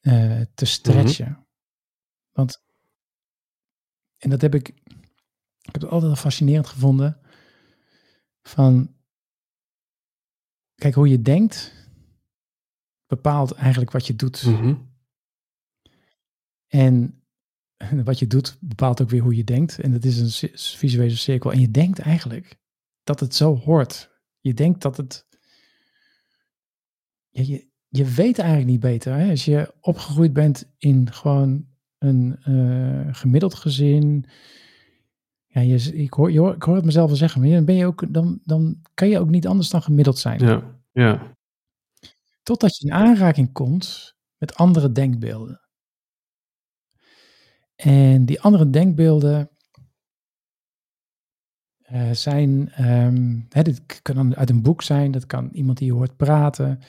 uh, 0.00 0.40
te 0.54 0.64
stretchen. 0.64 1.28
Mm 1.28 1.34
-hmm. 1.34 1.46
Want, 2.32 2.64
en 4.16 4.30
dat 4.30 4.40
heb 4.40 4.54
ik, 4.54 4.68
ik 4.68 5.72
heb 5.72 5.74
het 5.74 5.84
altijd 5.84 6.18
fascinerend 6.18 6.66
gevonden. 6.66 7.20
Van, 8.42 8.94
kijk, 10.74 10.94
hoe 10.94 11.08
je 11.08 11.22
denkt, 11.22 11.72
bepaalt 13.06 13.52
eigenlijk 13.52 13.90
wat 13.90 14.06
je 14.06 14.16
doet. 14.16 14.44
Mm 14.44 14.54
-hmm. 14.54 14.88
En 16.66 17.22
wat 18.04 18.18
je 18.18 18.26
doet, 18.26 18.56
bepaalt 18.60 19.02
ook 19.02 19.10
weer 19.10 19.22
hoe 19.22 19.36
je 19.36 19.44
denkt. 19.44 19.80
En 19.80 19.92
dat 19.92 20.04
is 20.04 20.40
een 20.42 20.50
visuele 20.58 21.16
cirkel. 21.16 21.52
En 21.52 21.60
je 21.60 21.70
denkt 21.70 21.98
eigenlijk 21.98 22.58
dat 23.02 23.20
het 23.20 23.34
zo 23.34 23.56
hoort. 23.56 24.09
Je 24.40 24.54
denkt 24.54 24.82
dat 24.82 24.96
het. 24.96 25.26
Ja, 27.28 27.42
je, 27.42 27.68
je 27.88 28.04
weet 28.04 28.38
eigenlijk 28.38 28.70
niet 28.70 28.80
beter. 28.80 29.14
Hè? 29.14 29.30
Als 29.30 29.44
je 29.44 29.74
opgegroeid 29.80 30.32
bent 30.32 30.72
in 30.78 31.12
gewoon 31.12 31.68
een 31.98 32.38
uh, 32.48 33.14
gemiddeld 33.14 33.54
gezin. 33.54 34.24
Ja, 35.46 35.60
je, 35.60 35.96
ik, 35.96 36.12
hoor, 36.12 36.32
je 36.32 36.38
hoor, 36.38 36.54
ik 36.54 36.62
hoor 36.62 36.76
het 36.76 36.84
mezelf 36.84 37.08
wel 37.08 37.16
zeggen, 37.16 37.40
maar 37.40 37.50
dan, 37.50 37.64
ben 37.64 37.74
je 37.74 37.86
ook, 37.86 38.12
dan, 38.14 38.40
dan 38.44 38.80
kan 38.94 39.08
je 39.08 39.18
ook 39.18 39.30
niet 39.30 39.46
anders 39.46 39.68
dan 39.68 39.82
gemiddeld 39.82 40.18
zijn. 40.18 40.40
Ja, 40.40 40.80
ja. 40.92 41.36
Totdat 42.42 42.76
je 42.76 42.86
in 42.86 42.92
aanraking 42.92 43.52
komt 43.52 44.16
met 44.36 44.54
andere 44.54 44.92
denkbeelden. 44.92 45.60
En 47.74 48.24
die 48.24 48.40
andere 48.40 48.70
denkbeelden 48.70 49.50
uh, 51.92 52.10
zijn, 52.10 52.72
um, 52.86 53.46
hè, 53.48 53.62
dit 53.62 54.02
kan 54.02 54.36
uit 54.36 54.50
een 54.50 54.62
boek 54.62 54.82
zijn, 54.82 55.10
dat 55.10 55.26
kan 55.26 55.48
iemand 55.52 55.78
die 55.78 55.86
je 55.86 55.92
hoort 55.92 56.16
praten. 56.16 56.80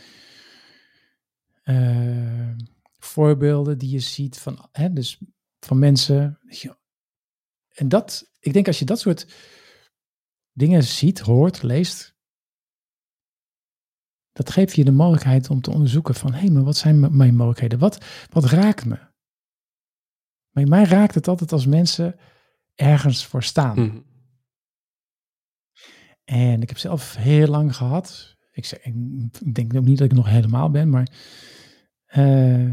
Uh, 1.64 2.50
voorbeelden 2.98 3.78
die 3.78 3.90
je 3.90 4.00
ziet 4.00 4.40
van, 4.40 4.68
hè, 4.72 4.94
dus 4.94 5.20
van 5.60 5.80
mensen. 5.80 6.40
En 7.72 7.90
dat, 7.90 8.32
ik 8.40 8.54
denk 8.54 8.68
als 8.68 8.80
je 8.80 8.86
dat 8.86 9.00
soort 9.00 9.28
dingen 10.52 10.84
ziet, 10.84 11.20
hoort, 11.20 11.64
leest, 11.64 12.16
dat 14.32 14.50
geeft 14.50 14.76
je 14.76 14.84
de 14.84 14.92
mogelijkheid 14.92 15.50
om 15.50 15.62
te 15.62 15.72
onderzoeken 15.72 16.16
van, 16.16 16.34
hé, 16.34 16.40
hey, 16.40 16.50
maar 16.50 16.64
wat 16.64 16.78
zijn 16.78 17.18
mijn 17.18 17.36
mogelijkheden? 17.36 17.80
Wat, 17.80 18.06
wat 18.30 18.46
raakt 18.46 18.86
me? 18.86 19.00
Maar 20.52 20.68
mij 20.68 20.84
raakt 20.84 21.16
het 21.16 21.28
altijd 21.28 21.52
als 21.52 21.66
mensen 21.66 22.16
ergens 22.76 23.26
voor 23.26 23.44
staan. 23.44 23.80
Mm. 23.80 24.11
En 26.32 26.62
ik 26.62 26.70
heb 26.70 26.78
zelf 26.78 27.16
heel 27.16 27.48
lang 27.48 27.76
gehad. 27.76 28.38
Ik, 28.52 28.66
zeg, 28.66 28.80
ik 28.80 29.54
denk 29.54 29.76
ook 29.76 29.86
niet 29.86 29.98
dat 29.98 30.12
ik 30.12 30.18
nog 30.18 30.28
helemaal 30.30 30.70
ben, 30.70 30.90
maar 30.90 31.12
uh, 32.16 32.68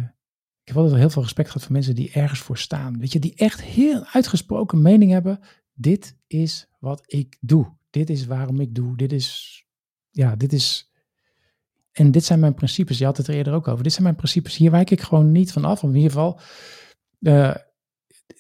ik 0.63 0.65
heb 0.65 0.77
altijd 0.77 0.95
heel 0.95 1.11
veel 1.11 1.23
respect 1.23 1.49
gehad 1.49 1.63
voor 1.63 1.73
mensen 1.73 1.95
die 1.95 2.13
ergens 2.13 2.41
voor 2.41 2.59
staan. 2.59 2.99
Weet 2.99 3.13
je, 3.13 3.19
die 3.19 3.35
echt 3.35 3.63
heel 3.63 4.05
uitgesproken 4.05 4.83
mening 4.83 5.11
hebben. 5.11 5.41
Dit 5.73 6.17
is 6.27 6.69
wat 6.79 7.03
ik 7.07 7.37
doe. 7.41 7.77
Dit 7.91 8.11
is 8.11 8.27
waarom 8.27 8.61
ik 8.61 8.75
doe. 8.75 8.97
Dit 8.97 9.13
is, 9.13 9.65
ja, 10.11 10.37
dit 10.37 10.53
is. 10.53 10.93
En 11.93 12.11
dit 12.11 12.25
zijn 12.25 12.41
mijn 12.41 12.55
principes. 12.55 12.99
Je 12.99 13.05
had 13.05 13.17
het 13.17 13.27
er 13.27 13.35
eerder 13.35 13.53
ook 13.53 13.69
over. 13.69 13.83
Dit 13.83 13.93
zijn 13.93 14.05
mijn 14.05 14.17
principes. 14.17 14.57
Hier 14.57 14.71
wijk 14.71 14.91
ik 14.91 15.01
gewoon 15.01 15.33
niet 15.33 15.53
van 15.53 15.65
af. 15.65 15.83
in 15.83 15.95
ieder 15.95 16.11
geval, 16.11 16.41
uh, 17.21 17.55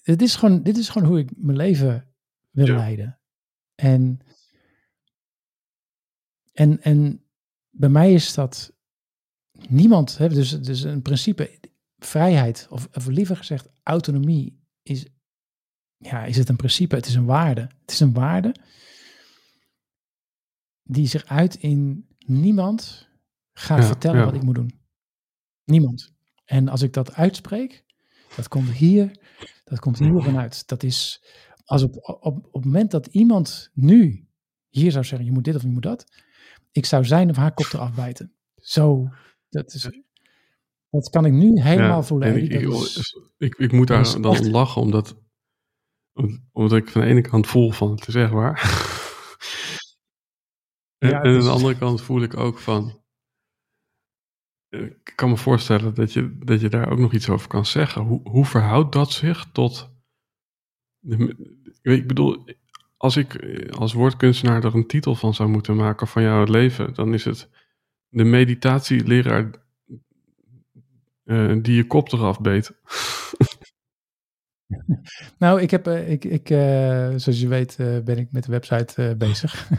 dit, 0.03 0.23
is 0.23 0.37
gewoon, 0.37 0.63
dit 0.63 0.77
is 0.77 0.89
gewoon 0.89 1.09
hoe 1.09 1.19
ik 1.19 1.31
mijn 1.37 1.57
leven 1.57 2.15
wil 2.51 2.67
ja. 2.67 2.77
leiden. 2.77 3.19
En, 3.75 4.21
en, 6.59 6.83
en 6.83 7.25
bij 7.71 7.89
mij 7.89 8.13
is 8.13 8.35
dat 8.35 8.73
niemand, 9.69 10.19
hè, 10.19 10.29
dus, 10.29 10.61
dus 10.61 10.83
een 10.83 11.03
principe, 11.03 11.61
vrijheid, 11.99 12.67
of, 12.71 12.89
of 12.93 13.07
liever 13.07 13.37
gezegd 13.37 13.69
autonomie, 13.83 14.63
is, 14.83 15.07
ja, 15.97 16.25
is 16.25 16.37
het 16.37 16.49
een 16.49 16.57
principe, 16.57 16.95
het 16.97 17.07
is 17.07 17.15
een 17.15 17.25
waarde. 17.25 17.61
Het 17.61 17.91
is 17.91 18.01
een 18.01 18.13
waarde 18.13 18.55
die 20.83 21.07
zich 21.07 21.25
uit 21.25 21.55
in 21.55 22.09
niemand 22.19 23.09
gaat 23.53 23.79
Ja, 23.79 23.85
vertellen 23.85 24.19
ja. 24.19 24.25
wat 24.25 24.35
ik 24.35 24.43
moet 24.43 24.55
doen. 24.55 24.81
Niemand. 25.65 26.13
En 26.45 26.69
als 26.69 26.83
ik 26.83 26.93
dat 26.93 27.13
uitspreek, 27.13 27.85
dat 28.37 28.49
komt 28.49 28.71
hier, 28.71 29.21
dat 29.65 29.79
komt 29.79 29.99
hier 29.99 30.23
vanuit. 30.23 30.69
Dat 30.69 30.83
is, 30.83 31.25
als 31.65 31.83
op, 31.83 31.97
op, 31.97 32.25
op 32.47 32.53
het 32.53 32.65
moment 32.65 32.91
dat 32.91 33.07
iemand 33.07 33.71
nu 33.75 34.29
hier 34.69 34.91
zou 34.93 35.05
zeggen, 35.05 35.27
je 35.27 35.33
moet 35.33 35.45
dit 35.45 35.55
of 35.55 35.63
je 35.63 35.69
moet 35.69 35.83
dat, 35.83 36.27
ik 36.79 36.87
zou 36.87 37.05
zijn 37.05 37.31
of 37.31 37.37
haar 37.37 37.55
kop 37.55 37.67
eraf 37.73 37.95
bijten. 37.95 38.33
Zo, 38.57 39.09
dat 39.49 39.73
is, 39.75 39.89
dat 40.91 41.11
kan 41.11 41.25
ik 41.25 41.33
nu 41.33 41.61
helemaal 41.61 41.97
Ja, 42.01 42.03
voelen. 42.03 42.37
ik, 42.37 42.53
ik, 42.53 42.69
is- 42.69 43.17
ik, 43.39 43.55
ik 43.55 43.73
moet 43.73 43.87
daar 43.87 44.21
dan 44.21 44.33
echt- 44.35 44.47
lachen, 44.47 44.81
omdat, 44.83 45.17
omdat 46.53 46.79
ik 46.79 46.89
van 46.89 47.01
de 47.01 47.07
ene 47.07 47.21
kant 47.21 47.47
voel 47.47 47.71
van 47.71 47.91
het 47.91 48.09
is 48.09 48.15
echt 48.15 48.33
waar. 48.33 48.61
en, 50.99 51.09
Ja, 51.11 51.21
en 51.23 51.31
aan 51.31 51.37
is- 51.37 51.45
de 51.45 51.51
andere 51.51 51.79
kant 51.79 52.03
voel 52.03 52.23
ik 52.23 52.37
ook 52.37 52.59
van. 52.59 53.03
eh, 54.69 54.83
Ik 54.83 55.13
kan 55.15 55.29
me 55.29 55.37
voorstellen 55.37 55.95
dat 55.95 56.13
je, 56.13 56.39
dat 56.39 56.61
je 56.61 56.69
daar 56.69 56.91
ook 56.91 56.99
nog 56.99 57.13
iets 57.13 57.29
over 57.29 57.49
kan 57.49 57.67
zeggen. 57.67 58.03
Hoe, 58.03 58.29
hoe 58.29 58.45
verhoudt 58.45 58.93
dat 58.93 59.13
zich 59.13 59.47
tot. 59.53 59.91
de- 60.99 61.57
ik 61.83 62.07
bedoel, 62.07 62.45
als 62.99 63.17
ik 63.17 63.35
eh, 63.35 63.71
als 63.71 63.93
woordkunstenaar 63.93 64.65
er 64.65 64.75
een 64.75 64.87
titel 64.87 65.15
van 65.15 65.35
zou 65.35 65.49
moeten 65.49 65.77
maken 65.77 66.07
van 66.07 66.23
jouw 66.23 66.45
leven, 66.45 66.95
dan 66.95 67.15
is 67.15 67.25
het 67.25 67.49
de 68.09 68.25
meditatieleraar 68.25 69.51
eh, 71.25 71.57
die 71.63 71.77
je 71.77 71.87
kop 71.87 72.13
eraf 72.13 72.41
beet. 72.41 72.71
Nou, 75.39 75.61
ik 75.61 75.71
heb, 75.71 75.87
eh, 75.87 76.11
ik, 76.11 76.25
ik, 76.25 76.49
zoals 77.21 77.41
je 77.41 77.49
weet, 77.49 77.77
ben 78.05 78.19
ik 78.19 78.33
met 78.33 78.45
de 78.45 78.51
website 78.51 79.15
bezig. 79.19 79.71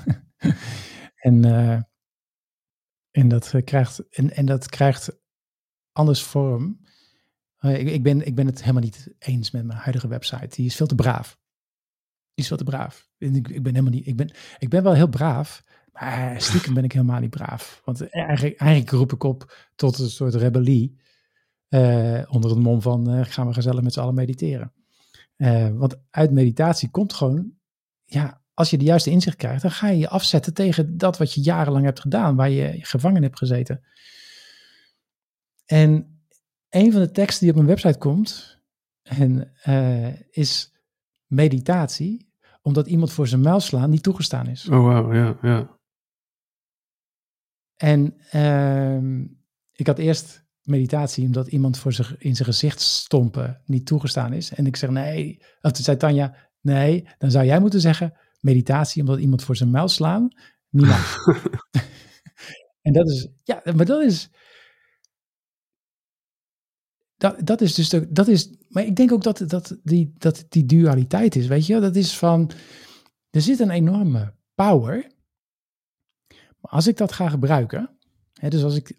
en, 1.28 1.44
en, 3.12 3.28
dat 3.28 3.54
krijgt, 3.64 4.10
en, 4.10 4.32
en 4.32 4.46
dat 4.46 4.70
krijgt 4.70 5.20
anders 5.92 6.24
vorm. 6.24 6.80
Ik, 7.62 7.88
ik, 7.88 8.04
ben, 8.04 8.26
ik 8.26 8.36
ben 8.36 8.46
het 8.46 8.60
helemaal 8.62 8.82
niet 8.82 9.14
eens 9.20 9.52
met 9.52 9.66
mijn 9.66 9.80
huidige 9.80 10.08
website. 10.08 10.56
Die 10.56 10.66
is 10.66 10.76
veel 10.76 10.88
te 10.88 10.96
braaf. 10.96 11.40
Is 12.40 12.48
veel 12.48 12.58
te 12.58 12.64
braaf. 12.64 13.10
Ik, 13.18 13.48
ik 13.48 13.64
ben 13.64 13.74
helemaal 13.74 13.94
niet. 13.94 14.08
Ik 14.08 14.16
ben, 14.16 14.32
ik 14.58 14.70
ben 14.70 14.84
wel 14.84 14.94
heel 14.94 15.08
braaf. 15.10 15.64
Maar 15.92 16.42
stiekem 16.42 16.74
ben 16.74 16.84
ik 16.84 16.92
helemaal 16.92 17.20
niet 17.20 17.30
braaf. 17.30 17.82
Want 17.86 18.10
eigenlijk, 18.10 18.60
eigenlijk 18.60 18.92
roep 18.92 19.14
ik 19.14 19.24
op 19.24 19.70
tot 19.76 20.00
een 20.00 20.10
soort 20.10 20.36
rebellie. 20.36 21.00
eh, 21.70 22.22
onder 22.30 22.50
het 22.50 22.60
mom 22.60 22.82
van 22.82 23.10
eh, 23.10 23.26
gaan 23.26 23.48
we 23.48 23.54
gezellig 23.54 23.82
met 23.82 23.94
z'n 23.94 24.00
allen 24.00 24.14
mediteren. 24.14 24.74
Uh, 25.38 25.70
want 25.70 25.96
uit 26.10 26.32
meditatie 26.32 26.90
komt 26.90 27.14
gewoon, 27.14 27.52
ja, 28.06 28.42
als 28.54 28.70
je 28.70 28.78
de 28.78 28.86
juiste 28.86 29.10
inzicht 29.10 29.36
krijgt, 29.36 29.62
dan 29.62 29.72
ga 29.72 29.88
je 29.88 29.98
je 29.98 30.10
afzetten 30.10 30.54
tegen 30.54 30.98
dat 30.98 31.18
wat 31.18 31.34
je 31.34 31.42
jarenlang 31.42 31.86
hebt 31.86 32.00
gedaan, 32.00 32.36
waar 32.36 32.50
je 32.50 32.86
gevangen 32.86 33.22
hebt 33.22 33.38
gezeten. 33.38 33.84
En 35.66 36.22
een 36.70 36.92
van 36.92 37.02
de 37.02 37.12
teksten 37.12 37.40
die 37.40 37.50
op 37.50 37.56
mijn 37.56 37.68
website 37.68 37.98
komt, 37.98 38.60
en, 39.02 39.54
is 40.30 40.74
meditatie, 41.26 42.29
omdat 42.70 42.88
iemand 42.88 43.12
voor 43.12 43.28
zijn 43.28 43.42
muil 43.42 43.60
slaan 43.60 43.90
niet 43.90 44.04
toegestaan 44.04 44.48
is. 44.48 44.70
Oh, 44.70 44.80
wow, 44.80 45.14
ja, 45.14 45.38
ja. 45.42 45.78
En 47.76 48.14
uh, 48.34 49.24
ik 49.72 49.88
had 49.88 49.98
eerst 49.98 50.46
meditatie 50.62 51.26
omdat 51.26 51.48
iemand 51.48 51.78
voor 51.78 51.94
zich 51.94 52.18
in 52.18 52.36
zijn 52.36 52.48
gezicht 52.48 52.80
stompen 52.80 53.62
niet 53.66 53.86
toegestaan 53.86 54.34
is. 54.34 54.54
En 54.54 54.66
ik 54.66 54.76
zeg 54.76 54.90
nee, 54.90 55.38
of 55.62 55.72
toen 55.72 55.84
zei 55.84 55.98
Tanja, 55.98 56.36
nee, 56.62 57.08
dan 57.18 57.32
zou 57.32 57.46
jij 57.46 57.60
moeten 57.60 57.82
zeggen 57.82 58.14
meditatie 58.40 59.02
omdat 59.02 59.20
iemand 59.20 59.44
voor 59.44 59.56
zijn 59.56 59.72
muil 59.72 59.88
slaan 59.88 60.28
niet 60.70 60.86
mag. 60.86 61.18
en 62.88 62.94
dat 62.94 63.10
is, 63.10 63.28
ja, 63.44 63.62
maar 63.76 63.86
dat 63.86 64.02
is, 64.02 64.30
dat, 67.20 67.36
dat 67.44 67.62
is 67.62 67.74
dus, 67.74 67.90
de, 67.90 68.12
dat 68.12 68.28
is, 68.28 68.50
maar 68.70 68.84
ik 68.84 68.96
denk 68.96 69.12
ook 69.12 69.24
dat, 69.24 69.44
dat, 69.48 69.78
die, 69.84 70.14
dat 70.18 70.46
die 70.50 70.66
dualiteit 70.66 71.36
is, 71.36 71.48
weet 71.48 71.66
je, 71.66 71.80
dat 71.80 71.96
is 71.96 72.18
van, 72.18 72.52
er 73.30 73.42
zit 73.42 73.60
een 73.60 73.70
enorme 73.70 74.34
power, 74.56 75.12
maar 76.28 76.72
als 76.72 76.88
ik 76.88 76.98
dat 76.98 77.12
ga 77.12 77.30
gebruiken, 77.30 77.98
hè, 78.34 78.50
dus 78.50 78.64
als 78.64 78.76
ik 78.76 78.98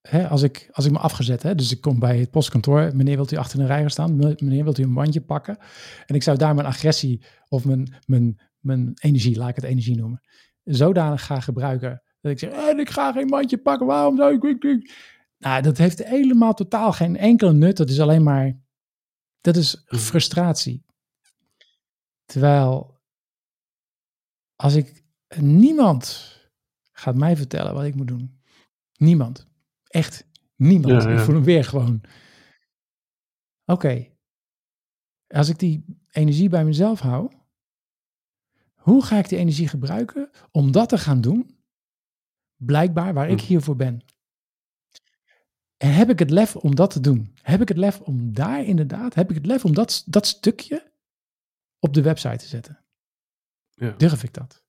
hè, 0.00 0.28
als, 0.28 0.42
ik, 0.42 0.68
als 0.72 0.84
ik 0.84 0.92
me 0.92 0.98
afgezet, 0.98 1.42
hè, 1.42 1.54
dus 1.54 1.72
ik 1.72 1.80
kom 1.80 1.98
bij 1.98 2.18
het 2.18 2.30
postkantoor, 2.30 2.96
meneer 2.96 3.16
wilt 3.16 3.32
u 3.32 3.36
achter 3.36 3.60
een 3.60 3.66
rij 3.66 3.80
gaan 3.80 3.90
staan, 3.90 4.16
meneer 4.16 4.64
wilt 4.64 4.78
u 4.78 4.82
een 4.82 4.90
mandje 4.90 5.20
pakken, 5.20 5.58
en 6.06 6.14
ik 6.14 6.22
zou 6.22 6.38
daar 6.38 6.54
mijn 6.54 6.66
agressie 6.66 7.24
of 7.48 7.64
mijn, 7.64 7.94
mijn, 8.06 8.40
mijn 8.60 8.92
energie, 9.00 9.36
laat 9.36 9.48
ik 9.48 9.56
het 9.56 9.64
energie 9.64 9.96
noemen, 9.96 10.20
zodanig 10.62 11.24
ga 11.26 11.40
gebruiken, 11.40 12.02
dat 12.20 12.32
ik 12.32 12.38
zeg, 12.38 12.50
en 12.50 12.78
ik 12.78 12.90
ga 12.90 13.12
geen 13.12 13.26
mandje 13.26 13.58
pakken, 13.58 13.86
waarom 13.86 14.16
zou 14.16 14.48
ik... 14.48 14.92
Nou, 15.44 15.62
dat 15.62 15.78
heeft 15.78 16.04
helemaal 16.04 16.54
totaal 16.54 16.92
geen 16.92 17.16
enkele 17.16 17.52
nut, 17.52 17.76
dat 17.76 17.90
is 17.90 18.00
alleen 18.00 18.22
maar, 18.22 18.60
dat 19.40 19.56
is 19.56 19.84
mhm. 19.86 19.96
frustratie. 19.96 20.84
Terwijl, 22.24 23.00
als 24.56 24.74
ik, 24.74 25.04
niemand 25.36 26.32
gaat 26.92 27.16
mij 27.16 27.36
vertellen 27.36 27.74
wat 27.74 27.84
ik 27.84 27.94
moet 27.94 28.08
doen. 28.08 28.42
Niemand. 28.96 29.46
Echt 29.86 30.26
niemand. 30.56 31.04
Ik 31.04 31.18
voel 31.18 31.34
hem 31.34 31.44
weer 31.44 31.64
gewoon. 31.64 32.00
Oké. 33.64 34.06
Als 35.26 35.48
ik 35.48 35.58
die 35.58 35.84
energie 36.10 36.48
bij 36.48 36.64
mezelf 36.64 37.00
hou, 37.00 37.32
hoe 38.74 39.04
ga 39.04 39.18
ik 39.18 39.28
die 39.28 39.38
energie 39.38 39.68
gebruiken 39.68 40.30
om 40.50 40.72
dat 40.72 40.88
te 40.88 40.98
gaan 40.98 41.20
doen? 41.20 41.58
Blijkbaar 42.56 43.14
waar 43.14 43.28
ik 43.30 43.40
hm. 43.40 43.46
hiervoor 43.46 43.76
ben. 43.76 44.04
En 45.84 45.92
heb 45.92 46.10
ik 46.10 46.18
het 46.18 46.30
lef 46.30 46.56
om 46.56 46.74
dat 46.74 46.90
te 46.90 47.00
doen? 47.00 47.34
Heb 47.42 47.60
ik 47.60 47.68
het 47.68 47.76
lef 47.76 48.00
om 48.00 48.34
daar 48.34 48.64
inderdaad, 48.64 49.14
heb 49.14 49.30
ik 49.30 49.36
het 49.36 49.46
lef 49.46 49.64
om 49.64 49.74
dat, 49.74 50.02
dat 50.06 50.26
stukje 50.26 50.92
op 51.78 51.94
de 51.94 52.02
website 52.02 52.36
te 52.36 52.46
zetten? 52.46 52.84
Ja. 53.74 53.94
Durf 53.96 54.22
ik 54.22 54.34
dat? 54.34 54.62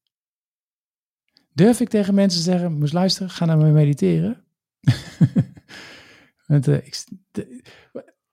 Durf 1.53 1.79
ik 1.79 1.89
tegen 1.89 2.13
mensen 2.13 2.39
te 2.39 2.45
zeggen, 2.45 2.77
moest 2.77 2.93
luisteren, 2.93 3.29
ga 3.29 3.45
naar 3.45 3.57
me 3.57 3.71
mediteren? 3.71 4.43
Eh, 6.45 6.91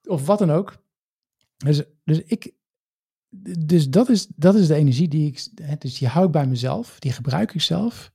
of 0.02 0.26
wat 0.26 0.38
dan 0.38 0.50
ook. 0.50 0.84
Dus, 1.56 1.82
dus 2.04 2.22
ik. 2.22 2.52
Dus 3.58 3.88
dat 3.88 4.08
is, 4.08 4.26
dat 4.26 4.54
is 4.54 4.66
de 4.66 4.74
energie 4.74 5.08
die 5.08 5.26
ik. 5.26 5.80
Dus 5.80 5.98
die 5.98 6.08
hou 6.08 6.26
ik 6.26 6.32
bij 6.32 6.46
mezelf, 6.46 6.98
die 6.98 7.12
gebruik 7.12 7.54
ik 7.54 7.60
zelf. 7.60 8.12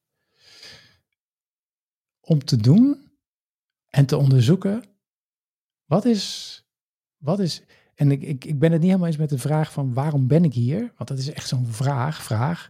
Om 2.19 2.43
te 2.45 2.55
doen 2.55 3.06
en 3.89 4.05
te 4.05 4.17
onderzoeken. 4.17 4.83
Wat 5.85 6.05
is. 6.05 6.61
Wat 7.17 7.39
is. 7.39 7.63
En 7.95 8.11
ik, 8.11 8.21
ik, 8.21 8.45
ik 8.45 8.59
ben 8.59 8.71
het 8.71 8.79
niet 8.79 8.89
helemaal 8.89 9.09
eens 9.09 9.17
met 9.17 9.29
de 9.29 9.37
vraag 9.37 9.71
van 9.71 9.93
waarom 9.93 10.27
ben 10.27 10.43
ik 10.43 10.53
hier? 10.53 10.93
Want 10.95 11.09
dat 11.09 11.17
is 11.17 11.31
echt 11.31 11.47
zo'n 11.47 11.67
vraag, 11.67 12.23
vraag. 12.23 12.69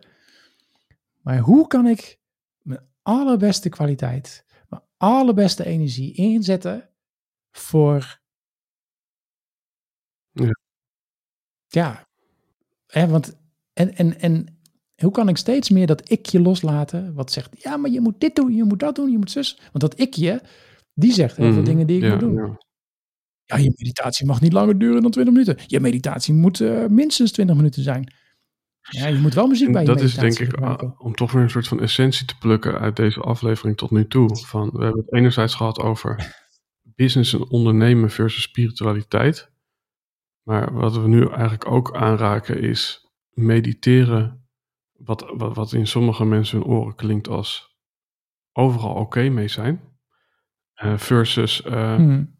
Maar 1.21 1.37
hoe 1.37 1.67
kan 1.67 1.87
ik 1.87 2.19
mijn 2.61 2.81
allerbeste 3.01 3.69
kwaliteit 3.69 4.45
allerbeste 4.97 5.65
energie 5.65 6.13
inzetten 6.13 6.89
voor. 7.51 8.19
Ja. 10.31 10.59
Ja. 11.67 12.07
Hè, 12.87 13.07
want. 13.07 13.35
En, 13.73 13.95
en, 13.95 14.19
en 14.19 14.59
hoe 14.95 15.11
kan 15.11 15.29
ik 15.29 15.37
steeds 15.37 15.69
meer 15.69 15.87
dat 15.87 16.09
ikje 16.09 16.41
loslaten? 16.41 17.13
Wat 17.13 17.31
zegt, 17.31 17.61
ja, 17.63 17.77
maar 17.77 17.91
je 17.91 18.01
moet 18.01 18.19
dit 18.19 18.35
doen, 18.35 18.55
je 18.55 18.63
moet 18.63 18.79
dat 18.79 18.95
doen, 18.95 19.11
je 19.11 19.17
moet 19.17 19.31
zus. 19.31 19.59
Want 19.59 19.79
dat 19.79 19.99
ikje, 19.99 20.41
die 20.97 21.13
zegt 21.13 21.37
heel 21.37 21.45
veel 21.45 21.61
mhm. 21.61 21.69
dingen 21.69 21.87
die 21.87 22.01
ik 22.01 22.09
moet 22.09 22.19
doen. 22.19 22.33
Ja. 22.33 22.57
ja. 23.43 23.57
je 23.57 23.73
meditatie 23.75 24.25
mag 24.25 24.41
niet 24.41 24.53
langer 24.53 24.77
duren 24.77 25.01
dan 25.01 25.11
20 25.11 25.33
minuten. 25.33 25.57
Je 25.65 25.79
meditatie 25.79 26.33
moet 26.33 26.59
uh, 26.59 26.85
minstens 26.85 27.31
20 27.31 27.55
minuten 27.55 27.83
zijn. 27.83 28.13
Ja, 28.79 29.07
je 29.07 29.19
moet 29.19 29.33
wel 29.33 29.47
muziek 29.47 29.71
bij 29.71 29.81
je 29.81 29.87
Dat 29.87 30.01
is 30.01 30.15
denk 30.15 30.39
ik, 30.39 30.53
ah, 30.53 31.01
om 31.01 31.15
toch 31.15 31.31
weer 31.31 31.41
een 31.41 31.49
soort 31.49 31.67
van 31.67 31.81
essentie 31.81 32.25
te 32.25 32.37
plukken 32.37 32.79
uit 32.79 32.95
deze 32.95 33.19
aflevering 33.19 33.77
tot 33.77 33.91
nu 33.91 34.07
toe. 34.07 34.37
Van, 34.37 34.69
we 34.73 34.83
hebben 34.83 35.01
het 35.01 35.13
enerzijds 35.13 35.55
gehad 35.55 35.79
over 35.79 36.35
business 36.83 37.33
en 37.33 37.49
ondernemen 37.49 38.09
versus 38.09 38.41
spiritualiteit. 38.41 39.51
Maar 40.43 40.73
wat 40.73 40.97
we 40.97 41.07
nu 41.07 41.27
eigenlijk 41.27 41.71
ook 41.71 41.95
aanraken 41.95 42.61
is 42.61 43.07
mediteren, 43.29 44.49
wat, 44.91 45.33
wat, 45.35 45.55
wat 45.55 45.73
in 45.73 45.87
sommige 45.87 46.25
mensen 46.25 46.57
hun 46.57 46.67
oren 46.67 46.95
klinkt 46.95 47.27
als 47.27 47.77
overal 48.51 48.93
oké 48.95 49.29
mee 49.29 49.47
zijn. 49.47 49.96
Uh, 50.83 50.97
versus 50.97 51.61
uh, 51.65 51.95
hmm. 51.95 52.37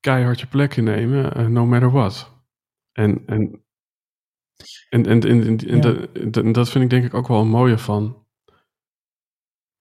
keihard 0.00 0.40
je 0.40 0.46
plek 0.46 0.76
innemen, 0.76 1.40
uh, 1.40 1.46
no 1.46 1.66
matter 1.66 1.90
what. 1.90 2.32
En, 2.92 3.22
en 3.26 3.64
en, 4.88 5.06
en, 5.06 5.22
en, 5.22 5.58
en, 5.58 5.80
dat, 6.30 6.54
dat 6.54 6.70
vind 6.70 6.84
ik 6.84 6.90
denk 6.90 7.04
ik 7.04 7.14
ook 7.14 7.28
wel 7.28 7.40
een 7.40 7.48
mooie 7.48 7.78
van. 7.78 8.26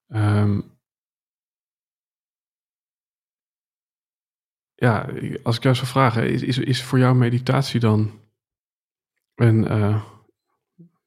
Um, 0.08 0.78
ja, 4.76 5.10
als 5.44 5.58
ik 5.58 5.64
jou 5.64 5.76
zou 5.76 5.88
vragen, 5.88 6.30
is, 6.30 6.42
is, 6.42 6.58
is 6.58 6.84
voor 6.84 7.00
jou 7.00 7.16
meditatie 7.16 7.80
dan 7.80 8.20
een, 9.36 9.64
uh, 9.64 10.04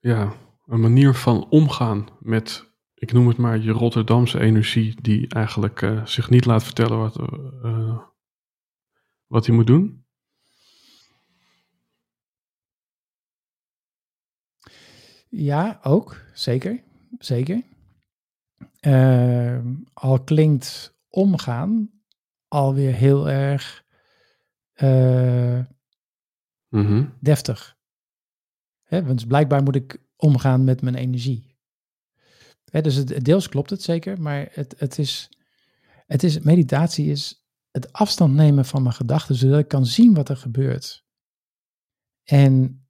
ja, 0.00 0.32
een 0.66 0.80
manier 0.80 1.14
van 1.14 1.48
omgaan 1.48 2.08
met, 2.20 2.71
ik 3.02 3.12
noem 3.12 3.28
het 3.28 3.36
maar, 3.36 3.58
je 3.58 3.70
Rotterdamse 3.70 4.40
energie, 4.40 5.00
die 5.00 5.28
eigenlijk 5.28 5.80
uh, 5.80 6.06
zich 6.06 6.30
niet 6.30 6.44
laat 6.44 6.64
vertellen 6.64 6.98
wat, 6.98 7.18
uh, 7.64 7.98
wat 9.26 9.46
hij 9.46 9.54
moet 9.54 9.66
doen? 9.66 10.04
Ja, 15.28 15.78
ook. 15.82 16.16
Zeker. 16.34 16.82
Zeker. 17.18 17.62
Uh, 18.80 19.58
al 19.92 20.24
klinkt 20.24 20.98
omgaan 21.08 21.90
alweer 22.48 22.94
heel 22.94 23.28
erg 23.30 23.84
uh, 24.74 25.64
deftig. 27.20 27.76
Hè, 28.82 29.04
want 29.04 29.26
blijkbaar 29.26 29.62
moet 29.62 29.76
ik 29.76 30.02
omgaan 30.16 30.64
met 30.64 30.82
mijn 30.82 30.94
energie. 30.94 31.51
Hè, 32.72 32.80
dus 32.80 32.94
het, 32.94 33.24
deels 33.24 33.48
klopt 33.48 33.70
het 33.70 33.82
zeker, 33.82 34.20
maar 34.20 34.48
het, 34.50 34.74
het, 34.78 34.98
is, 34.98 35.28
het 36.06 36.22
is, 36.22 36.38
meditatie 36.38 37.06
is 37.06 37.46
het 37.70 37.92
afstand 37.92 38.34
nemen 38.34 38.64
van 38.64 38.82
mijn 38.82 38.94
gedachten, 38.94 39.34
zodat 39.34 39.58
ik 39.58 39.68
kan 39.68 39.86
zien 39.86 40.14
wat 40.14 40.28
er 40.28 40.36
gebeurt. 40.36 41.04
En 42.24 42.84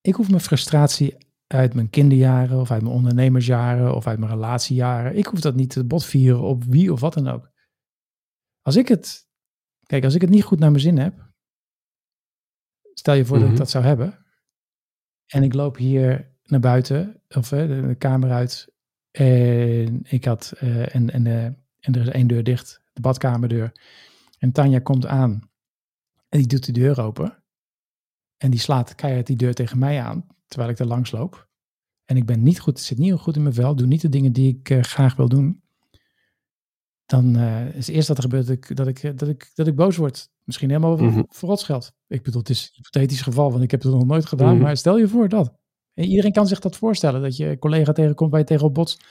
ik 0.00 0.14
hoef 0.14 0.28
mijn 0.28 0.40
frustratie 0.40 1.16
uit 1.46 1.74
mijn 1.74 1.90
kinderjaren 1.90 2.60
of 2.60 2.70
uit 2.70 2.82
mijn 2.82 2.94
ondernemersjaren 2.94 3.94
of 3.94 4.06
uit 4.06 4.18
mijn 4.18 4.30
relatiejaren. 4.30 5.16
Ik 5.16 5.26
hoef 5.26 5.40
dat 5.40 5.54
niet 5.54 5.70
te 5.70 5.84
botvieren 5.84 6.42
op 6.42 6.64
wie 6.64 6.92
of 6.92 7.00
wat 7.00 7.14
dan 7.14 7.28
ook. 7.28 7.50
Als 8.62 8.76
ik 8.76 8.88
het, 8.88 9.28
kijk, 9.86 10.04
als 10.04 10.14
ik 10.14 10.20
het 10.20 10.30
niet 10.30 10.44
goed 10.44 10.58
naar 10.58 10.70
mijn 10.70 10.82
zin 10.82 10.98
heb, 10.98 11.32
stel 12.94 13.14
je 13.14 13.24
voor 13.24 13.36
dat 13.36 13.46
ik 13.46 13.52
mhm. 13.52 13.60
dat 13.60 13.70
zou 13.70 13.84
hebben, 13.84 14.24
en 15.26 15.42
ik 15.42 15.54
loop 15.54 15.76
hier 15.76 16.36
naar 16.42 16.60
buiten 16.60 17.22
of 17.28 17.48
de, 17.48 17.94
kamer 17.98 18.30
uit 18.30 18.71
en 19.12 20.00
ik 20.02 20.24
had 20.24 20.52
uh, 20.62 20.94
en, 20.94 21.10
en, 21.10 21.24
uh, 21.24 21.44
en 21.44 21.94
er 21.94 22.00
is 22.00 22.08
één 22.08 22.26
deur 22.26 22.44
dicht, 22.44 22.82
de 22.92 23.00
badkamerdeur, 23.00 23.72
en 24.38 24.52
Tanja 24.52 24.78
komt 24.78 25.06
aan 25.06 25.50
en 26.28 26.38
die 26.38 26.46
doet 26.46 26.66
de 26.66 26.72
deur 26.72 27.00
open 27.00 27.42
en 28.36 28.50
die 28.50 28.60
slaat 28.60 28.94
keihard 28.94 29.26
die 29.26 29.36
deur 29.36 29.54
tegen 29.54 29.78
mij 29.78 30.02
aan 30.02 30.26
terwijl 30.46 30.70
ik 30.70 30.78
er 30.78 30.86
langs 30.86 31.10
loop. 31.10 31.50
En 32.04 32.16
ik 32.16 32.26
ben 32.26 32.42
niet 32.42 32.60
goed, 32.60 32.80
zit 32.80 32.98
niet 32.98 33.14
goed 33.14 33.36
in 33.36 33.42
mijn 33.42 33.54
vel, 33.54 33.76
doe 33.76 33.86
niet 33.86 34.00
de 34.00 34.08
dingen 34.08 34.32
die 34.32 34.58
ik 34.58 34.70
uh, 34.70 34.82
graag 34.82 35.16
wil 35.16 35.28
doen. 35.28 35.62
Dan 37.06 37.36
is 37.74 37.88
eerst 37.88 38.08
dat 38.08 38.16
er 38.16 38.22
gebeurt 38.22 38.46
dat 38.46 38.56
ik, 38.56 38.76
dat, 38.76 38.86
ik, 38.86 39.18
dat, 39.18 39.28
ik, 39.28 39.50
dat 39.54 39.66
ik 39.66 39.76
boos 39.76 39.96
word. 39.96 40.30
Misschien 40.44 40.68
helemaal 40.68 40.96
Mhm. 40.96 41.22
voor. 41.28 41.92
Ik 42.06 42.22
bedoel, 42.22 42.40
het 42.40 42.50
is 42.50 42.62
een 42.64 42.70
hypothetisch 42.72 43.20
geval, 43.20 43.50
want 43.50 43.62
ik 43.62 43.70
heb 43.70 43.82
het 43.82 43.92
nog 43.92 44.06
nooit 44.06 44.26
gedaan. 44.26 44.54
Mhm. 44.54 44.62
Maar 44.62 44.76
stel 44.76 44.98
je 44.98 45.08
voor 45.08 45.28
dat. 45.28 45.60
En 45.94 46.04
iedereen 46.04 46.32
kan 46.32 46.46
zich 46.46 46.58
dat 46.58 46.76
voorstellen. 46.76 47.22
Dat 47.22 47.36
je 47.36 47.46
een 47.46 47.58
collega 47.58 47.92
tegenkomt 47.92 48.30
waar 48.30 48.40
je 48.40 48.46
tegen 48.46 48.66
op 48.66 48.74
botst. 48.74 49.04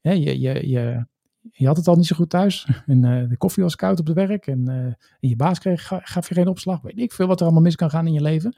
Je, 0.00 0.18
je, 0.40 0.68
je, 0.68 1.06
je 1.50 1.66
had 1.66 1.76
het 1.76 1.88
al 1.88 1.96
niet 1.96 2.06
zo 2.06 2.16
goed 2.16 2.30
thuis. 2.30 2.66
En 2.86 3.04
eh, 3.04 3.28
de 3.28 3.36
koffie 3.36 3.62
was 3.62 3.76
koud 3.76 4.00
op 4.00 4.06
het 4.06 4.16
werk. 4.16 4.46
En, 4.46 4.68
eh, 4.68 4.76
en 4.84 4.96
je 5.28 5.36
baas 5.36 5.58
kreeg, 5.58 5.86
ga- 5.86 6.00
gaf 6.04 6.28
je 6.28 6.34
geen 6.34 6.48
opslag. 6.48 6.80
Weet 6.80 6.98
ik 6.98 7.12
veel 7.12 7.26
wat 7.26 7.38
er 7.40 7.44
allemaal 7.44 7.62
mis 7.62 7.76
kan 7.76 7.90
gaan 7.90 8.06
in 8.06 8.12
je 8.12 8.22
leven. 8.22 8.56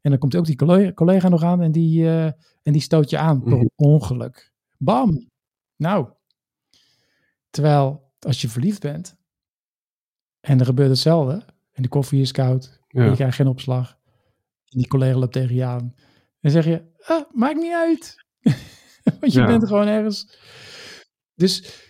En 0.00 0.10
dan 0.10 0.18
komt 0.18 0.36
ook 0.36 0.46
die 0.46 0.56
collega, 0.56 0.92
collega 0.92 1.28
nog 1.28 1.42
aan 1.42 1.60
en 1.62 1.72
die, 1.72 2.04
eh, 2.08 2.24
en 2.62 2.72
die 2.72 2.80
stoot 2.80 3.10
je 3.10 3.18
aan 3.18 3.42
per 3.42 3.56
Mhm. 3.56 3.66
ongeluk. 3.76 4.52
Bam! 4.78 5.28
Nou. 5.76 6.08
Terwijl 7.50 8.12
als 8.18 8.40
je 8.40 8.48
verliefd 8.48 8.80
bent 8.80 9.16
en 10.40 10.58
er 10.60 10.64
gebeurt 10.64 10.88
hetzelfde. 10.90 11.44
En 11.72 11.82
de 11.82 11.88
koffie 11.88 12.20
is 12.20 12.32
koud. 12.32 12.80
En 12.88 13.04
je 13.10 13.14
krijgt 13.14 13.36
geen 13.36 13.46
opslag. 13.46 13.90
En 14.68 14.78
die 14.78 14.88
collega 14.88 15.18
loopt 15.18 15.32
tegen 15.32 15.54
je 15.54 15.64
aan. 15.64 15.94
Dan 16.42 16.50
zeg 16.50 16.64
je, 16.64 16.82
ah, 17.06 17.30
maakt 17.32 17.56
niet 17.60 17.72
uit. 17.72 18.16
Want 19.20 19.32
je 19.32 19.38
Ja. 19.40 19.46
bent 19.46 19.66
gewoon 19.66 19.86
ergens. 19.86 20.38
Dus, 21.34 21.80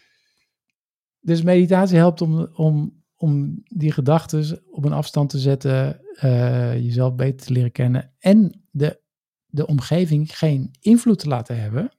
dus 1.21 1.43
meditatie 1.43 1.97
helpt 1.97 2.21
om, 2.21 2.49
om, 2.55 3.03
om 3.17 3.61
die 3.65 3.93
gedachten 3.93 4.63
op 4.71 4.85
een 4.85 4.93
afstand 4.93 5.31
te 5.31 5.39
zetten. 5.39 6.01
eh, 6.13 6.75
jezelf 6.75 7.15
beter 7.15 7.47
te 7.47 7.53
leren 7.53 7.73
kennen. 7.73 8.15
En 8.19 8.63
de, 8.71 9.01
de 9.47 9.67
omgeving 9.67 10.39
geen 10.39 10.71
invloed 10.81 11.19
te 11.19 11.29
laten 11.29 11.61
hebben. 11.61 11.93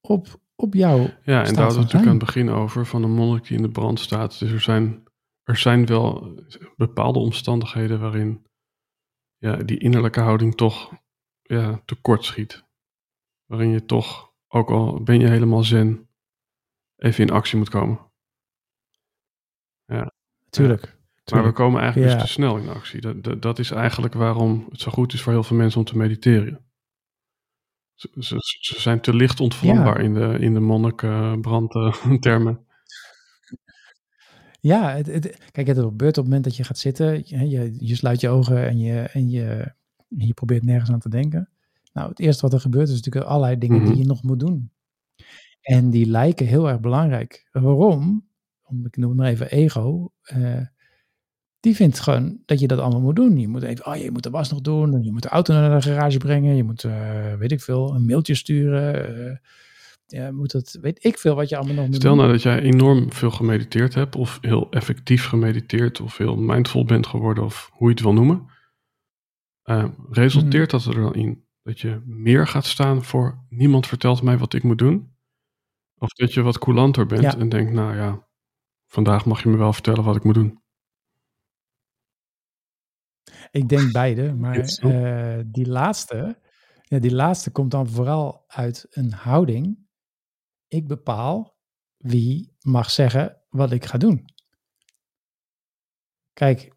Op, 0.00 0.40
op 0.54 0.74
jou. 0.74 1.00
Ja, 1.24 1.44
en 1.44 1.54
daar 1.54 1.64
hadden 1.64 1.68
we 1.68 1.76
natuurlijk 1.84 2.10
aan 2.10 2.16
het 2.16 2.24
begin 2.26 2.48
over 2.50 2.86
van 2.86 3.02
een 3.02 3.14
monnik 3.14 3.46
die 3.46 3.56
in 3.56 3.62
de 3.62 3.70
brand 3.70 4.00
staat. 4.00 4.38
Dus 4.38 4.50
er 4.50 4.60
zijn, 4.60 5.02
er 5.42 5.56
zijn 5.56 5.86
wel 5.86 6.34
bepaalde 6.76 7.18
omstandigheden 7.18 8.00
waarin 8.00 8.45
ja, 9.38 9.56
die 9.56 9.78
innerlijke 9.78 10.20
houding 10.20 10.54
toch 10.54 10.92
ja, 11.42 11.82
tekort 11.84 12.24
schiet. 12.24 12.64
Waarin 13.44 13.70
je 13.70 13.84
toch, 13.84 14.32
ook 14.48 14.70
al 14.70 15.02
ben 15.02 15.20
je 15.20 15.28
helemaal 15.28 15.62
zen, 15.62 16.08
even 16.96 17.24
in 17.26 17.30
actie 17.30 17.58
moet 17.58 17.68
komen. 17.68 18.00
Tuurlijk. 20.50 20.96
Maar 21.32 21.44
we 21.44 21.52
komen 21.52 21.80
eigenlijk 21.80 22.12
Ja. 22.12 22.18
dus 22.18 22.26
te 22.26 22.32
snel 22.32 22.56
in 22.56 22.68
actie. 22.68 23.00
Dat, 23.00 23.24
dat, 23.24 23.42
dat 23.42 23.58
is 23.58 23.70
eigenlijk 23.70 24.14
waarom 24.14 24.66
het 24.70 24.80
zo 24.80 24.90
goed 24.90 25.12
is 25.12 25.22
voor 25.22 25.32
heel 25.32 25.42
veel 25.42 25.56
mensen 25.56 25.80
om 25.80 25.86
te 25.86 25.96
mediteren. 25.96 26.64
Ze, 27.94 28.08
ze, 28.18 28.36
ze 28.60 28.80
zijn 28.80 29.00
te 29.00 29.14
licht 29.14 29.40
ontvlambaar 29.40 30.00
in 30.00 30.14
de, 30.14 30.36
in 30.38 30.54
de 30.54 30.60
monnikbrandtermen. 30.60 32.65
Ja, 34.60 34.94
het, 34.96 35.06
het- 35.06 35.38
kijk, 35.52 35.66
het 35.66 35.78
gebeurt 35.78 36.10
op 36.18 36.24
het 36.24 36.24
moment 36.24 36.44
dat 36.44 36.56
je 36.56 36.64
gaat 36.64 36.78
zitten. 36.78 37.22
Je, 37.24 37.48
je, 37.48 37.74
je 37.78 37.94
sluit 37.94 38.20
je 38.20 38.28
ogen 38.28 38.66
en 38.68 38.78
je, 38.78 39.00
en, 39.00 39.30
je, 39.30 39.72
je 40.08 40.34
probeert 40.34 40.64
nergens 40.64 40.90
aan 40.90 40.98
te 41.00 41.08
denken. 41.08 41.48
Nou, 41.92 42.08
het 42.08 42.18
eerste 42.20 42.42
wat 42.42 42.52
er 42.52 42.60
gebeurt 42.60 42.88
is 42.88 42.94
natuurlijk 42.94 43.26
allerlei 43.26 43.58
dingen 43.58 43.76
Mhm. 43.82 43.86
die 43.90 43.96
je 43.98 44.06
nog 44.06 44.22
moet 44.22 44.40
doen. 44.40 44.70
En 45.60 45.90
die 45.90 46.06
lijken 46.06 46.46
heel 46.46 46.68
erg 46.68 46.80
belangrijk. 46.80 47.48
Waarom? 47.52 48.28
Om, 48.62 48.86
ik 48.86 48.96
noem 48.96 49.08
het 49.10 49.18
maar 49.18 49.28
even 49.30 49.50
ego. 49.50 50.12
eh, 50.22 50.60
die 51.60 51.74
vindt 51.74 52.00
gewoon 52.00 52.38
dat 52.44 52.60
je 52.60 52.66
dat 52.66 52.78
allemaal 52.78 53.00
moet 53.00 53.16
doen. 53.16 53.38
Je 53.38 53.48
moet 53.48 53.62
even, 53.62 53.86
oh, 53.86 53.96
je 53.96 54.10
moet 54.10 54.22
de 54.22 54.30
was 54.30 54.50
nog 54.50 54.60
doen. 54.60 54.94
en 54.94 55.02
Je 55.02 55.12
moet 55.12 55.22
de 55.22 55.28
auto 55.28 55.54
naar 55.54 55.70
de 55.80 55.82
garage 55.88 56.18
brengen. 56.18 56.54
Je 56.56 56.62
moet, 56.64 56.84
eh, 56.84 57.34
weet 57.34 57.52
ik 57.52 57.60
veel, 57.60 57.94
een 57.94 58.06
mailtje 58.06 58.34
sturen. 58.34 59.16
eh, 59.30 59.36
je 60.06 60.32
moet 60.32 60.52
het, 60.52 60.78
weet 60.80 61.04
ik 61.04 61.18
veel 61.18 61.34
wat 61.34 61.48
je 61.48 61.56
allemaal 61.56 61.74
nog 61.74 61.86
moet 61.86 61.94
Stel 61.94 62.10
doen. 62.10 62.18
nou 62.18 62.32
dat 62.32 62.42
jij 62.42 62.60
enorm 62.60 63.12
veel 63.12 63.30
gemediteerd 63.30 63.94
hebt, 63.94 64.16
of 64.16 64.38
heel 64.40 64.70
effectief 64.70 65.26
gemediteerd, 65.26 66.00
of 66.00 66.16
heel 66.16 66.36
mindful 66.36 66.84
bent 66.84 67.06
geworden, 67.06 67.44
of 67.44 67.70
hoe 67.72 67.88
je 67.88 67.94
het 67.94 68.02
wil 68.02 68.12
noemen. 68.12 68.46
Eh, 69.62 69.84
resulteert 70.10 70.70
dat 70.70 70.84
er 70.84 70.94
dan 70.94 71.14
in 71.14 71.44
dat 71.62 71.80
je 71.80 72.02
meer 72.04 72.46
gaat 72.46 72.64
staan 72.64 73.04
voor 73.04 73.44
niemand 73.48 73.86
vertelt 73.86 74.22
mij 74.22 74.38
wat 74.38 74.54
ik 74.54 74.62
moet 74.62 74.78
doen? 74.78 75.14
Of 75.98 76.08
dat 76.08 76.32
je 76.34 76.42
wat 76.42 76.58
coulanter 76.58 77.06
bent 77.06 77.22
Ja. 77.22 77.38
en 77.38 77.48
denkt, 77.48 77.72
nou 77.72 77.96
ja, 77.96 78.28
vandaag 78.86 79.24
mag 79.24 79.42
je 79.42 79.48
me 79.48 79.56
wel 79.56 79.72
vertellen 79.72 80.04
wat 80.04 80.16
ik 80.16 80.24
moet 80.24 80.34
doen. 80.34 80.60
Ik 83.50 83.68
denk 83.68 83.92
beide, 83.92 84.34
maar 84.34 84.58
eh, 84.58 85.40
die 85.46 85.68
laatste, 85.68 86.38
ja, 86.82 86.98
die 86.98 87.14
laatste 87.14 87.50
komt 87.50 87.70
dan 87.70 87.88
vooral 87.88 88.44
uit 88.46 88.86
een 88.90 89.12
houding. 89.12 89.85
Ik 90.68 90.86
bepaal 90.86 91.56
wie 91.96 92.56
mag 92.60 92.90
zeggen 92.90 93.42
wat 93.48 93.72
ik 93.72 93.84
ga 93.84 93.98
doen. 93.98 94.24
Kijk, 96.32 96.74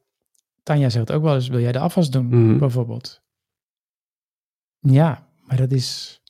Tanja 0.63 0.89
zegt 0.89 1.11
ook 1.11 1.23
wel 1.23 1.35
eens, 1.35 1.47
wil 1.47 1.59
jij 1.59 1.71
de 1.71 1.79
afwas 1.79 2.09
doen, 2.09 2.27
Mhm. 2.27 2.57
bijvoorbeeld? 2.57 3.21
Ja, 4.79 5.29
maar 5.41 5.57
dat 5.57 5.71
is, 5.71 6.21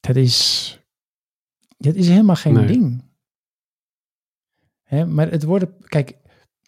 dat 0.00 0.16
is, 0.16 0.78
dat 1.76 1.94
is 1.94 2.08
helemaal 2.08 2.36
geen 2.36 2.52
Nee. 2.54 2.66
ding. 2.66 3.12
Hè, 4.82 5.06
maar 5.06 5.30
het 5.30 5.42
worden, 5.42 5.78
kijk, 5.88 6.10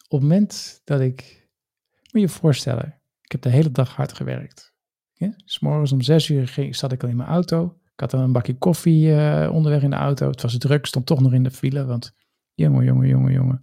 op 0.07 0.11
het 0.11 0.21
moment 0.21 0.81
dat 0.83 1.01
ik, 1.01 1.49
moet 1.93 2.11
je 2.11 2.19
je 2.19 2.29
voorstellen, 2.29 3.01
ik 3.21 3.31
heb 3.31 3.41
de 3.41 3.49
hele 3.49 3.71
dag 3.71 3.95
hard 3.95 4.13
gewerkt. 4.13 4.73
Ja? 5.13 5.33
S 5.45 5.59
morgens 5.59 5.91
om 5.91 6.01
zes 6.01 6.29
uur 6.29 6.47
ging, 6.47 6.75
zat 6.75 6.91
ik 6.91 7.03
al 7.03 7.09
in 7.09 7.15
mijn 7.15 7.29
auto. 7.29 7.79
Ik 7.97 8.03
had 8.03 8.11
dan 8.11 8.21
een 8.21 8.31
bakje 8.31 8.57
koffie 8.57 9.15
eh, 9.15 9.53
onderweg 9.53 9.81
in 9.81 9.89
de 9.89 9.95
auto. 9.95 10.29
Het 10.29 10.41
was 10.41 10.57
druk, 10.57 10.85
stond 10.85 11.05
toch 11.05 11.21
nog 11.21 11.33
in 11.33 11.43
de 11.43 11.51
file, 11.51 11.85
want 11.85 12.13
jongen, 12.53 12.85
jongen, 12.85 13.07
jongen, 13.07 13.33
jongen. 13.33 13.61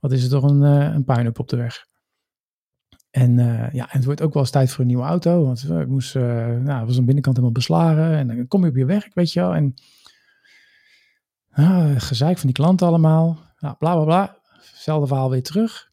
Wat 0.00 0.12
is 0.12 0.24
er 0.24 0.30
toch 0.30 0.42
een, 0.42 0.62
eh 0.62 0.94
een 0.94 1.04
puinhoop 1.04 1.38
op 1.38 1.48
de 1.48 1.56
weg. 1.56 1.86
En 3.10 3.38
eh, 3.38 3.72
ja, 3.72 3.86
het 3.88 4.04
wordt 4.04 4.22
ook 4.22 4.32
wel 4.32 4.42
eens 4.42 4.50
tijd 4.50 4.70
voor 4.70 4.80
een 4.80 4.86
nieuwe 4.86 5.02
auto. 5.02 5.44
Want 5.44 5.70
ik 5.70 5.88
moest, 5.88 6.14
nou, 6.14 6.64
was 6.64 6.74
aan 6.74 6.86
de 6.86 7.04
binnenkant 7.04 7.36
helemaal 7.36 7.52
beslagen. 7.52 8.16
En 8.16 8.26
dan 8.26 8.46
kom 8.48 8.62
je 8.64 8.70
op 8.70 8.76
je 8.76 8.84
werk, 8.84 9.14
weet 9.14 9.32
je 9.32 9.40
wel. 9.40 9.54
En 9.54 9.74
ah, 11.50 12.00
gezeik 12.00 12.38
van 12.38 12.46
die 12.46 12.56
klanten 12.56 12.86
allemaal. 12.86 13.38
Nou, 13.58 13.76
bla, 13.76 13.94
bla, 13.94 14.04
bla. 14.04 14.38
Hetzelfde 14.50 15.06
verhaal 15.06 15.30
weer 15.30 15.42
terug. 15.42 15.90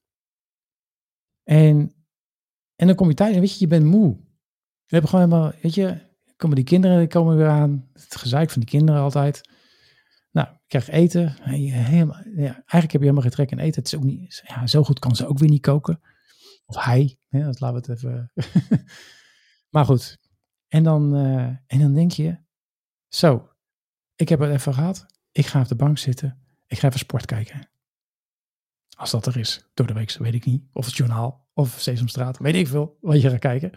En, 1.43 1.93
en 2.75 2.87
dan 2.87 2.95
kom 2.95 3.07
je 3.09 3.15
thuis 3.15 3.33
en 3.33 3.39
weet 3.39 3.53
je, 3.53 3.59
je 3.59 3.67
bent 3.67 3.85
moe. 3.85 4.17
Je 4.85 4.95
hebt 4.95 5.09
gewoon 5.09 5.25
helemaal, 5.25 5.51
weet 5.61 5.73
je, 5.73 6.07
komen 6.39 6.55
die 6.55 6.65
kinderen 6.65 7.07
komen 7.07 7.37
weer 7.37 7.47
aan. 7.47 7.89
Het 7.93 8.15
gezeik 8.15 8.49
van 8.49 8.61
die 8.61 8.69
kinderen 8.69 9.01
altijd. 9.01 9.49
Nou, 10.31 10.47
ik 10.47 10.59
krijg 10.67 10.89
eten. 10.89 11.37
En 11.43 11.63
je 11.63 11.71
Helemaal, 11.71 12.21
ja, 12.35 12.53
eigenlijk 12.53 12.91
heb 12.91 12.91
je 12.91 12.97
helemaal 12.99 13.21
geen 13.21 13.31
trek 13.31 13.51
in 13.51 13.59
eten. 13.59 13.83
Het 13.83 13.93
is 13.93 13.99
ook 13.99 14.03
niet, 14.03 14.43
ja, 14.45 14.67
zo 14.67 14.83
goed 14.83 14.99
kan 14.99 15.15
ze 15.15 15.27
ook 15.27 15.37
weer 15.37 15.49
niet 15.49 15.61
koken. 15.61 16.01
Of 16.65 16.83
hij, 16.83 17.19
dat 17.29 17.59
laten 17.59 17.81
we 17.81 17.91
het 17.91 18.03
even. 18.03 18.31
maar 19.73 19.85
goed. 19.85 20.17
En 20.67 20.83
dan, 20.83 21.15
eh, 21.15 21.45
en 21.65 21.79
dan 21.79 21.93
denk 21.93 22.11
je, 22.11 22.37
zo, 23.07 23.49
ik 24.15 24.29
heb 24.29 24.39
het 24.39 24.51
even 24.51 24.73
gehad. 24.73 25.05
Ik 25.31 25.45
ga 25.45 25.61
op 25.61 25.67
de 25.67 25.75
bank 25.75 25.97
zitten. 25.97 26.43
Ik 26.67 26.79
ga 26.79 26.87
even 26.87 26.99
sport 26.99 27.25
kijken. 27.25 27.69
Als 28.97 29.11
dat 29.11 29.25
er 29.25 29.37
is, 29.37 29.69
door 29.73 29.87
de 29.87 29.93
week, 29.93 30.11
weet 30.11 30.33
ik 30.33 30.45
niet. 30.45 30.63
Of 30.73 30.85
het 30.85 30.95
journaal, 30.95 31.47
of 31.53 31.79
Sesamstraat, 31.79 32.37
weet 32.37 32.55
ik 32.55 32.67
veel 32.67 32.97
wat 33.01 33.21
je 33.21 33.29
gaat 33.29 33.39
kijken. 33.39 33.71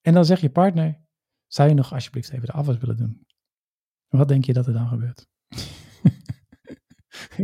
En 0.00 0.14
dan 0.14 0.24
zegt 0.24 0.40
je 0.40 0.50
partner, 0.50 1.08
zou 1.52 1.68
je 1.68 1.74
nog 1.74 1.92
alsjeblieft 1.92 2.30
even 2.30 2.46
de 2.46 2.52
afwas 2.52 2.78
willen 2.78 2.96
doen? 2.96 3.26
Wat 4.08 4.28
denk 4.28 4.44
je 4.44 4.52
dat 4.52 4.66
er 4.66 4.72
dan 4.72 4.88
gebeurt? 4.88 5.28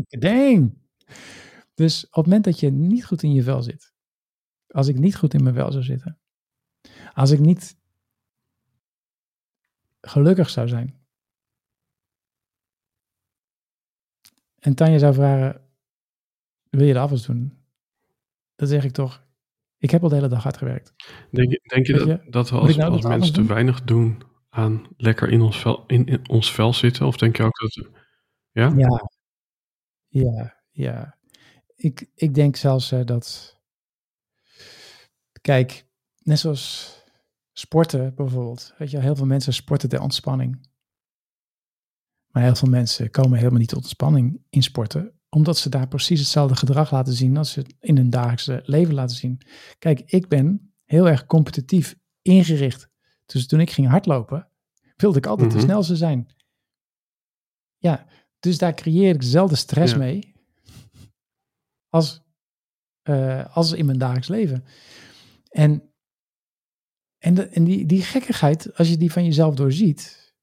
Dang! 0.19 0.85
Dus 1.75 2.05
op 2.05 2.15
het 2.15 2.25
moment 2.25 2.45
dat 2.45 2.61
je 2.61 2.71
niet 2.71 3.05
goed 3.05 3.23
in 3.23 3.33
je 3.33 3.43
vel 3.43 3.63
zit, 3.63 3.95
als 4.67 4.89
ik 4.89 4.99
niet 4.99 5.17
goed 5.17 5.35
in 5.35 5.43
mijn 5.43 5.55
vel 5.55 5.73
zou 5.73 5.85
zitten, 5.85 6.19
als 7.13 7.31
ik 7.31 7.39
niet 7.39 7.79
gelukkig 10.01 10.51
zou 10.51 10.69
zijn, 10.69 11.05
en 14.59 14.75
Tanja 14.75 14.99
zou 14.99 15.15
vragen, 15.15 15.71
wil 16.69 16.87
je 16.87 16.93
de 16.93 16.99
afwas 16.99 17.27
doen? 17.27 17.65
Dan 18.55 18.69
zeg 18.69 18.85
ik 18.85 18.93
toch, 18.93 19.26
ik 19.79 19.91
heb 19.91 20.03
al 20.03 20.09
de 20.09 20.15
hele 20.15 20.29
dag 20.29 20.43
hard 20.43 20.57
gewerkt. 20.57 20.95
Denk 21.31 21.51
je, 21.51 21.61
denk 21.63 21.87
je 21.87 21.93
dat, 21.93 22.07
je, 22.07 22.27
dat 22.31 22.51
we 22.51 22.57
als, 22.57 22.77
nou 22.77 22.93
als 22.93 23.03
mensen 23.03 23.33
te 23.33 23.39
doen? 23.39 23.49
weinig 23.49 23.85
doen 23.85 24.23
aan 24.49 24.87
lekker 24.97 25.29
in 25.29 25.41
ons 25.41 25.61
vel, 25.61 25.85
in, 25.87 26.07
in 26.07 26.29
ons 26.29 26.53
vel 26.53 26.73
zitten? 26.73 27.07
Of 27.07 27.17
denk 27.17 27.37
je 27.37 27.43
ook 27.43 27.59
dat... 27.59 27.89
Ja? 28.51 28.73
Ja, 28.77 29.11
ja, 30.07 30.63
ja. 30.71 31.19
Ik, 31.77 32.11
ik 32.15 32.35
denk 32.35 32.57
zelfs 32.57 32.93
eh, 32.93 33.05
dat. 33.05 33.57
Kijk, 35.41 35.87
net 36.19 36.39
zoals 36.39 36.95
sporten 37.53 38.15
bijvoorbeeld. 38.15 38.75
Weet 38.79 38.91
je, 38.91 38.99
heel 38.99 39.17
veel 39.17 39.27
mensen 39.27 39.53
sporten 39.53 39.89
ter 39.89 40.01
ontspanning. 40.01 40.69
Maar 42.27 42.43
heel 42.43 42.55
veel 42.55 42.69
mensen 42.69 43.11
komen 43.11 43.39
helemaal 43.39 43.59
niet 43.59 43.69
tot 43.69 43.79
ontspanning 43.79 44.43
in 44.51 44.63
sporten, 44.63 45.16
omdat 45.29 45.59
ze 45.59 45.69
daar 45.69 45.89
precies 45.89 46.21
hetzelfde 46.21 46.57
gedrag 46.57 46.91
laten 46.91 47.13
zien 47.13 47.37
als 47.37 47.51
ze 47.53 47.65
in 47.81 47.97
hun 47.97 48.11
dagelijkse 48.11 48.61
leven 48.65 48.95
laten 48.95 49.17
zien. 49.17 49.41
Kijk, 49.79 50.01
ik 50.01 50.29
ben 50.29 50.75
heel 50.85 51.09
erg 51.09 51.27
competitief 51.27 51.97
ingericht. 52.23 52.89
Dus 53.27 53.47
toen 53.47 53.61
ik 53.61 53.71
ging 53.71 53.89
hardlopen, 53.89 54.51
wilde 54.97 55.19
ik 55.19 55.27
altijd 55.27 55.49
Mhm. 55.49 55.57
de 55.59 55.65
snelste 55.65 55.97
zijn. 55.97 56.35
Ja, 57.77 58.07
dus 58.39 58.59
daar 58.59 58.75
creëer 58.75 59.15
ik 59.15 59.21
dezelfde 59.21 59.57
stress 59.57 59.93
Ja. 59.93 59.99
mee 59.99 60.35
als, 61.89 62.23
uh, 63.09 63.57
als 63.57 63.73
in 63.73 63.87
mijn 63.87 63.99
dagelijks 63.99 64.29
leven. 64.29 64.65
En, 65.49 65.93
en, 67.19 67.35
de, 67.35 67.49
en 67.49 67.65
die, 67.65 67.87
die 67.87 68.03
gekkigheid, 68.03 68.77
als 68.77 68.89
je 68.89 68.97
die 68.97 69.13
van 69.13 69.25
jezelf 69.25 69.55
doorziet, 69.55 70.35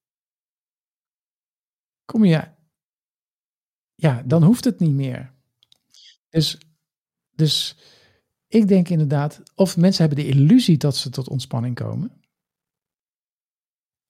kom 2.05 2.25
je, 2.25 2.52
ja, 4.03 4.21
dan 4.25 4.43
hoeft 4.43 4.63
het 4.63 4.79
niet 4.79 4.93
meer. 4.93 5.33
Dus, 6.29 6.57
dus 7.31 7.77
ik 8.47 8.67
denk 8.67 8.89
inderdaad, 8.89 9.41
of 9.55 9.77
mensen 9.77 10.05
hebben 10.05 10.23
de 10.23 10.31
illusie 10.31 10.77
dat 10.77 10.95
ze 10.95 11.09
tot 11.09 11.29
ontspanning 11.29 11.75
komen. 11.75 12.21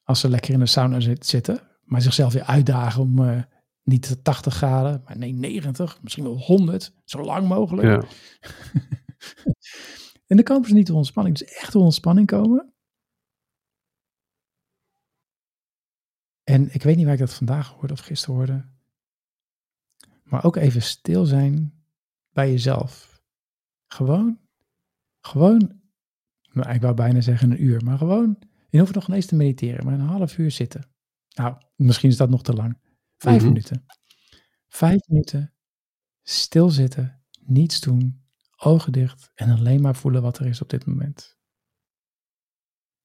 Als 0.03 0.19
ze 0.19 0.29
lekker 0.29 0.53
in 0.53 0.59
de 0.59 0.65
sauna 0.65 0.99
zitten, 1.19 1.61
maar 1.83 2.01
zichzelf 2.01 2.33
weer 2.33 2.43
uitdagen 2.43 3.01
om 3.01 3.19
uh, 3.19 3.43
niet 3.83 4.23
80 4.23 4.53
graden, 4.53 5.01
maar 5.05 5.17
nee 5.17 5.33
90, 5.33 6.01
misschien 6.01 6.23
wel 6.23 6.37
100, 6.37 6.93
zo 7.05 7.23
lang 7.23 7.47
mogelijk. 7.47 7.87
Ja. 7.87 7.97
en 10.27 10.35
dan 10.35 10.43
komen 10.43 10.67
ze 10.67 10.73
niet 10.73 10.85
tot 10.85 10.95
ontspanning. 10.95 11.37
Dus 11.37 11.47
echt 11.47 11.71
tot 11.71 11.83
ontspanning 11.83 12.27
komen. 12.27 12.73
En 16.43 16.73
ik 16.73 16.83
weet 16.83 16.95
niet 16.95 17.05
waar 17.05 17.13
ik 17.13 17.19
dat 17.19 17.33
vandaag 17.33 17.69
hoorde 17.69 17.93
of 17.93 17.99
gisteren 17.99 18.35
hoorde. 18.35 18.71
Maar 20.33 20.43
ook 20.43 20.55
even 20.55 20.81
stil 20.81 21.25
zijn 21.25 21.83
bij 22.29 22.51
jezelf. 22.51 23.21
Gewoon, 23.87 24.39
gewoon, 25.19 25.81
nou, 26.51 26.73
ik 26.73 26.81
wou 26.81 26.93
bijna 26.93 27.21
zeggen 27.21 27.51
een 27.51 27.63
uur, 27.63 27.83
maar 27.83 27.97
gewoon, 27.97 28.39
je 28.69 28.79
hoeft 28.79 28.93
nog 28.93 29.07
ineens 29.07 29.25
te 29.25 29.35
mediteren, 29.35 29.85
maar 29.85 29.93
een 29.93 29.99
half 29.99 30.37
uur 30.37 30.51
zitten. 30.51 30.89
Nou, 31.35 31.57
misschien 31.75 32.09
is 32.09 32.17
dat 32.17 32.29
nog 32.29 32.43
te 32.43 32.53
lang. 32.53 32.77
Vijf 33.17 33.37
mhm. 33.37 33.47
minuten. 33.47 33.85
Vijf 34.67 35.07
minuten 35.07 35.53
stilzitten, 36.21 37.23
niets 37.39 37.79
doen, 37.79 38.23
ogen 38.57 38.91
dicht 38.91 39.31
en 39.35 39.49
alleen 39.49 39.81
maar 39.81 39.95
voelen 39.95 40.21
wat 40.21 40.37
er 40.37 40.45
is 40.45 40.61
op 40.61 40.69
dit 40.69 40.85
moment. 40.85 41.37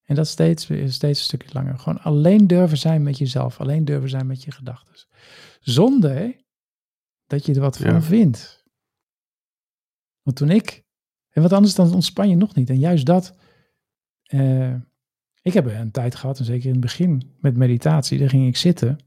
En 0.02 0.14
dat 0.14 0.28
steeds, 0.28 0.62
steeds 0.64 1.02
een 1.02 1.14
stukje 1.14 1.52
langer. 1.52 1.78
Gewoon 1.78 2.00
alleen 2.00 2.46
durven 2.46 2.78
zijn 2.78 3.02
met 3.02 3.18
jezelf, 3.18 3.60
alleen 3.60 3.84
durven 3.84 4.08
zijn 4.08 4.26
met 4.26 4.42
je 4.42 4.50
gedachten. 4.50 5.06
Zonder 5.60 6.46
dat 7.28 7.46
je 7.46 7.54
er 7.54 7.60
wat 7.60 7.78
van 7.78 8.02
vindt. 8.02 8.64
Want 10.22 10.36
toen 10.36 10.50
ik, 10.50 10.84
en 11.28 11.42
wat 11.42 11.52
anders 11.52 11.74
dan 11.74 11.94
ontspan 11.94 12.28
je 12.28 12.36
nog 12.36 12.54
niet. 12.54 12.70
En 12.70 12.78
juist 12.78 13.06
dat, 13.06 13.36
uh, 14.32 14.74
ik 15.42 15.52
heb 15.52 15.66
een 15.66 15.90
tijd 15.90 16.14
gehad, 16.14 16.38
en 16.38 16.44
zeker 16.44 16.66
in 16.66 16.72
het 16.72 16.80
begin 16.80 17.36
met 17.40 17.56
meditatie, 17.56 18.18
daar 18.18 18.28
ging 18.28 18.46
ik 18.46 18.56
zitten. 18.56 18.98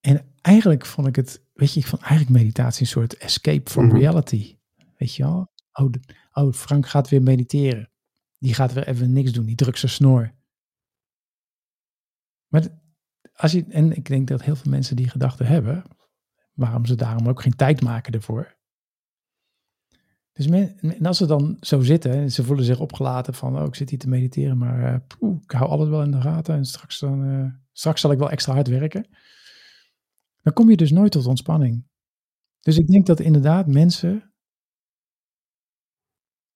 En 0.00 0.34
eigenlijk 0.40 0.86
vond 0.86 1.06
ik 1.06 1.16
het, 1.16 1.44
weet 1.52 1.72
je, 1.74 1.80
ik 1.80 1.86
vond 1.86 2.02
eigenlijk 2.02 2.38
meditatie 2.38 2.80
een 2.80 2.86
soort 2.86 3.16
escape 3.16 3.70
from 3.70 3.86
mhm. 3.86 3.96
reality. 3.96 4.58
Weet 4.96 5.14
je 5.14 5.22
wel? 5.22 5.52
Oh, 5.72 5.90
oh, 6.32 6.52
Frank 6.52 6.86
gaat 6.86 7.08
weer 7.08 7.22
mediteren. 7.22 7.90
Die 8.38 8.54
gaat 8.54 8.72
weer 8.72 8.88
even 8.88 9.12
niks 9.12 9.32
doen, 9.32 9.44
die 9.44 9.56
drukt 9.56 9.78
zijn 9.78 9.92
snor. 9.92 10.34
Maar 12.48 12.82
als 13.36 13.52
je, 13.52 13.64
en 13.68 13.96
ik 13.96 14.06
denk 14.06 14.28
dat 14.28 14.42
heel 14.42 14.56
veel 14.56 14.70
mensen 14.70 14.96
die 14.96 15.08
gedachten 15.08 15.46
hebben, 15.46 15.82
waarom 16.52 16.86
ze 16.86 16.94
daarom 16.94 17.28
ook 17.28 17.42
geen 17.42 17.56
tijd 17.56 17.80
maken 17.80 18.12
ervoor. 18.12 18.56
Dus 20.32 20.46
en 20.46 21.06
als 21.06 21.16
ze 21.16 21.26
dan 21.26 21.56
zo 21.60 21.80
zitten 21.80 22.12
en 22.12 22.32
ze 22.32 22.44
voelen 22.44 22.64
zich 22.64 22.80
opgelaten 22.80 23.34
van, 23.34 23.58
oh, 23.58 23.66
ik 23.66 23.74
zit 23.74 23.90
hier 23.90 23.98
te 23.98 24.08
mediteren, 24.08 24.58
maar 24.58 24.78
uh, 25.20 25.34
ik 25.42 25.50
hou 25.50 25.70
alles 25.70 25.88
wel 25.88 26.02
in 26.02 26.10
de 26.10 26.20
gaten 26.20 26.54
en 26.54 26.64
straks, 26.64 26.98
dan, 26.98 27.24
uh, 27.24 27.52
straks 27.72 28.00
zal 28.00 28.10
ik 28.10 28.18
wel 28.18 28.30
extra 28.30 28.52
hard 28.52 28.68
werken. 28.68 29.06
Dan 30.42 30.52
kom 30.52 30.70
je 30.70 30.76
dus 30.76 30.90
nooit 30.90 31.12
tot 31.12 31.26
ontspanning. 31.26 31.86
Dus 32.60 32.78
ik 32.78 32.86
denk 32.86 33.06
dat 33.06 33.20
inderdaad 33.20 33.66
mensen 33.66 34.34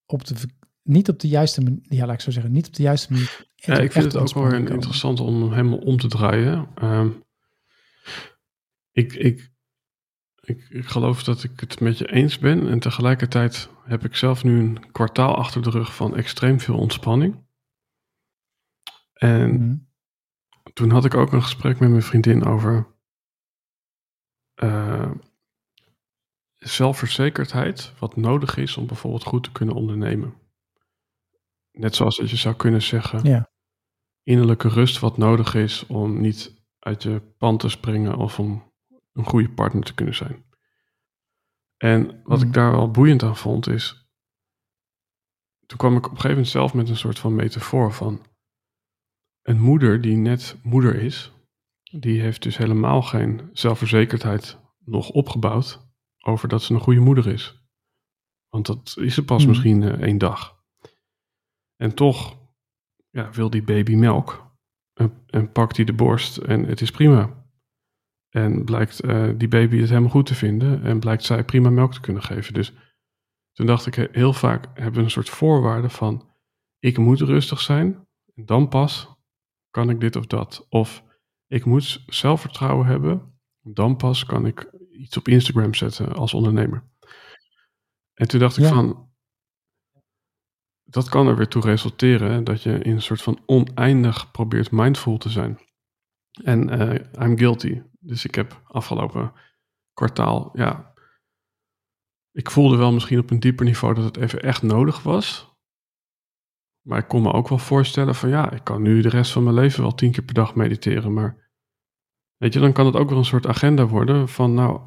op 0.06 0.24
de, 0.24 0.34
niet 0.82 1.08
op 1.08 1.20
de 1.20 1.28
juiste 1.28 1.60
manier, 1.60 1.80
ja, 1.82 2.06
laat 2.06 2.14
ik 2.14 2.20
zo 2.20 2.30
zeggen, 2.30 2.52
niet 2.52 2.66
op 2.66 2.74
de 2.74 2.82
juiste 2.82 3.12
manier. 3.12 3.47
Ja, 3.68 3.78
ik 3.78 3.92
vind 3.92 4.04
het 4.04 4.16
ook 4.16 4.34
wel 4.34 4.52
interessant 4.52 5.20
om 5.20 5.52
helemaal 5.52 5.78
om 5.78 5.96
te 5.96 6.08
draaien. 6.08 6.68
Uh, 6.82 7.06
ik, 8.92 9.12
ik 9.12 9.52
ik, 10.48 10.68
ik, 10.68 10.86
geloof 10.86 11.22
dat 11.24 11.44
ik 11.44 11.60
het 11.60 11.80
met 11.80 11.98
je 11.98 12.12
eens 12.12 12.38
ben. 12.38 12.68
En 12.68 12.78
tegelijkertijd 12.78 13.70
heb 13.84 14.04
ik 14.04 14.16
zelf 14.16 14.44
nu 14.44 14.58
een 14.58 14.90
kwartaal 14.92 15.36
achter 15.36 15.62
de 15.62 15.70
rug 15.70 15.94
van 15.94 16.16
extreem 16.16 16.60
veel 16.60 16.78
ontspanning. 16.78 17.46
En 19.12 19.50
mhm. 19.50 19.76
toen 20.72 20.90
had 20.90 21.04
ik 21.04 21.14
ook 21.14 21.32
een 21.32 21.42
gesprek 21.42 21.78
met 21.78 21.90
mijn 21.90 22.02
vriendin 22.02 22.44
over 22.44 22.86
uh, 24.62 25.10
zelfverzekerdheid, 26.56 27.92
wat 27.98 28.16
nodig 28.16 28.56
is 28.56 28.76
om 28.76 28.86
bijvoorbeeld 28.86 29.24
goed 29.24 29.44
te 29.44 29.52
kunnen 29.52 29.74
ondernemen. 29.74 30.34
Net 31.72 31.94
zoals 31.94 32.16
dat 32.16 32.30
je 32.30 32.36
zou 32.36 32.54
kunnen 32.56 32.82
zeggen, 32.82 33.24
ja. 33.24 33.50
Innerlijke 34.28 34.68
rust 34.68 34.98
wat 34.98 35.16
nodig 35.16 35.54
is 35.54 35.86
om 35.86 36.20
niet 36.20 36.64
uit 36.78 37.02
je 37.02 37.20
pand 37.38 37.60
te 37.60 37.68
springen 37.68 38.16
of 38.16 38.38
om 38.38 38.72
een 39.12 39.24
goede 39.24 39.50
partner 39.50 39.82
te 39.82 39.94
kunnen 39.94 40.14
zijn. 40.14 40.44
En 41.76 42.20
wat 42.24 42.38
ik 42.38 42.44
hmm. 42.44 42.52
daar 42.52 42.70
wel 42.70 42.90
boeiend 42.90 43.22
aan 43.22 43.36
vond 43.36 43.68
is, 43.68 44.10
toen 45.66 45.78
kwam 45.78 45.96
ik 45.96 46.04
op 46.04 46.04
een 46.04 46.10
gegeven 46.10 46.30
moment 46.30 46.48
zelf 46.48 46.74
met 46.74 46.88
een 46.88 46.96
soort 46.96 47.18
van 47.18 47.34
metafoor 47.34 47.92
van 47.92 48.26
een 49.42 49.60
moeder 49.60 50.00
die 50.00 50.16
net 50.16 50.56
moeder 50.62 50.94
is, 50.94 51.32
die 51.82 52.20
heeft 52.20 52.42
dus 52.42 52.56
helemaal 52.56 53.02
geen 53.02 53.50
zelfverzekerdheid 53.52 54.58
nog 54.78 55.10
opgebouwd 55.10 55.90
over 56.18 56.48
dat 56.48 56.62
ze 56.62 56.74
een 56.74 56.80
goede 56.80 57.00
moeder 57.00 57.26
is. 57.26 57.62
Want 58.48 58.66
dat 58.66 58.96
is 59.00 59.14
ze 59.14 59.24
pas 59.24 59.42
hmm. 59.42 59.48
misschien 59.48 59.82
uh, 59.82 60.00
één 60.00 60.18
dag. 60.18 60.56
En 61.76 61.94
toch 61.94 62.37
ja, 63.10 63.30
wil 63.30 63.50
die 63.50 63.62
baby 63.62 63.94
melk 63.94 64.52
en, 64.94 65.12
en 65.26 65.52
pakt 65.52 65.76
hij 65.76 65.84
de 65.84 65.92
borst 65.92 66.36
en 66.36 66.64
het 66.64 66.80
is 66.80 66.90
prima. 66.90 67.36
En 68.28 68.64
blijkt 68.64 69.04
uh, 69.04 69.30
die 69.36 69.48
baby 69.48 69.78
het 69.78 69.88
helemaal 69.88 70.10
goed 70.10 70.26
te 70.26 70.34
vinden 70.34 70.82
en 70.82 71.00
blijkt 71.00 71.24
zij 71.24 71.44
prima 71.44 71.70
melk 71.70 71.92
te 71.92 72.00
kunnen 72.00 72.22
geven. 72.22 72.54
Dus 72.54 72.72
toen 73.52 73.66
dacht 73.66 73.86
ik, 73.86 74.08
heel 74.12 74.32
vaak 74.32 74.66
hebben 74.74 74.94
we 74.94 75.02
een 75.02 75.10
soort 75.10 75.28
voorwaarde 75.28 75.88
van, 75.88 76.28
ik 76.78 76.98
moet 76.98 77.20
rustig 77.20 77.60
zijn 77.60 78.06
en 78.34 78.44
dan 78.44 78.68
pas 78.68 79.16
kan 79.70 79.90
ik 79.90 80.00
dit 80.00 80.16
of 80.16 80.26
dat. 80.26 80.66
Of 80.68 81.04
ik 81.46 81.64
moet 81.64 82.02
zelfvertrouwen 82.06 82.86
hebben, 82.86 83.40
dan 83.60 83.96
pas 83.96 84.24
kan 84.24 84.46
ik 84.46 84.70
iets 84.90 85.16
op 85.16 85.28
Instagram 85.28 85.74
zetten 85.74 86.12
als 86.12 86.34
ondernemer. 86.34 86.84
En 88.14 88.28
toen 88.28 88.40
dacht 88.40 88.58
ik 88.58 88.64
van, 88.64 89.07
dat 90.90 91.08
kan 91.08 91.26
er 91.26 91.36
weer 91.36 91.48
toe 91.48 91.62
resulteren 91.62 92.44
dat 92.44 92.62
je 92.62 92.78
in 92.78 92.92
een 92.92 93.02
soort 93.02 93.22
van 93.22 93.40
oneindig 93.46 94.30
probeert 94.30 94.70
mindful 94.70 95.18
te 95.18 95.28
zijn. 95.28 95.58
En 96.42 96.80
uh, 96.80 97.24
I'm 97.26 97.38
guilty. 97.38 97.82
Dus 98.00 98.24
ik 98.24 98.34
heb 98.34 98.62
afgelopen 98.64 99.32
kwartaal, 99.92 100.50
ja, 100.52 100.94
ik 102.32 102.50
voelde 102.50 102.76
wel 102.76 102.92
misschien 102.92 103.18
op 103.18 103.30
een 103.30 103.40
dieper 103.40 103.64
niveau 103.64 103.94
dat 103.94 104.04
het 104.04 104.16
even 104.16 104.42
echt 104.42 104.62
nodig 104.62 105.02
was. 105.02 105.56
Maar 106.80 106.98
ik 106.98 107.08
kon 107.08 107.22
me 107.22 107.32
ook 107.32 107.48
wel 107.48 107.58
voorstellen 107.58 108.14
van 108.14 108.28
ja, 108.28 108.50
ik 108.50 108.64
kan 108.64 108.82
nu 108.82 109.00
de 109.00 109.08
rest 109.08 109.32
van 109.32 109.42
mijn 109.42 109.54
leven 109.54 109.82
wel 109.82 109.94
tien 109.94 110.12
keer 110.12 110.24
per 110.24 110.34
dag 110.34 110.54
mediteren. 110.54 111.12
Maar 111.12 111.50
weet 112.36 112.52
je, 112.52 112.60
dan 112.60 112.72
kan 112.72 112.86
het 112.86 112.96
ook 112.96 113.08
wel 113.08 113.18
een 113.18 113.24
soort 113.24 113.46
agenda 113.46 113.86
worden 113.86 114.28
van 114.28 114.54
nou, 114.54 114.80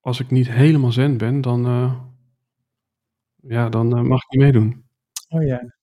als 0.00 0.20
ik 0.20 0.30
niet 0.30 0.48
helemaal 0.50 0.92
zen 0.92 1.16
ben, 1.16 1.40
dan, 1.40 1.66
uh, 1.66 2.00
ja, 3.36 3.68
dan 3.68 3.98
uh, 3.98 4.02
mag 4.02 4.22
ik 4.22 4.30
niet 4.30 4.40
meedoen. 4.40 4.81
Oh 5.32 5.42
ja. 5.42 5.74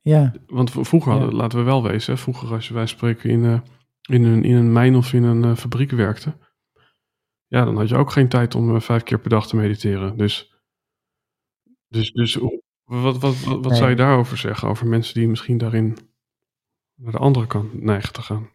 Ja. 0.00 0.34
Want 0.46 0.70
vroeger, 0.70 1.12
hadden, 1.12 1.34
laten 1.34 1.58
we 1.58 1.64
wel 1.64 1.82
wezen, 1.82 2.18
vroeger 2.18 2.52
als 2.52 2.68
wij 2.68 2.86
spreken 2.86 3.30
in... 3.30 3.44
Uh, 3.44 3.60
in 4.00 4.24
een, 4.24 4.44
in 4.44 4.56
een 4.56 4.72
mijn 4.72 4.94
of 4.94 5.12
in 5.12 5.22
een 5.22 5.44
uh, 5.44 5.56
fabriek 5.56 5.90
werkte, 5.90 6.38
ja, 7.46 7.64
dan 7.64 7.76
had 7.76 7.88
je 7.88 7.96
ook 7.96 8.10
geen 8.10 8.28
tijd 8.28 8.54
om 8.54 8.74
uh, 8.74 8.80
vijf 8.80 9.02
keer 9.02 9.20
per 9.20 9.30
dag 9.30 9.48
te 9.48 9.56
mediteren. 9.56 10.16
Dus, 10.16 10.60
dus, 11.88 12.12
dus 12.12 12.34
wat, 12.84 13.18
wat, 13.18 13.40
wat, 13.40 13.64
wat 13.64 13.76
zou 13.76 13.90
je 13.90 13.96
daarover 13.96 14.36
zeggen? 14.36 14.68
Over 14.68 14.86
mensen 14.86 15.14
die 15.14 15.28
misschien 15.28 15.58
daarin 15.58 15.96
naar 16.94 17.12
de 17.12 17.18
andere 17.18 17.46
kant 17.46 17.82
neigen 17.82 18.12
te 18.12 18.22
gaan? 18.22 18.50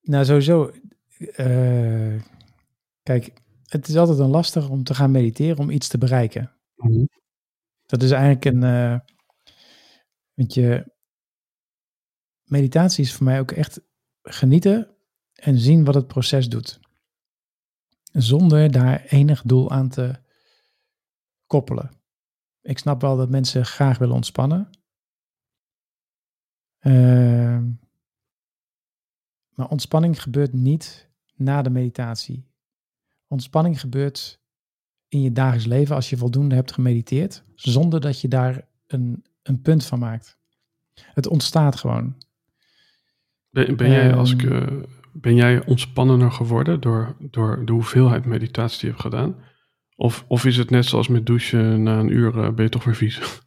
Nou, 0.00 0.24
sowieso. 0.24 0.72
Kijk, 3.02 3.32
het 3.70 3.88
is 3.88 3.96
altijd 3.96 4.18
een 4.18 4.28
lastig 4.28 4.68
om 4.68 4.84
te 4.84 4.94
gaan 4.94 5.10
mediteren 5.10 5.58
om 5.58 5.70
iets 5.70 5.88
te 5.88 5.98
bereiken. 5.98 6.52
Mm 6.74 7.08
Dat 7.86 8.02
is 8.02 8.10
eigenlijk 8.10 8.44
een, 8.44 8.60
want 10.34 10.54
je 10.54 10.92
meditatie 12.44 13.04
is 13.04 13.14
voor 13.14 13.24
mij 13.24 13.40
ook 13.40 13.50
echt 13.50 13.80
genieten 14.22 14.96
en 15.32 15.58
zien 15.58 15.84
wat 15.84 15.94
het 15.94 16.06
proces 16.06 16.48
doet. 16.48 16.80
Zonder 18.12 18.70
daar 18.70 19.04
enig 19.04 19.42
doel 19.42 19.70
aan 19.70 19.88
te 19.88 20.20
koppelen. 21.46 21.90
Ik 22.60 22.78
snap 22.78 23.00
wel 23.00 23.16
dat 23.16 23.30
mensen 23.30 23.66
graag 23.66 23.98
willen 23.98 24.14
ontspannen. 24.14 24.70
Uh, 26.80 27.62
Maar 29.54 29.68
ontspanning 29.68 30.22
gebeurt 30.22 30.52
niet 30.52 31.10
na 31.34 31.62
de 31.62 31.70
meditatie. 31.70 32.49
Ontspanning 33.30 33.80
gebeurt 33.80 34.40
in 35.08 35.22
je 35.22 35.32
dagelijks 35.32 35.66
leven 35.66 35.94
als 35.94 36.10
je 36.10 36.16
voldoende 36.16 36.54
hebt 36.54 36.72
gemediteerd, 36.72 37.44
zonder 37.54 38.00
dat 38.00 38.20
je 38.20 38.28
daar 38.28 38.66
een, 38.86 39.24
een 39.42 39.60
punt 39.62 39.84
van 39.86 39.98
maakt. 39.98 40.38
Het 40.94 41.26
ontstaat 41.26 41.76
gewoon. 41.76 42.16
Ben, 43.50 43.76
ben 43.76 43.90
jij, 43.90 44.14
als 44.14 44.32
ik, 44.32 44.42
Ehm. 44.42 44.52
eh, 44.52 44.82
ben 45.12 45.34
jij 45.34 45.64
ontspannender 45.66 46.32
geworden 46.32 46.80
door, 46.80 47.16
door 47.20 47.64
de 47.64 47.72
hoeveelheid 47.72 48.24
meditatie 48.24 48.78
die 48.80 48.88
je 48.88 48.94
hebt 48.96 49.02
gedaan? 49.14 49.36
Of, 49.96 50.24
of 50.28 50.44
is 50.44 50.56
het 50.56 50.70
net 50.70 50.84
zoals 50.86 51.08
met 51.08 51.26
douchen, 51.26 51.82
na 51.82 51.98
een 51.98 52.12
uur 52.12 52.38
eh, 52.38 52.52
ben 52.52 52.64
je 52.64 52.70
toch 52.70 52.84
weer 52.84 52.96
vies? 52.96 53.40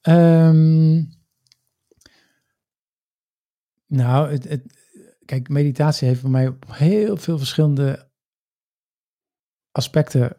Ehm, 0.00 1.02
nou, 3.86 4.30
het, 4.30 4.48
het, 4.48 4.79
kijk, 5.30 5.48
meditatie 5.48 6.08
heeft 6.08 6.20
voor 6.20 6.30
mij 6.30 6.48
op 6.48 6.64
heel 6.68 7.16
veel 7.16 7.38
verschillende 7.38 8.10
aspecten 9.70 10.36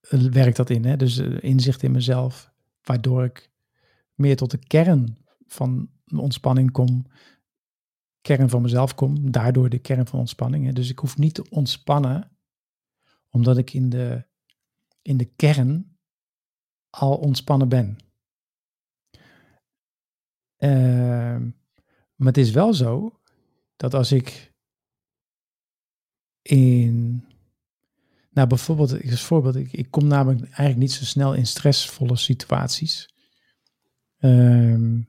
eh, 0.00 0.20
werkt 0.20 0.56
dat 0.56 0.70
in. 0.70 0.84
Hè? 0.84 0.96
Dus 0.96 1.18
eh, 1.18 1.42
inzicht 1.42 1.82
in 1.82 1.92
mezelf, 1.92 2.52
waardoor 2.82 3.24
ik 3.24 3.50
meer 4.14 4.36
tot 4.36 4.50
de 4.50 4.58
kern 4.58 5.16
van 5.46 5.90
ontspanning 6.14 6.70
kom, 6.70 7.06
kern 8.20 8.48
van 8.48 8.62
mezelf 8.62 8.94
kom, 8.94 9.30
daardoor 9.30 9.68
de 9.68 9.78
kern 9.78 10.06
van 10.06 10.18
ontspanning. 10.18 10.66
Hè? 10.66 10.72
Dus 10.72 10.90
ik 10.90 10.98
hoef 10.98 11.16
niet 11.16 11.34
te 11.34 11.50
ontspannen, 11.50 12.36
omdat 13.30 13.58
ik 13.58 13.72
in 13.72 13.88
de, 13.88 14.26
in 15.02 15.16
de 15.16 15.34
kern 15.36 15.98
al 16.90 17.16
ontspannen 17.16 17.68
ben. 17.68 17.96
Ehm, 20.56 21.50
maar 22.14 22.26
het 22.26 22.36
is 22.36 22.50
wel 22.50 22.74
zo 22.74 23.18
dat 23.78 23.94
als 23.94 24.12
ik 24.12 24.52
in, 26.42 27.24
nou 28.30 28.48
bijvoorbeeld, 28.48 29.10
als 29.10 29.22
voorbeeld, 29.22 29.56
ik, 29.56 29.72
ik 29.72 29.90
kom 29.90 30.06
namelijk 30.06 30.42
eigenlijk 30.42 30.76
niet 30.78 30.92
zo 30.92 31.04
snel 31.04 31.34
in 31.34 31.46
stressvolle 31.46 32.16
situaties. 32.16 33.14
Ehm, 34.18 35.00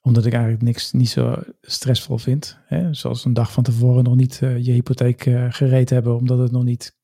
omdat 0.00 0.26
ik 0.26 0.32
eigenlijk 0.32 0.62
niks 0.62 0.92
niet 0.92 1.08
zo 1.08 1.42
stressvol 1.60 2.18
vind. 2.18 2.58
Hè? 2.66 2.94
Zoals 2.94 3.24
een 3.24 3.32
dag 3.34 3.52
van 3.52 3.62
tevoren 3.62 4.04
nog 4.04 4.16
niet 4.16 4.42
eh, 4.42 4.64
je 4.64 4.72
hypotheek 4.72 5.26
eh, 5.26 5.52
gereed 5.52 5.90
hebben, 5.90 6.16
omdat 6.16 6.38
het 6.38 6.50
nog 6.52 6.64
niet 6.64 6.96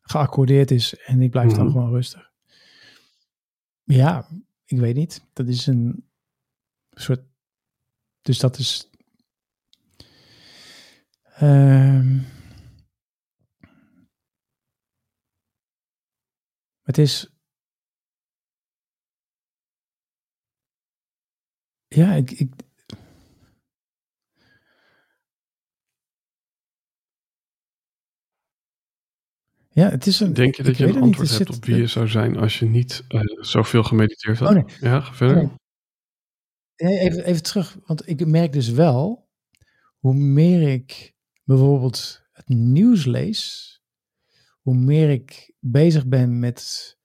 geaccordeerd 0.00 0.70
is 0.70 0.96
en 0.96 1.20
ik 1.22 1.30
blijf 1.30 1.52
dan 1.52 1.64
Mhm. 1.64 1.72
gewoon 1.72 1.90
rustig. 1.90 2.30
Ja, 3.84 4.28
ik 4.64 4.78
weet 4.78 4.94
niet. 4.94 5.24
Dat 5.32 5.46
is 5.48 5.66
een 5.66 6.04
soort. 6.90 7.20
Dus 8.22 8.38
dat 8.38 8.58
is. 8.58 8.87
Ehm, 11.40 12.18
het 16.82 16.98
is. 16.98 17.32
Ja, 21.88 22.12
ik. 22.12 22.30
ik 22.30 22.50
ja, 29.70 29.90
het 29.90 30.06
is 30.06 30.20
een. 30.20 30.32
Denk 30.32 30.54
je 30.54 30.62
dat 30.62 30.76
je 30.76 30.86
een 30.86 31.00
antwoord 31.00 31.28
hebt 31.30 31.46
zit- 31.46 31.56
op 31.56 31.64
wie 31.64 31.76
je 31.76 31.86
zou 31.86 32.08
zijn 32.08 32.36
als 32.36 32.58
je 32.58 32.66
niet 32.66 33.04
eh, 33.08 33.20
zoveel 33.40 33.82
gemediteerd 33.82 34.38
had? 34.38 34.48
Oh, 34.48 34.54
nee. 34.54 34.76
Ja, 34.80 35.00
ga 35.00 35.12
verder. 35.14 35.56
Nee, 36.76 36.98
even, 36.98 37.24
even 37.24 37.42
terug, 37.42 37.78
want 37.86 38.08
ik 38.08 38.26
merk 38.26 38.52
dus 38.52 38.70
wel, 38.70 39.28
hoe 39.98 40.14
meer 40.14 40.68
ik 40.68 41.16
bijvoorbeeld 41.48 42.22
het 42.32 42.48
nieuws 42.48 43.04
lees, 43.04 43.72
hoe 44.60 44.74
meer 44.74 45.10
ik 45.10 45.54
bezig 45.60 46.06
ben 46.06 46.38
met 46.38 46.96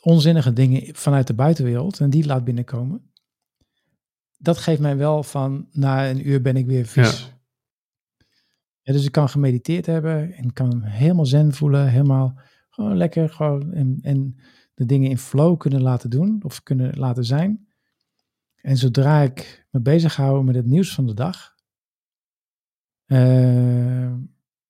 onzinnige 0.00 0.52
dingen 0.52 0.94
vanuit 0.94 1.26
de 1.26 1.34
buitenwereld 1.34 2.00
en 2.00 2.10
die 2.10 2.26
laat 2.26 2.44
binnenkomen. 2.44 3.12
Dat 4.38 4.58
geeft 4.58 4.80
mij 4.80 4.96
wel 4.96 5.22
van, 5.22 5.68
na 5.70 6.10
een 6.10 6.28
uur 6.28 6.42
ben 6.42 6.56
ik 6.56 6.66
weer 6.66 6.86
vies. 6.86 7.20
Ja. 7.20 7.40
Ja, 8.82 8.92
dus 8.92 9.04
ik 9.04 9.12
kan 9.12 9.28
gemediteerd 9.28 9.86
hebben 9.86 10.32
en 10.32 10.52
kan 10.52 10.82
helemaal 10.82 11.26
zen 11.26 11.52
voelen, 11.52 11.88
helemaal 11.88 12.40
gewoon 12.70 12.96
lekker 12.96 13.28
gewoon 13.28 13.72
en, 13.72 13.98
en 14.02 14.36
de 14.74 14.86
dingen 14.86 15.10
in 15.10 15.18
flow 15.18 15.58
kunnen 15.58 15.82
laten 15.82 16.10
doen 16.10 16.42
of 16.44 16.62
kunnen 16.62 16.98
laten 16.98 17.24
zijn. 17.24 17.68
En 18.54 18.76
zodra 18.76 19.22
ik 19.22 19.66
me 19.70 19.80
bezig 19.80 20.16
hou 20.16 20.44
met 20.44 20.54
het 20.54 20.66
nieuws 20.66 20.94
van 20.94 21.06
de 21.06 21.14
dag, 21.14 21.51
eh, 23.12 24.12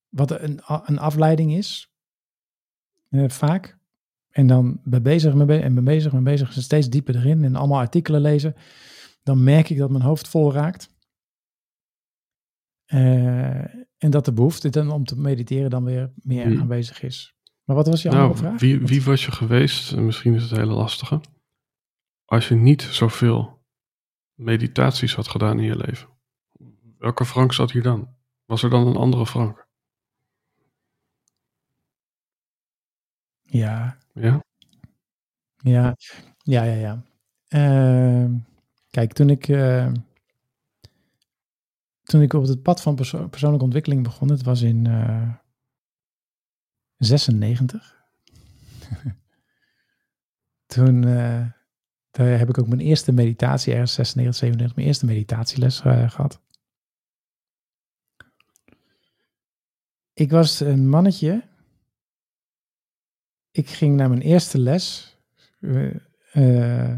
wat 0.09 0.31
een, 0.41 0.61
een 0.67 0.99
afleiding 0.99 1.53
is, 1.53 1.93
eh, 3.09 3.29
vaak, 3.29 3.79
en 4.31 4.47
dan 4.47 4.81
ben 4.85 5.03
bezig, 5.03 5.35
me 5.35 5.45
be- 5.45 5.59
en 5.59 5.75
ben 5.75 5.85
bezig, 5.85 6.13
ben 6.13 6.25
bezig, 6.25 6.53
steeds 6.53 6.89
dieper 6.91 7.17
erin 7.17 7.45
en 7.45 7.57
allemaal 7.57 7.79
artikelen 7.79 8.21
lezen, 8.21 8.55
dan 9.23 9.43
merk 9.43 9.71
ik 9.71 9.79
dat 9.79 9.91
mijn 9.91 10.03
hoofd 10.05 10.29
vol 10.29 10.53
raakt. 10.53 10.91
Eh, 12.85 13.75
en 13.99 14.11
dat 14.11 14.25
de 14.25 14.33
behoefte 14.33 14.69
dan 14.71 14.91
om 14.91 15.05
te 15.05 15.19
mediteren 15.21 15.71
dan 15.71 15.85
weer 15.85 16.13
meer 16.17 16.47
Hmm. 16.47 16.61
aanwezig 16.61 17.03
is. 17.03 17.35
Maar 17.65 17.77
wat 17.77 17.87
was 17.87 18.03
je 18.03 18.09
andere 18.09 18.27
Nou, 18.29 18.37
vraag? 18.39 18.61
wie, 18.61 18.79
wie 18.81 19.03
was 19.03 19.25
je 19.25 19.33
geweest? 19.33 19.93
En 19.93 20.05
Misschien 20.07 20.35
is 20.35 20.43
het 20.43 20.51
een 20.51 20.59
hele 20.59 20.73
lastige. 20.73 21.21
Als 22.25 22.49
je 22.49 22.55
niet 22.55 22.83
zoveel 22.83 23.65
meditaties 24.35 25.15
had 25.15 25.29
gedaan 25.29 25.59
in 25.59 25.65
je 25.65 25.77
leven. 25.77 26.09
Welke 26.99 27.25
Frank 27.25 27.53
zat 27.53 27.71
hier 27.73 27.83
dan? 27.83 28.09
Was 28.53 28.63
er 28.63 28.71
dan 28.71 28.87
een 28.87 28.97
andere 28.97 29.27
Frank? 29.27 29.67
Ja, 33.43 33.99
Ja? 34.15 34.45
ja, 35.57 35.97
ja, 36.43 36.63
ja, 36.63 36.75
ja. 36.75 37.03
Ehm, 37.49 38.37
kijk, 38.91 39.13
toen 39.13 39.31
ik, 39.31 39.49
eh, 39.49 39.93
toen 42.03 42.23
ik 42.23 42.33
op 42.33 42.43
het 42.43 42.63
pad 42.63 42.83
van 42.83 42.95
perso- 42.95 43.29
persoonlijke 43.29 43.65
ontwikkeling 43.65 44.03
begon, 44.03 44.31
het 44.31 44.43
was 44.43 44.63
in 44.63 44.87
eh 44.87 45.35
96. 46.97 48.05
toen 50.75 51.05
eh, 51.05 51.47
daar 52.11 52.39
heb 52.39 52.49
ik 52.49 52.59
ook 52.59 52.69
mijn 52.69 52.81
eerste 52.81 53.13
meditatie, 53.13 53.73
ergens 53.73 53.95
96, 53.95 54.35
97, 54.41 54.77
mijn 54.77 54.87
eerste 54.89 55.07
meditatieles 55.07 55.81
eh, 55.81 56.11
gehad. 56.11 56.41
Ik 60.15 60.31
was 60.31 60.61
een 60.61 60.89
mannetje. 60.89 61.49
Ik 63.51 63.69
ging 63.69 63.97
naar 63.97 64.09
mijn 64.09 64.21
eerste 64.21 64.59
les. 64.59 65.17
Eh, 66.33 66.95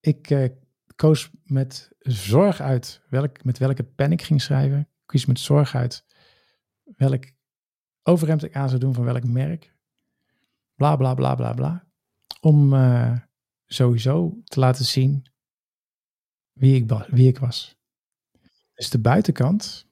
ik 0.00 0.30
eh, 0.30 0.48
koos 0.96 1.30
met 1.44 1.90
zorg 1.98 2.60
uit 2.60 3.02
welk, 3.08 3.44
met 3.44 3.58
welke 3.58 3.84
pen 3.84 4.12
ik 4.12 4.22
ging 4.22 4.42
schrijven. 4.42 4.78
Ik 4.78 5.06
kies 5.06 5.26
met 5.26 5.40
zorg 5.40 5.74
uit 5.74 6.04
welk 6.96 7.24
overhemd 8.02 8.44
ik 8.44 8.54
aan 8.54 8.68
zou 8.68 8.80
doen 8.80 8.94
van 8.94 9.04
welk 9.04 9.24
merk. 9.24 9.76
Bla 10.74 10.96
bla 10.96 11.14
bla 11.14 11.34
bla 11.34 11.52
bla. 11.52 11.86
Om 12.40 12.74
eh, 12.74 13.18
sowieso 13.66 14.40
te 14.44 14.60
laten 14.60 14.84
zien 14.84 15.26
wie 16.52 16.74
ik, 16.74 17.06
wie 17.08 17.28
ik 17.28 17.38
was. 17.38 17.76
Dus 18.74 18.90
de 18.90 18.98
buitenkant. 18.98 19.86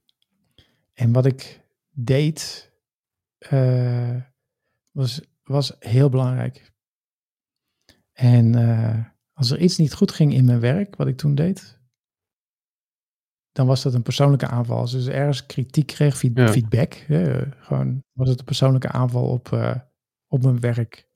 En 0.93 1.12
wat 1.12 1.27
ik 1.27 1.65
deed 1.99 2.72
eh, 3.38 4.22
was, 4.90 5.20
was 5.42 5.76
heel 5.78 6.09
belangrijk. 6.09 6.72
En 8.12 8.55
eh, 8.55 9.05
als 9.32 9.51
er 9.51 9.61
iets 9.61 9.76
niet 9.76 9.94
goed 9.94 10.12
ging 10.12 10.32
in 10.32 10.44
mijn 10.44 10.61
werk, 10.61 10.97
wat 10.97 11.07
ik 11.07 11.16
toen 11.16 11.34
deed, 11.34 11.80
dan 13.53 13.66
was 13.66 13.82
dat 13.82 13.94
een 13.94 14.03
persoonlijke 14.03 14.47
aanval. 14.47 14.78
Als 14.78 14.92
dus 14.92 15.07
ergens 15.07 15.47
kritiek 15.47 15.86
kreeg, 15.86 16.16
feed- 16.16 16.36
Ja. 16.36 16.49
feedback, 16.49 16.94
gewoon 17.59 18.05
was 18.12 18.28
het 18.28 18.38
een 18.38 18.44
persoonlijke 18.44 18.88
aanval 18.88 19.28
op, 19.28 19.53
eh, 19.53 19.80
op 20.26 20.42
mijn 20.42 20.61
werk. 20.61 21.09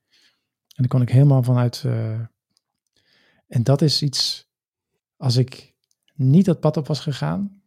En 0.66 0.87
daar 0.87 0.89
kon 0.89 1.03
ik 1.03 1.09
helemaal 1.09 1.43
vanuit. 1.43 1.85
en 3.47 3.62
dat 3.62 3.83
is 3.83 4.03
iets, 4.03 4.49
als 5.16 5.37
ik 5.37 5.74
niet 6.14 6.45
dat 6.45 6.61
pad 6.61 6.76
op 6.76 6.87
was 6.87 7.01
gegaan, 7.01 7.60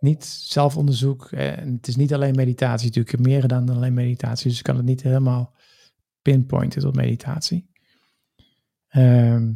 niet 0.00 0.24
zelfonderzoek, 0.24 1.30
eh, 1.32 1.58
en 1.58 1.72
het 1.72 1.88
is 1.88 1.96
niet 1.96 2.14
alleen 2.14 2.34
meditatie 2.34 2.86
natuurlijk, 2.86 3.12
ik 3.14 3.18
heb 3.18 3.28
meer 3.28 3.40
gedaan 3.40 3.64
dan 3.66 3.76
alleen 3.76 3.94
meditatie, 3.94 4.48
dus 4.48 4.58
ik 4.58 4.64
kan 4.64 4.76
het 4.76 4.84
niet 4.84 5.02
helemaal 5.02 5.54
pinpointen 6.22 6.80
tot 6.80 6.94
meditatie. 6.94 7.70
Ehm, 8.88 9.54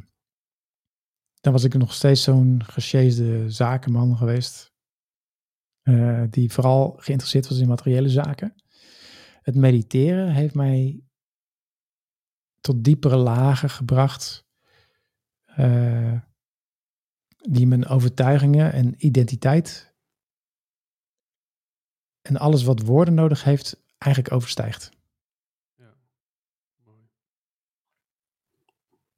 dan 1.40 1.53
was 1.53 1.64
ik 1.64 1.74
nog 1.74 1.95
steeds 1.95 2.22
zo'n 2.22 2.64
gesjeesde 2.64 3.51
zakenman 3.51 4.16
geweest, 4.16 4.72
eh, 5.82 6.22
die 6.30 6.53
vooral 6.53 6.97
geïnteresseerd 6.99 7.49
was 7.49 7.59
in 7.59 7.68
materiële 7.68 8.09
zaken. 8.09 8.55
Het 9.42 9.55
mediteren 9.55 10.32
heeft 10.32 10.55
mij 10.55 11.05
tot 12.61 12.84
diepere 12.84 13.16
lagen 13.16 13.70
gebracht. 13.70 14.42
eh, 15.45 16.20
die 17.51 17.66
mijn 17.66 17.86
overtuigingen 17.86 18.72
en 18.72 19.07
identiteit 19.07 19.93
en 22.25 22.37
alles 22.37 22.64
wat 22.64 22.81
woorden 22.81 23.14
nodig 23.14 23.45
heeft, 23.45 23.83
eigenlijk 23.99 24.35
overstijgt. 24.35 24.91
Ja. 25.77 25.95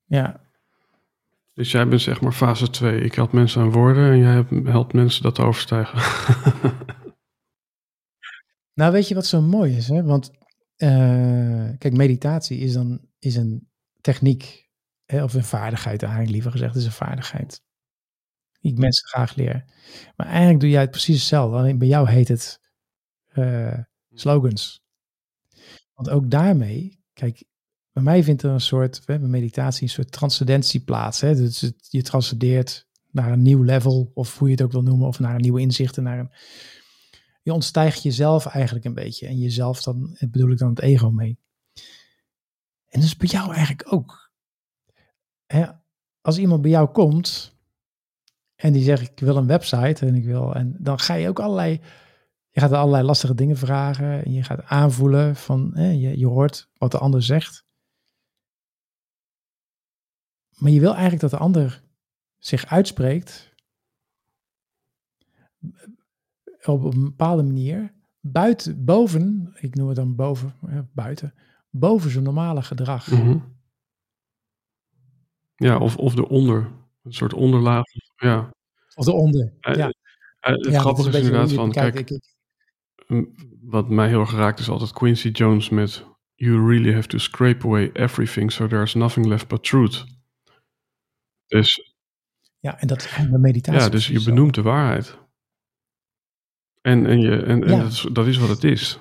Ja, 0.05 0.41
Dus 1.53 1.71
jij 1.71 1.89
bent 1.89 2.01
zeg 2.01 2.21
maar 2.21 2.33
fase 2.33 2.71
2. 2.71 3.01
Ik 3.01 3.15
help 3.15 3.33
mensen 3.33 3.63
aan 3.63 3.73
woorden 3.73 4.11
en 4.11 4.19
jij 4.19 4.45
helpt 4.71 4.93
mensen 4.93 5.23
dat 5.23 5.35
te 5.35 5.43
overstijgen. 5.43 5.99
nou 8.79 8.93
weet 8.93 9.09
je 9.09 9.15
wat 9.15 9.27
zo 9.27 9.41
mooi 9.41 9.77
is, 9.77 9.89
hè? 9.89 10.03
Want 10.03 10.31
eh, 10.77 11.69
kijk, 11.79 11.93
meditatie 11.93 12.59
is 12.59 12.73
dan 12.73 13.01
is 13.19 13.37
een 13.37 13.69
techniek, 14.01 14.69
hè? 15.05 15.23
of 15.23 15.35
een 15.35 15.45
vaardigheid 15.45 16.03
eigenlijk 16.03 16.33
liever 16.33 16.51
gezegd, 16.51 16.77
is 16.77 16.85
een 16.85 16.93
vaardigheid. 16.93 17.63
Die 18.61 18.73
ik 18.73 18.79
mensen 18.79 19.09
graag 19.09 19.35
leer. 19.35 19.65
Maar 20.17 20.27
eigenlijk 20.27 20.61
doe 20.61 20.71
jij 20.71 20.81
het 20.81 20.91
precies 20.91 21.17
hetzelfde. 21.17 21.57
Alleen 21.57 21.79
bij 21.79 21.89
jou 21.89 22.09
heet 22.09 22.29
het 22.29 22.66
eh, 23.37 23.78
slogans. 24.14 24.84
Want 25.95 26.11
ook 26.11 26.30
daarmee, 26.30 27.01
kijk, 27.12 27.45
bij 27.93 28.03
mij 28.03 28.22
vindt 28.22 28.43
er 28.43 28.51
een 28.51 28.61
soort, 28.61 29.03
hè, 29.05 29.18
bij 29.18 29.28
meditatie, 29.28 29.82
een 29.82 29.89
soort 29.89 30.12
transcendentie 30.12 30.80
plaats. 30.80 31.20
Hè? 31.20 31.34
Dus 31.34 31.72
je 31.89 32.03
transcendeert 32.03 32.87
naar 33.11 33.32
een 33.32 33.43
nieuw 33.43 33.62
level, 33.62 34.11
of 34.14 34.39
hoe 34.39 34.49
je 34.49 34.55
het 34.55 34.62
ook 34.62 34.72
wil 34.72 34.82
noemen, 34.82 35.07
of 35.07 35.18
naar 35.18 35.34
een 35.34 35.41
nieuwe 35.41 35.61
inzichten, 35.61 36.03
naar 36.03 36.18
een, 36.18 36.30
je 37.43 37.53
ontstijgt 37.53 38.03
jezelf 38.03 38.47
eigenlijk 38.47 38.84
een 38.84 38.95
beetje. 38.95 39.26
En 39.26 39.39
jezelf 39.39 39.82
dan, 39.82 40.16
bedoel 40.30 40.51
ik 40.51 40.59
dan 40.59 40.68
het 40.68 40.80
ego 40.80 41.11
mee. 41.11 41.39
En 42.87 43.01
dat 43.01 43.03
is 43.03 43.16
bij 43.16 43.28
jou 43.28 43.55
eigenlijk 43.55 43.93
ook. 43.93 44.30
Hè, 45.47 45.66
als 46.20 46.39
iemand 46.39 46.62
bij 46.62 46.70
jou 46.70 46.89
komt 46.89 47.57
en 48.55 48.72
die 48.72 48.82
zegt 48.82 49.03
ik 49.03 49.18
wil 49.18 49.37
een 49.37 49.47
website 49.47 50.07
en 50.07 50.14
ik 50.14 50.24
wil, 50.24 50.55
en 50.55 50.76
dan 50.78 50.99
ga 50.99 51.14
je 51.14 51.28
ook 51.28 51.41
allerlei, 51.41 51.80
je 52.57 52.63
gaat 52.63 52.73
allerlei 52.73 53.05
lastige 53.05 53.35
dingen 53.35 53.57
vragen 53.57 54.25
en 54.25 54.33
je 54.33 54.43
gaat 54.43 54.63
aanvoelen 54.63 55.37
van, 55.37 55.73
je, 55.77 56.19
je 56.19 56.27
hoort 56.27 56.69
wat 56.79 56.91
de 56.91 56.99
ander 56.99 57.23
zegt. 57.23 57.65
Maar 60.59 60.71
je 60.71 60.81
wil 60.81 60.91
eigenlijk 60.93 61.21
dat 61.21 61.31
de 61.31 61.37
ander 61.37 61.83
zich 62.39 62.67
uitspreekt 62.67 63.55
op 66.65 66.85
een 66.85 67.05
bepaalde 67.05 67.43
manier 67.43 67.93
buiten, 68.21 68.85
boven, 68.85 69.53
ik 69.55 69.75
noem 69.75 69.87
het 69.87 69.97
dan 69.97 70.15
boven, 70.15 70.55
buiten, 70.93 71.35
boven 71.71 72.11
zijn 72.11 72.25
normale 72.25 72.63
gedrag. 72.63 73.11
Mhm. 73.11 73.39
Ja, 75.57 75.79
of, 75.79 75.97
of 75.97 76.17
eronder. 76.17 76.73
Een 77.03 77.13
soort 77.13 77.35
onderlaag. 77.35 77.85
Ja. 78.17 78.51
Of 78.95 79.07
eronder. 79.07 79.53
Eh, 79.61 79.75
ja. 79.75 79.89
eh, 80.41 80.53
het 80.53 80.65
ja, 80.65 80.81
grappige 80.81 81.09
is, 81.09 81.15
inderdaad 81.17 81.53
van, 81.53 81.71
kijk, 81.71 81.95
Ik- 81.99 82.11
ik- 82.11 82.21
m, 82.21 82.36
wat 83.61 83.89
mij 83.89 84.09
heel 84.09 84.21
erg 84.21 84.33
raakt 84.33 84.59
is 84.59 84.69
altijd 84.69 84.93
Quincy 84.93 85.29
Jones 85.29 85.69
met 85.69 86.05
You 86.35 86.69
really 86.69 86.95
have 86.95 87.09
to 87.09 87.19
scrape 87.19 87.67
away 87.67 87.91
everything 87.93 88.53
so 88.53 88.67
there's 88.67 88.95
nothing 88.95 89.27
left 89.27 89.49
but 89.49 89.65
truth. 89.65 90.05
Dus 91.47 91.95
ja, 92.59 92.81
en 92.81 92.87
dat 92.87 93.03
is 93.03 93.19
meditatie. 93.31 93.81
ja, 93.81 93.89
dus 93.89 94.07
je 94.07 94.23
benoemt 94.23 94.55
de 94.55 94.63
waarheid. 94.63 95.19
En, 96.81 97.07
en, 97.07 97.21
je, 97.21 97.43
en, 97.43 97.65
en 97.65 97.71
Ja. 97.71 97.83
dat, 97.83 97.93
is, 97.93 98.07
dat 98.13 98.27
is 98.27 98.37
wat 98.37 98.49
het 98.49 98.65
is. 98.65 98.99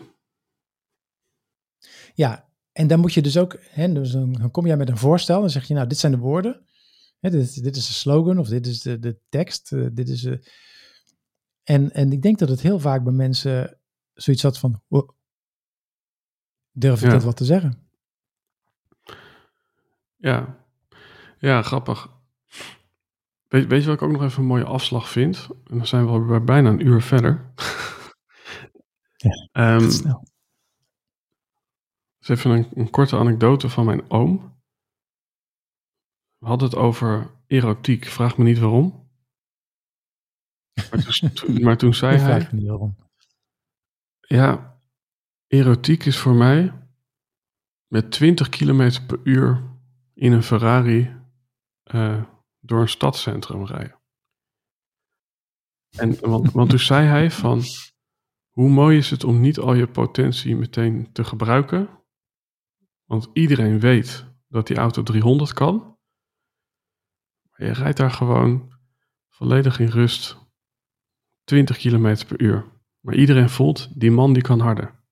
Ja, 2.13 2.49
en 2.71 2.87
dan 2.87 2.99
moet 2.99 3.13
je 3.13 3.21
dus 3.21 3.37
ook, 3.37 3.57
hè, 3.61 3.93
dus 3.93 4.11
dan, 4.11 4.33
dan 4.33 4.51
kom 4.51 4.65
jij 4.67 4.77
met 4.77 4.89
een 4.89 4.97
voorstel 4.97 5.43
en 5.43 5.49
zeg 5.49 5.67
je, 5.67 5.73
nou, 5.73 5.87
dit 5.87 5.97
zijn 5.97 6.11
de 6.11 6.17
woorden. 6.17 6.65
Hè, 7.19 7.29
dit, 7.29 7.63
dit 7.63 7.75
is 7.75 7.87
de 7.87 7.93
slogan 7.93 8.37
of 8.37 8.47
dit 8.47 8.67
is 8.67 8.81
de, 8.81 8.99
de 8.99 9.19
tekst. 9.29 9.71
eh, 9.71 9.85
dit 9.91 10.09
is 10.09 10.21
de... 10.21 10.51
en, 11.63 11.91
en 11.91 12.11
ik 12.11 12.21
denk 12.21 12.39
dat 12.39 12.49
het 12.49 12.61
heel 12.61 12.79
vaak 12.79 13.03
bij 13.03 13.13
mensen 13.13 13.79
zoiets 14.15 14.43
had 14.43 14.59
van, 14.59 14.81
"Wow, 14.87 15.09
durf 16.71 16.99
ik 16.99 17.05
Ja. 17.05 17.11
dat 17.13 17.23
wat 17.23 17.37
te 17.37 17.45
zeggen? 17.45 17.89
Ja, 20.15 20.65
ja 21.39 21.61
grappig. 21.61 22.13
Weet, 23.47 23.67
weet 23.67 23.81
je 23.81 23.87
wat 23.87 23.95
ik 23.95 24.01
ook 24.01 24.11
nog 24.11 24.23
even 24.23 24.39
een 24.41 24.47
mooie 24.47 24.63
afslag 24.63 25.09
vind? 25.09 25.47
En 25.63 25.77
dan 25.77 25.87
zijn 25.87 26.27
we 26.27 26.39
bijna 26.41 26.69
een 26.69 26.85
uur 26.85 27.01
verder. 27.01 27.41
Ja, 29.53 29.79
snel. 29.89 30.27
Dus 32.17 32.29
even 32.29 32.51
een, 32.51 32.67
een 32.73 32.89
korte 32.89 33.17
anekdote 33.17 33.69
van 33.69 33.85
mijn 33.85 34.11
oom. 34.11 34.59
We 36.37 36.47
hadden 36.47 36.67
het 36.69 36.77
over 36.77 37.31
erotiek. 37.47 38.05
Vraag 38.05 38.37
me 38.37 38.43
niet 38.43 38.59
waarom. 38.59 39.09
Maar 40.73 41.59
maar 41.63 41.77
toen 41.77 41.93
zei 41.93 42.17
hij... 42.17 42.25
vraag 42.39 42.51
me 42.51 42.57
niet 42.59 42.67
waarom. 42.67 42.95
Ja, 44.27 44.79
erotiek 45.47 46.05
is 46.05 46.17
voor 46.17 46.35
mij 46.35 46.87
met 47.87 48.11
20 48.11 48.49
km 48.49 49.05
per 49.07 49.19
uur 49.23 49.77
in 50.13 50.31
een 50.31 50.43
Ferrari 50.43 51.15
eh, 51.83 52.23
door 52.59 52.81
een 52.81 52.89
stadscentrum 52.89 53.65
rijden. 53.65 53.99
En, 55.89 56.19
want, 56.19 56.51
want 56.51 56.69
toen 56.69 56.79
zei 56.79 57.07
hij 57.07 57.31
van, 57.31 57.61
hoe 58.49 58.69
mooi 58.69 58.97
is 58.97 59.09
het 59.09 59.23
om 59.23 59.41
niet 59.41 59.59
al 59.59 59.73
je 59.73 59.87
potentie 59.87 60.55
meteen 60.55 61.11
te 61.11 61.23
gebruiken? 61.23 61.89
Want 63.05 63.29
iedereen 63.33 63.79
weet 63.79 64.25
dat 64.47 64.67
die 64.67 64.77
auto 64.77 65.03
300 65.03 65.53
kan. 65.53 65.97
Maar 67.49 67.67
je 67.67 67.73
rijdt 67.73 67.97
daar 67.97 68.11
gewoon 68.11 68.73
volledig 69.29 69.79
in 69.79 69.87
rust 69.87 70.37
20 71.43 71.77
km 71.77 72.25
per 72.27 72.41
uur. 72.41 72.74
Maar 73.05 73.15
iedereen 73.15 73.49
voelt, 73.49 73.99
die 73.99 74.11
man 74.11 74.33
die 74.33 74.41
kan 74.41 74.59
harder. 74.59 75.03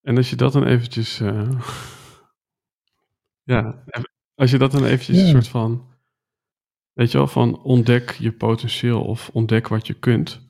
En 0.00 0.16
als 0.16 0.30
je 0.30 0.36
dat 0.36 0.52
dan 0.52 0.64
eventjes... 0.64 1.20
eh, 1.20 1.50
ja, 3.52 3.84
als 4.34 4.50
je 4.50 4.58
dat 4.58 4.72
dan 4.72 4.84
eventjes 4.84 5.18
een 5.18 5.28
soort 5.28 5.48
van... 5.48 5.90
Weet 6.92 7.10
je 7.10 7.18
wel, 7.18 7.26
van 7.26 7.62
ontdek 7.62 8.10
je 8.10 8.32
potentieel 8.32 9.04
of 9.04 9.30
ontdek 9.32 9.68
wat 9.68 9.86
je 9.86 9.94
kunt. 9.94 10.48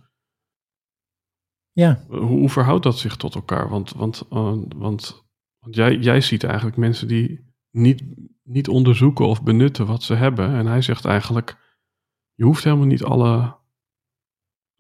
Ja, 1.73 2.05
Hoe, 2.09 2.21
hoe 2.21 2.49
verhoudt 2.49 2.83
dat 2.83 2.99
zich 2.99 3.17
tot 3.17 3.35
elkaar? 3.35 3.69
Want, 3.69 3.93
want, 3.93 4.23
eh, 4.31 4.59
want, 4.77 5.25
want 5.59 5.75
jij, 5.75 5.97
jij 5.97 6.21
ziet 6.21 6.45
eigenlijk 6.45 6.77
mensen 6.77 7.09
die 7.09 7.55
niet, 7.71 8.03
niet 8.43 8.69
onderzoeken 8.69 9.27
of 9.27 9.43
benutten 9.43 9.87
wat 9.87 10.03
ze 10.03 10.15
hebben. 10.15 10.55
En 10.55 10.67
hij 10.67 10.83
zegt 10.83 11.05
eigenlijk, 11.05 11.57
je 12.35 12.45
hoeft 12.45 12.65
helemaal 12.65 12.87
niet 12.87 13.05
alle 13.05 13.61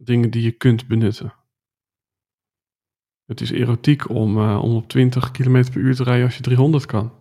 dingen 0.04 0.30
die 0.30 0.42
je 0.42 0.52
kunt 0.52 0.86
benutten. 0.88 1.34
Het 3.24 3.40
is 3.40 3.50
erotiek 3.50 4.08
om, 4.08 4.38
eh, 4.38 4.62
om 4.62 4.76
op 4.76 4.88
20 4.88 5.30
km 5.30 5.64
per 5.70 5.76
uur 5.76 5.94
te 5.94 6.02
rijden 6.02 6.24
als 6.24 6.36
je 6.36 6.42
300 6.42 6.86
kan. 6.86 7.12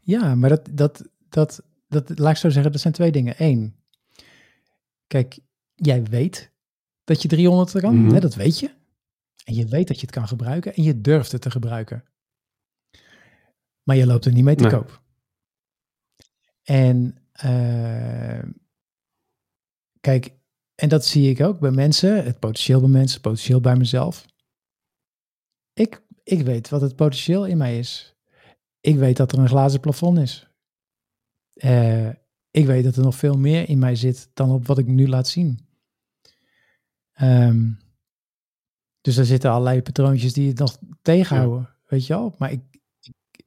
ja 0.00 0.34
maar 0.34 0.48
dat, 0.48 0.68
dat, 0.70 1.08
dat, 1.28 1.62
dat, 1.88 2.18
laat 2.18 2.30
ik 2.30 2.36
zo 2.36 2.48
zeggen, 2.50 2.72
dat 2.72 2.80
zijn 2.80 2.92
twee 2.94 3.12
dingen. 3.12 3.34
Eén, 3.38 3.76
kijk, 5.06 5.38
jij 5.74 6.02
weet 6.02 6.52
dat 7.04 7.22
je 7.22 7.28
300 7.28 7.80
kan, 7.80 7.96
Mhm. 8.04 8.14
hè, 8.14 8.20
dat 8.20 8.34
weet 8.34 8.58
je. 8.58 8.74
En 9.44 9.54
je 9.54 9.66
weet 9.66 9.86
dat 9.88 9.96
je 10.00 10.06
het 10.06 10.14
kan 10.14 10.28
gebruiken 10.28 10.74
en 10.74 10.82
je 10.82 11.00
durft 11.00 11.32
het 11.32 11.40
te 11.40 11.50
gebruiken. 11.50 12.04
Maar 13.82 13.96
je 13.96 14.06
loopt 14.06 14.24
er 14.24 14.32
niet 14.32 14.44
mee 14.44 14.54
te 14.54 14.62
Nee. 14.62 14.72
koop. 14.72 15.02
En 16.62 17.16
eh, 17.32 18.42
kijk, 20.06 20.34
en 20.74 20.88
dat 20.88 21.04
zie 21.04 21.30
ik 21.30 21.40
ook 21.40 21.60
bij 21.60 21.70
mensen, 21.70 22.24
het 22.24 22.38
potentieel 22.38 22.80
bij 22.80 22.88
mensen, 22.88 23.12
het 23.12 23.22
potentieel 23.22 23.60
bij 23.60 23.76
mezelf. 23.76 24.26
Ik, 25.72 26.02
ik 26.22 26.42
weet 26.42 26.68
wat 26.68 26.80
het 26.80 26.96
potentieel 26.96 27.46
in 27.46 27.56
mij 27.56 27.78
is. 27.78 28.16
Ik 28.80 28.96
weet 28.96 29.16
dat 29.16 29.32
er 29.32 29.38
een 29.38 29.48
glazen 29.48 29.80
plafond 29.80 30.18
is. 30.18 30.50
Eh, 31.52 32.08
ik 32.50 32.66
weet 32.66 32.84
dat 32.84 32.96
er 32.96 33.02
nog 33.02 33.16
veel 33.16 33.38
meer 33.38 33.68
in 33.68 33.78
mij 33.78 33.94
zit 33.96 34.30
dan 34.34 34.50
op 34.50 34.66
wat 34.66 34.78
ik 34.78 34.86
nu 34.86 35.08
laat 35.08 35.28
zien. 35.28 35.68
Ehm, 37.12 37.72
dus 39.00 39.16
er 39.16 39.26
zitten 39.26 39.50
allerlei 39.50 39.82
patroontjes 39.82 40.32
die 40.32 40.48
het 40.48 40.58
nog 40.58 40.78
tegenhouden, 41.02 41.76
weet 41.86 42.06
je 42.06 42.12
wel. 42.14 42.34
Maar 42.38 42.52
ik, 42.52 42.80
ik 43.00 43.44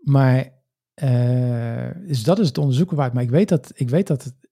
maar 0.00 0.62
eh, 0.94 1.90
dus 2.06 2.22
dat 2.22 2.38
is 2.38 2.46
het 2.46 2.58
onderzoeken 2.58 2.96
waard. 2.96 3.12
Maar 3.12 3.22
ik 3.22 3.30
weet 3.30 3.48
dat, 3.48 3.72
ik 3.74 3.88
weet 3.88 4.06
dat, 4.06 4.24
het- 4.24 4.47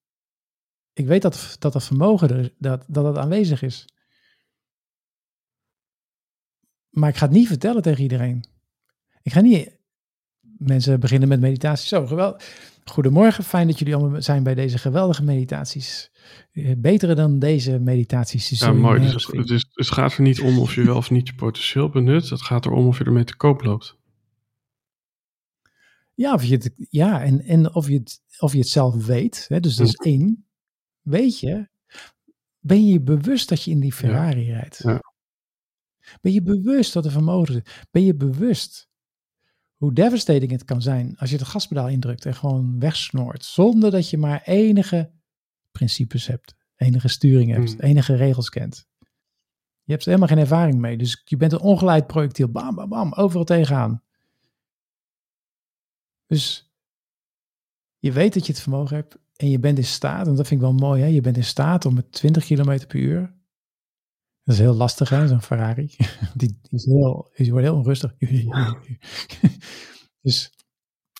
ik 0.96 1.06
weet 1.06 1.22
dat, 1.22 1.56
dat 1.58 1.72
dat 1.72 1.84
vermogen 1.84 2.28
er, 2.30 2.52
dat, 2.58 2.84
dat 2.86 3.04
dat 3.04 3.16
aanwezig 3.16 3.62
is. 3.62 3.84
Maar 6.90 7.08
ik 7.08 7.16
ga 7.16 7.26
het 7.26 7.34
niet 7.34 7.46
vertellen 7.46 7.82
tegen 7.82 8.02
iedereen. 8.02 8.44
Ik 9.22 9.32
ga 9.32 9.40
niet 9.40 9.78
mensen 10.58 11.00
beginnen 11.00 11.28
met 11.28 11.40
meditatie. 11.40 11.88
Zo, 11.88 12.06
geweldig. 12.06 12.44
Goedemorgen, 12.84 13.44
fijn 13.44 13.66
dat 13.66 13.78
jullie 13.78 13.94
allemaal 13.94 14.22
zijn 14.22 14.42
bij 14.42 14.54
deze 14.54 14.78
geweldige 14.78 15.22
meditaties. 15.22 16.10
Eh, 16.52 16.72
Betere 16.76 17.14
dan 17.14 17.38
deze 17.38 17.78
meditaties. 17.78 18.60
Ja, 18.60 18.72
mooi. 18.72 19.00
Dus 19.00 19.12
het, 19.12 19.24
vinden. 19.24 19.40
het, 19.40 19.50
is, 19.50 19.66
het 19.72 19.90
gaat 19.90 20.16
er 20.16 20.22
niet 20.22 20.40
om 20.40 20.58
of 20.58 20.74
je 20.74 20.84
wel 20.84 20.96
of 20.96 21.10
niet 21.10 21.28
je 21.28 21.34
potentieel 21.34 21.88
benut. 21.88 22.28
Het 22.28 22.42
gaat 22.42 22.66
erom 22.66 22.86
of 22.86 22.98
je 22.98 23.04
ermee 23.04 23.24
te 23.24 23.36
koop 23.36 23.62
loopt. 23.62 23.96
Ja, 26.14 26.34
of 26.34 26.44
je 26.44 26.54
het, 26.54 26.74
ja 26.76 27.22
en, 27.22 27.40
en 27.40 27.74
of, 27.74 27.88
je 27.88 27.98
het, 27.98 28.20
of 28.38 28.52
je 28.52 28.58
het 28.58 28.68
zelf 28.68 29.06
weet. 29.06 29.44
Hè? 29.48 29.60
Dus 29.60 29.76
dat 29.76 29.86
is 29.86 29.94
één. 29.94 30.45
Weet 31.06 31.40
je, 31.40 31.68
ben 32.58 32.86
je 32.86 33.00
bewust 33.00 33.48
dat 33.48 33.62
je 33.62 33.70
in 33.70 33.80
die 33.80 33.92
Ferrari 33.92 34.52
rijdt? 34.52 34.78
Ja. 34.82 35.00
Ben 36.20 36.32
je 36.32 36.42
bewust 36.42 36.92
dat 36.92 37.04
er 37.04 37.10
vermogen 37.10 37.52
zit? 37.54 37.86
Ben 37.90 38.02
je 38.02 38.14
bewust 38.14 38.88
hoe 39.76 39.92
devastating 39.92 40.50
het 40.50 40.64
kan 40.64 40.82
zijn 40.82 41.16
als 41.16 41.30
je 41.30 41.36
het 41.36 41.46
gaspedaal 41.46 41.88
indrukt 41.88 42.26
en 42.26 42.34
gewoon 42.34 42.78
wegsnoort, 42.78 43.44
zonder 43.44 43.90
dat 43.90 44.10
je 44.10 44.18
maar 44.18 44.42
enige 44.42 45.10
principes 45.70 46.26
hebt, 46.26 46.54
enige 46.76 47.08
sturing 47.08 47.50
hebt, 47.50 47.70
Hmm. 47.72 47.80
enige 47.80 48.14
regels 48.14 48.48
kent? 48.48 48.88
Je 49.82 49.92
hebt 49.92 50.02
er 50.04 50.08
helemaal 50.08 50.28
geen 50.28 50.44
ervaring 50.44 50.78
mee, 50.78 50.96
dus 50.96 51.22
je 51.24 51.36
bent 51.36 51.52
een 51.52 51.60
ongeleid 51.60 52.06
projectiel, 52.06 52.48
bam, 52.48 52.74
bam, 52.74 52.88
bam, 52.88 53.12
overal 53.12 53.44
tegenaan. 53.44 54.02
Dus 56.26 56.72
je 57.98 58.12
weet 58.12 58.34
dat 58.34 58.46
je 58.46 58.52
het 58.52 58.62
vermogen 58.62 58.96
hebt 58.96 59.18
en 59.36 59.50
je 59.50 59.58
bent 59.58 59.78
in 59.78 59.84
staat, 59.84 60.26
en 60.26 60.34
dat 60.34 60.46
vind 60.46 60.60
ik 60.60 60.66
wel 60.66 60.76
mooi, 60.76 61.02
hè? 61.02 61.06
je 61.06 61.20
bent 61.20 61.36
in 61.36 61.44
staat 61.44 61.84
om 61.86 61.94
met 61.94 62.12
20 62.12 62.44
km 62.44 62.86
per 62.86 62.96
uur, 62.96 63.34
dat 64.42 64.54
is 64.54 64.60
heel 64.60 64.74
lastig 64.74 65.08
hè, 65.08 65.28
zo'n 65.28 65.42
Ferrari, 65.42 65.86
die, 66.34 66.58
die, 66.62 66.70
is 66.70 66.84
heel, 66.84 67.30
die 67.36 67.50
wordt 67.50 67.66
heel 67.66 67.76
onrustig. 67.76 68.14
dus, 68.18 69.60
dus 70.20 70.50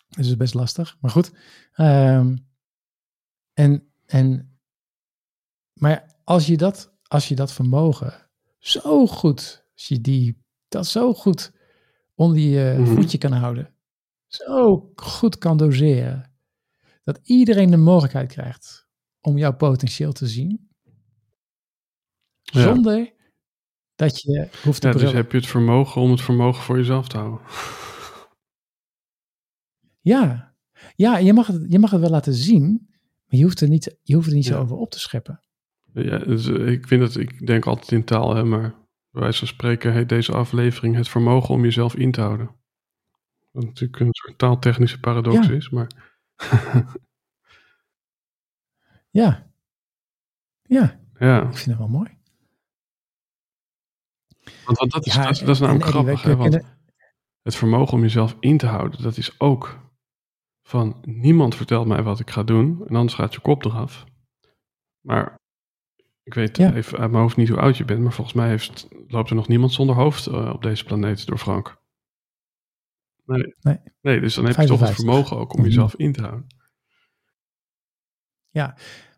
het 0.08 0.26
is 0.26 0.36
best 0.36 0.54
lastig, 0.54 0.96
maar 1.00 1.10
goed. 1.10 1.32
Ehm, 1.72 2.36
en, 3.52 3.88
en, 4.06 4.58
maar 5.72 6.14
als 6.24 6.46
je 6.46 6.56
dat, 6.56 6.94
als 7.02 7.28
je 7.28 7.34
dat 7.34 7.52
vermogen 7.52 8.28
zo 8.58 9.06
goed, 9.06 9.64
als 9.74 9.88
je 9.88 10.00
die, 10.00 10.44
dat 10.68 10.86
zo 10.86 11.14
goed 11.14 11.52
onder 12.14 12.38
je 12.38 12.76
Mhm. 12.78 12.94
voetje 12.94 13.18
kan 13.18 13.32
houden, 13.32 13.74
zo 14.26 14.90
goed 14.94 15.38
kan 15.38 15.56
doseren, 15.56 16.35
dat 17.06 17.20
iedereen 17.22 17.70
de 17.70 17.76
mogelijkheid 17.76 18.32
krijgt 18.32 18.88
om 19.20 19.38
jouw 19.38 19.56
potentieel 19.56 20.12
te 20.12 20.26
zien, 20.26 20.68
Ja. 22.42 22.62
zonder 22.62 23.12
dat 23.94 24.20
je 24.20 24.48
hoeft 24.62 24.80
te 24.80 24.86
Ja, 24.88 24.92
dus 24.92 25.12
heb 25.12 25.30
je 25.32 25.36
het 25.38 25.46
vermogen 25.46 26.00
om 26.00 26.10
het 26.10 26.20
vermogen 26.20 26.62
voor 26.62 26.76
jezelf 26.76 27.08
te 27.08 27.16
houden. 27.18 27.40
Ja, 30.00 30.54
ja 30.96 31.18
je, 31.18 31.32
mag 31.32 31.46
het, 31.46 31.64
je 31.68 31.78
mag 31.78 31.90
het 31.90 32.00
wel 32.00 32.10
laten 32.10 32.34
zien, 32.34 32.86
maar 33.26 33.38
je 33.38 33.42
hoeft 33.42 33.60
er 33.60 33.68
niet, 33.68 33.98
je 34.02 34.14
hoeft 34.14 34.28
er 34.28 34.34
niet 34.34 34.44
zo 34.44 34.60
over 34.60 34.76
op 34.76 34.90
te 34.90 34.98
scheppen. 34.98 35.40
Ja, 35.92 36.18
dus, 36.18 36.46
eh, 36.46 36.66
ik 36.66 36.86
vind 36.86 37.02
het, 37.02 37.16
ik 37.16 37.46
denk 37.46 37.66
altijd 37.66 37.92
in 37.92 38.04
taal, 38.04 38.34
hè, 38.34 38.44
maar 38.44 38.70
bij 39.10 39.22
wijze 39.22 39.38
van 39.38 39.48
spreken 39.48 39.92
heet 39.92 40.08
deze 40.08 40.32
aflevering 40.32 40.94
het 40.96 41.08
vermogen 41.08 41.54
om 41.54 41.62
jezelf 41.62 41.94
in 41.96 42.10
te 42.10 42.20
houden. 42.20 42.50
Wat 43.50 43.64
natuurlijk 43.64 44.00
een 44.00 44.08
soort 44.14 44.38
taaltechnische 44.38 45.00
paradox 45.00 45.46
Ja. 45.46 45.52
is, 45.52 45.70
maar 45.70 46.05
Ja, 49.10 49.50
ja, 50.62 51.00
ja. 51.18 51.42
ik 51.42 51.56
vind 51.56 51.66
het 51.66 51.78
wel 51.78 51.88
mooi. 51.88 52.18
Want, 54.64 54.78
want 54.78 54.92
dat, 54.92 55.06
is, 55.06 55.14
Ja, 55.14 55.22
dat, 55.22 55.30
is, 55.30 55.38
dat 55.38 55.58
namelijk 55.60 55.84
Eddie, 55.84 56.00
grappig, 56.02 56.22
hè, 56.22 56.36
want 56.36 56.64
het 57.42 57.56
vermogen 57.56 57.94
om 57.94 58.00
jezelf 58.00 58.36
in 58.40 58.58
te 58.58 58.66
houden, 58.66 59.02
dat 59.02 59.16
is 59.16 59.40
ook 59.40 59.78
van 60.62 61.02
niemand 61.02 61.54
vertelt 61.54 61.86
mij 61.86 62.02
wat 62.02 62.20
ik 62.20 62.30
ga 62.30 62.42
doen 62.42 62.86
en 62.86 62.96
anders 62.96 63.14
gaat 63.14 63.34
je 63.34 63.40
kop 63.40 63.64
eraf. 63.64 64.04
Maar 65.00 65.34
ik 66.22 66.34
weet 66.34 66.56
Ja. 66.56 66.74
even 66.74 66.98
uit 66.98 67.10
mijn 67.10 67.22
hoofd 67.22 67.36
niet 67.36 67.48
hoe 67.48 67.60
oud 67.60 67.76
je 67.76 67.84
bent, 67.84 68.00
maar 68.02 68.12
volgens 68.12 68.36
mij 68.36 68.48
heeft, 68.48 68.88
loopt 69.06 69.30
er 69.30 69.36
nog 69.36 69.48
niemand 69.48 69.72
zonder 69.72 69.96
hoofd 69.96 70.26
eh, 70.26 70.50
op 70.52 70.62
deze 70.62 70.84
planeet 70.84 71.26
door 71.26 71.38
Frank. 71.38 71.84
Nee. 73.26 73.54
Nee. 73.60 73.78
nee, 74.00 74.20
dus 74.20 74.34
dan 74.34 74.44
heb 74.44 74.56
je 74.56 74.66
toch 74.66 74.80
het 74.80 74.88
55. 74.88 74.96
vermogen 74.96 75.36
ook 75.36 75.52
om 75.52 75.58
Mhm. 75.58 75.68
jezelf 75.68 75.94
in 75.94 76.12
te 76.12 76.20
houden. 76.20 76.46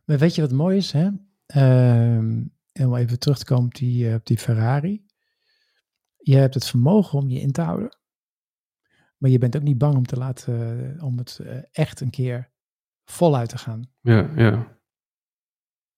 Maar 0.05 0.19
weet 0.19 0.35
je 0.35 0.41
wat 0.41 0.53
mooi 0.53 0.77
is? 0.77 0.93
Hè? 0.93 1.09
Ehm, 1.47 2.43
en 2.73 2.87
om 2.87 2.95
even 2.95 3.19
terug 3.19 3.39
te 3.39 3.45
komen 3.45 3.65
op 3.65 3.75
die, 3.75 4.09
eh, 4.09 4.15
op 4.15 4.27
die 4.27 4.39
Ferrari. 4.39 5.05
Je 6.17 6.37
hebt 6.37 6.55
het 6.55 6.67
vermogen 6.67 7.19
om 7.19 7.29
je 7.29 7.41
in 7.41 7.53
te 7.53 7.61
houden. 7.61 7.97
Maar 9.17 9.31
je 9.31 9.39
bent 9.39 9.57
ook 9.57 9.63
niet 9.63 9.79
bang 9.79 9.97
om, 9.97 10.07
te 10.07 10.17
laten, 10.17 10.95
eh, 10.97 11.05
om 11.05 11.19
het 11.19 11.39
eh, 11.43 11.59
echt 11.73 12.01
een 12.01 12.11
keer 12.11 12.51
voluit 13.05 13.49
te 13.49 13.59
gaan. 13.59 13.91
Ja, 14.01 14.31
ja. 14.37 14.77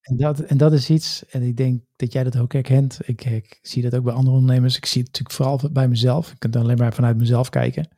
En 0.00 0.16
dat, 0.16 0.40
en 0.40 0.56
dat 0.56 0.72
is 0.72 0.90
iets, 0.90 1.26
en 1.26 1.42
ik 1.42 1.56
denk 1.56 1.84
dat 1.96 2.12
jij 2.12 2.24
dat 2.24 2.38
ook 2.38 2.52
herkent. 2.52 2.98
Ik, 3.08 3.24
ik 3.24 3.58
zie 3.62 3.82
dat 3.82 3.94
ook 3.94 4.04
bij 4.04 4.14
andere 4.14 4.36
ondernemers. 4.36 4.76
Ik 4.76 4.86
zie 4.86 5.02
het 5.02 5.10
natuurlijk 5.10 5.36
vooral 5.36 5.72
bij 5.72 5.88
mezelf. 5.88 6.32
Ik 6.32 6.38
kan 6.38 6.50
het 6.50 6.60
alleen 6.60 6.78
maar 6.78 6.94
vanuit 6.94 7.16
mezelf 7.16 7.48
kijken. 7.48 7.88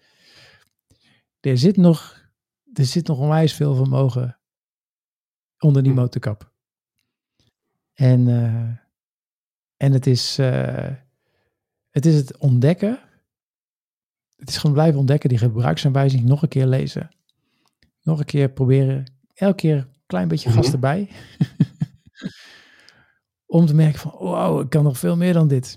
Er 1.42 1.58
zit 1.58 1.76
nog, 1.76 2.20
er 2.72 2.84
zit 2.84 3.06
nog 3.06 3.18
onwijs 3.18 3.54
veel 3.54 3.74
vermogen 3.74 4.38
onder 5.58 5.82
die 5.82 5.92
Hm. 5.92 5.98
motorkap. 5.98 6.52
En, 7.92 8.28
eh, 8.28 8.76
en 9.76 9.92
het, 9.92 10.06
is, 10.06 10.38
eh, 10.38 10.90
het 11.90 12.06
is 12.06 12.14
het 12.14 12.36
ontdekken. 12.36 12.98
Het 14.36 14.48
is 14.48 14.56
gewoon 14.56 14.72
blijven 14.74 14.98
ontdekken, 14.98 15.28
die 15.28 15.38
gebruiksaanwijzing 15.38 16.24
nog 16.24 16.42
een 16.42 16.48
keer 16.48 16.66
lezen. 16.66 17.10
Nog 18.02 18.18
een 18.18 18.24
keer 18.24 18.50
proberen, 18.50 19.12
elke 19.34 19.54
keer 19.56 19.76
een 19.76 19.94
klein 20.06 20.28
beetje 20.28 20.50
gas 20.50 20.64
Mhm. 20.66 20.74
erbij. 20.74 21.10
Om 23.46 23.66
te 23.66 23.74
merken 23.74 24.00
van, 24.00 24.10
wow, 24.18 24.60
ik 24.60 24.70
kan 24.70 24.84
nog 24.84 24.98
veel 24.98 25.16
meer 25.16 25.32
dan 25.32 25.48
dit. 25.48 25.74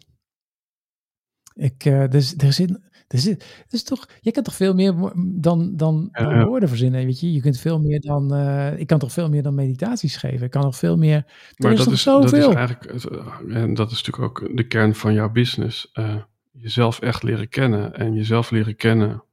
Ik, 1.54 1.86
eh, 1.86 2.08
dus, 2.10 2.36
er 2.38 2.54
zit, 2.54 2.80
is 3.70 3.84
toch, 3.84 4.08
je 4.22 4.32
kan 4.32 4.44
toch 4.44 4.56
veel 4.56 4.74
meer 4.74 5.14
dan, 5.18 5.76
dan, 5.76 6.10
woorden 6.46 6.70
verzinnen, 6.70 7.06
weet 7.06 7.20
je. 7.20 7.34
Je 7.34 7.42
kunt 7.42 7.60
veel 7.60 7.80
meer 7.80 8.00
dan, 8.00 8.34
eh, 8.34 8.80
ik 8.80 8.88
kan 8.88 9.00
toch 9.00 9.12
veel 9.12 9.30
meer 9.30 9.44
dan 9.44 9.56
meditaties 9.56 10.16
geven. 10.18 10.46
Ik 10.46 10.52
kan 10.52 10.62
nog 10.62 10.76
veel 10.76 10.98
meer, 10.98 11.26
Maar 11.58 11.72
is 11.72 11.78
dat 11.78 11.94
is, 11.94 12.04
dat 12.04 12.34
is 12.34 12.46
eigenlijk, 12.46 12.86
eh, 12.86 13.62
en 13.62 13.74
dat 13.74 13.92
is 13.92 14.04
natuurlijk 14.04 14.24
ook 14.42 14.58
de 14.58 14.68
kern 14.68 14.96
van 14.96 15.14
jouw 15.14 15.30
business. 15.32 15.92
eh, 15.92 16.16
jezelf 16.52 17.00
echt 17.00 17.24
leren 17.24 17.50
kennen. 17.50 17.94
En 17.94 18.14
jezelf 18.14 18.52
leren 18.52 18.76
kennen, 18.76 19.24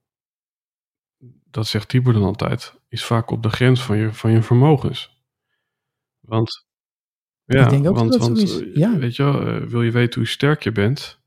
dat 1.51 1.67
zegt 1.67 1.89
Tibor 1.89 2.13
dan 2.13 2.23
altijd, 2.23 2.75
is 2.89 3.05
vaak 3.05 3.31
op 3.31 3.43
de 3.43 3.49
grens 3.49 3.83
van 3.83 3.97
je, 3.97 4.13
van 4.13 4.31
je 4.31 4.43
vermogens. 4.43 5.21
Want, 6.21 6.67
ja, 7.45 7.65
Ik 7.65 7.71
denk 7.71 7.89
ook 7.89 7.97
want, 7.97 8.13
dat 8.13 8.21
want 8.21 8.65
ja. 8.75 8.99
weet 8.99 9.17
je 9.17 9.23
wel, 9.23 9.69
wil 9.69 9.83
je 9.83 9.91
weten 9.91 10.21
hoe 10.21 10.29
sterk 10.29 10.63
je 10.63 10.73
bent, 10.73 11.22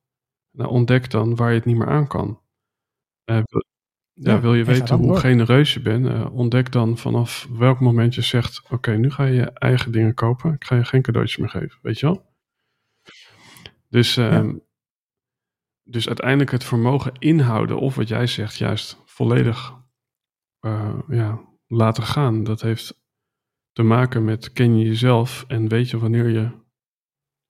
nou 0.55 0.69
ontdek 0.69 1.09
dan 1.11 1.35
waar 1.35 1.49
je 1.49 1.55
het 1.55 1.65
niet 1.65 1.77
meer 1.77 1.87
aan 1.87 2.07
kan. 2.07 2.39
Eh, 3.23 3.41
wil, 3.45 3.63
ja, 4.13 4.33
Ja, 4.33 4.39
wil 4.39 4.53
je 4.53 4.63
weten 4.63 4.97
hoe 4.97 5.07
door. 5.07 5.17
genereus 5.17 5.73
je 5.73 5.81
bent, 5.81 6.05
eh, 6.07 6.35
ontdek 6.35 6.71
dan 6.71 6.97
vanaf 6.97 7.47
welk 7.51 7.79
moment 7.79 8.15
je 8.15 8.21
zegt, 8.21 8.61
oké, 8.69 8.91
nu 8.91 9.11
ga 9.11 9.23
je 9.23 9.33
je 9.33 9.51
eigen 9.51 9.91
dingen 9.91 10.13
kopen, 10.13 10.53
ik 10.53 10.63
ga 10.65 10.75
je 10.75 10.85
geen 10.85 11.01
cadeautjes 11.01 11.37
meer 11.37 11.49
geven, 11.49 11.79
weet 11.81 11.99
je 11.99 12.05
wel? 12.05 12.33
Dus, 13.89 14.17
ehm, 14.17 14.55
dus 15.83 16.07
uiteindelijk 16.07 16.51
het 16.51 16.63
vermogen 16.63 17.11
inhouden, 17.19 17.79
of 17.79 17.95
wat 17.95 18.07
jij 18.07 18.27
zegt, 18.27 18.55
juist 18.57 19.01
volledig 19.05 19.73
eh, 20.59 20.99
ja, 21.07 21.41
laten 21.67 22.03
gaan, 22.03 22.43
dat 22.43 22.61
heeft 22.61 23.03
te 23.71 23.83
maken 23.83 24.23
met 24.25 24.51
ken 24.53 24.77
je 24.77 24.85
jezelf 24.85 25.45
en 25.47 25.67
weet 25.67 25.89
je 25.89 25.97
wanneer 25.97 26.29
je 26.29 26.51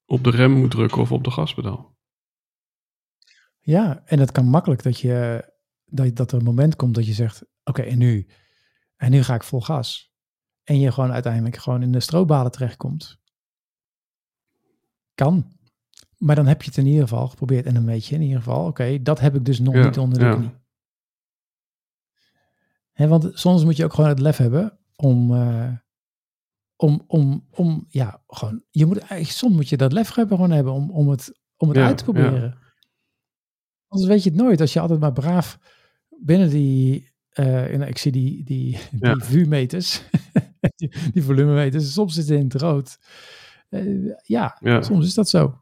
op 0.06 0.24
de 0.24 0.30
rem 0.30 0.51
moet 0.51 0.72
drukken 0.72 1.01
of 1.01 1.12
op 1.12 1.24
de 1.24 1.32
gaspedaal. 1.32 1.95
Ja, 3.66 4.01
en 4.05 4.20
het 4.20 4.32
kan 4.32 4.45
makkelijk 4.45 4.84
dat 4.84 4.99
je 4.99 5.45
dat, 5.86 6.16
dat 6.16 6.32
er 6.32 6.38
een 6.38 6.43
moment 6.43 6.76
komt 6.76 6.95
dat 6.95 7.05
je 7.05 7.13
zegt: 7.13 7.45
Oké, 7.63 7.82
en 7.82 7.97
nu? 7.97 8.28
En 8.95 9.11
nu 9.11 9.24
ga 9.24 9.36
ik 9.36 9.43
vol 9.43 9.61
gas. 9.61 10.13
En 10.63 10.80
je 10.80 10.91
gewoon 10.91 11.11
uiteindelijk 11.11 11.57
gewoon 11.57 11.82
in 11.82 11.91
de 11.91 11.99
stroopbalen 11.99 12.51
terechtkomt. 12.51 13.20
Kan. 15.16 15.57
Maar 16.18 16.36
dan 16.36 16.47
heb 16.47 16.61
je 16.61 16.68
het 16.70 16.78
in 16.78 16.86
ieder 16.86 17.01
geval 17.01 17.28
geprobeerd. 17.28 17.66
En 17.66 17.74
dan 17.74 17.86
weet 17.86 18.05
je 18.05 18.16
in 18.16 18.22
ieder 18.22 18.38
geval: 18.38 18.66
Oké, 18.66 19.01
dat 19.01 19.20
heb 19.20 19.36
ik 19.36 19.45
dus 19.45 19.59
nog 19.59 19.74
Ja, 19.74 19.86
niet 19.86 19.97
onder 19.97 20.20
de 20.20 20.26
ja. 20.26 20.36
knie. 20.36 20.51
Want 23.09 23.30
soms 23.34 23.63
moet 23.63 23.78
je 23.78 23.84
ook 23.84 23.93
gewoon 23.93 24.09
het 24.09 24.20
lef 24.20 24.38
hebben 24.38 24.80
om. 24.95 25.34
eh, 25.34 25.72
om, 26.78 27.03
om, 27.07 27.47
om, 27.51 27.86
ja, 27.88 28.24
gewoon, 28.28 28.63
je 28.70 28.86
moet 28.86 29.03
soms 29.22 29.53
moet 29.55 29.70
je 29.70 29.78
dat 29.78 29.91
lef 29.93 30.13
hebben, 30.16 30.36
gewoon 30.38 30.51
hebben 30.51 30.74
om, 30.74 30.91
om 30.91 31.09
het, 31.09 31.39
om 31.57 31.68
het 31.68 31.78
Ja, 31.78 31.86
uit 31.86 31.97
te 31.97 32.03
proberen. 32.03 32.64
Anders 33.96 34.12
weet 34.14 34.24
je 34.24 34.30
het 34.30 34.39
nooit. 34.39 34.62
Als 34.62 34.74
je 34.74 34.80
altijd 34.80 35.00
maar 35.00 35.14
braaf 35.14 35.60
binnen 36.20 36.50
die, 36.50 37.10
en 37.30 37.82
ik 37.82 37.98
zie 37.98 38.12
die, 38.12 38.43
die, 38.43 38.78
Ja. 39.00 39.14
die 39.14 39.24
vuurmeters, 39.24 40.02
die, 40.76 40.93
die 41.14 41.24
volumemeters, 41.24 41.93
soms 41.93 42.14
zit 42.14 42.28
het 42.30 42.38
in 42.39 42.43
het 42.43 42.54
rood. 42.62 42.98
Eh, 43.70 44.12
ja, 44.24 44.58
Ja. 44.60 44.82
soms 44.82 45.06
is 45.06 45.14
dat 45.14 45.30
zo. 45.30 45.62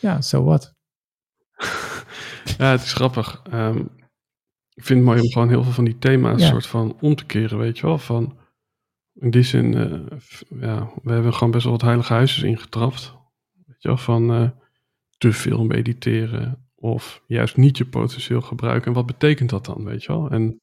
Ja, 0.00 0.20
zo 0.22 0.44
wat. 0.44 0.74
Ja, 2.58 2.70
het 2.70 2.82
is 2.82 2.92
grappig. 2.92 3.42
Ehm, 3.50 3.78
ik 4.74 4.84
vind 4.84 4.98
het 4.98 5.08
mooi 5.08 5.20
om 5.20 5.30
gewoon 5.32 5.48
heel 5.48 5.62
veel 5.62 5.72
van 5.72 5.84
die 5.84 5.98
thema's 5.98 6.40
Ja. 6.40 6.48
soort 6.48 6.66
van 6.66 6.96
om 7.00 7.14
te 7.14 7.24
keren, 7.24 7.58
weet 7.58 7.78
je 7.78 7.86
wel. 7.86 7.98
Van, 7.98 8.38
in 9.14 9.30
die 9.30 9.42
zin, 9.42 9.74
eh, 9.74 10.18
f- 10.18 10.44
ja, 10.60 10.90
we 11.02 11.12
hebben 11.12 11.34
gewoon 11.34 11.50
best 11.50 11.62
wel 11.64 11.72
wat 11.72 11.82
heilige 11.82 12.12
huisjes 12.12 12.42
ingetrapt. 12.42 13.14
Weet 13.66 13.82
je 13.82 13.88
wel, 13.88 13.96
van 13.96 14.54
te 15.18 15.32
veel 15.32 15.64
mediteren 15.64 16.63
of 16.84 17.22
juist 17.26 17.56
niet 17.56 17.78
je 17.78 17.86
potentieel 17.88 18.40
gebruiken. 18.40 18.86
En 18.86 18.92
wat 18.92 19.06
betekent 19.06 19.50
dat 19.50 19.64
dan, 19.64 19.84
weet 19.84 20.02
je 20.02 20.12
wel? 20.12 20.30
En 20.30 20.60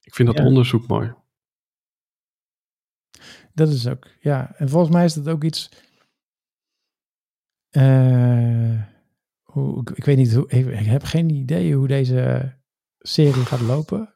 Ik 0.00 0.14
vind 0.14 0.28
dat 0.28 0.38
Ja. 0.38 0.44
onderzoek 0.44 0.86
mooi. 0.86 1.14
Dat 3.54 3.68
is 3.68 3.86
ook, 3.86 4.08
ja. 4.20 4.54
En 4.56 4.68
volgens 4.68 4.92
mij 4.94 5.04
is 5.04 5.14
dat 5.14 5.28
ook 5.28 5.44
iets. 5.44 5.70
eh, 7.70 8.82
hoe, 9.42 9.80
ik, 9.80 9.90
ik 9.90 10.04
weet 10.04 10.16
niet 10.16 10.34
hoe. 10.34 10.48
Ik, 10.48 10.86
heb 10.86 11.02
geen 11.02 11.30
idee 11.30 11.74
hoe 11.74 11.86
deze 11.86 12.54
serie 12.98 13.44
gaat 13.44 13.60
lopen. 13.60 14.14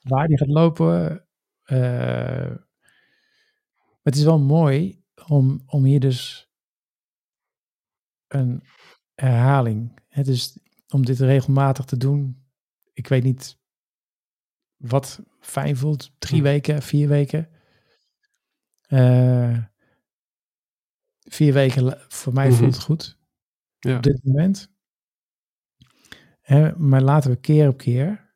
Waar 0.00 0.26
die 0.26 0.38
gaat 0.38 0.48
lopen. 0.48 1.26
maar 1.64 2.66
het 4.02 4.16
is 4.16 4.24
wel 4.24 4.38
mooi 4.38 5.04
om, 5.26 5.62
om 5.66 5.84
hier 5.84 6.00
dus 6.00 6.50
een 8.28 8.62
herhaling. 9.16 9.98
Het 10.08 10.28
is 10.28 10.58
om 10.88 11.04
dit 11.04 11.18
regelmatig 11.20 11.84
te 11.84 11.96
doen. 11.96 12.44
Ik 12.92 13.08
weet 13.08 13.22
niet 13.22 13.58
wat 14.76 15.20
fijn 15.40 15.76
voelt. 15.76 16.12
Drie 16.18 16.38
Hm. 16.40 16.44
weken, 16.46 16.82
vier 16.82 17.08
weken. 17.08 17.48
Eh, 18.80 19.58
vier 21.20 21.52
weken, 21.52 21.98
voor 22.08 22.32
mij 22.32 22.48
Mhm. 22.48 22.56
voelt 22.56 22.74
het 22.74 22.82
goed 22.84 23.18
Ja. 23.78 23.96
op 23.96 24.02
dit 24.02 24.24
moment. 24.24 24.74
Hè, 26.40 26.76
maar 26.76 27.02
laten 27.02 27.30
we 27.30 27.36
keer 27.36 27.68
op 27.68 27.76
keer 27.76 28.34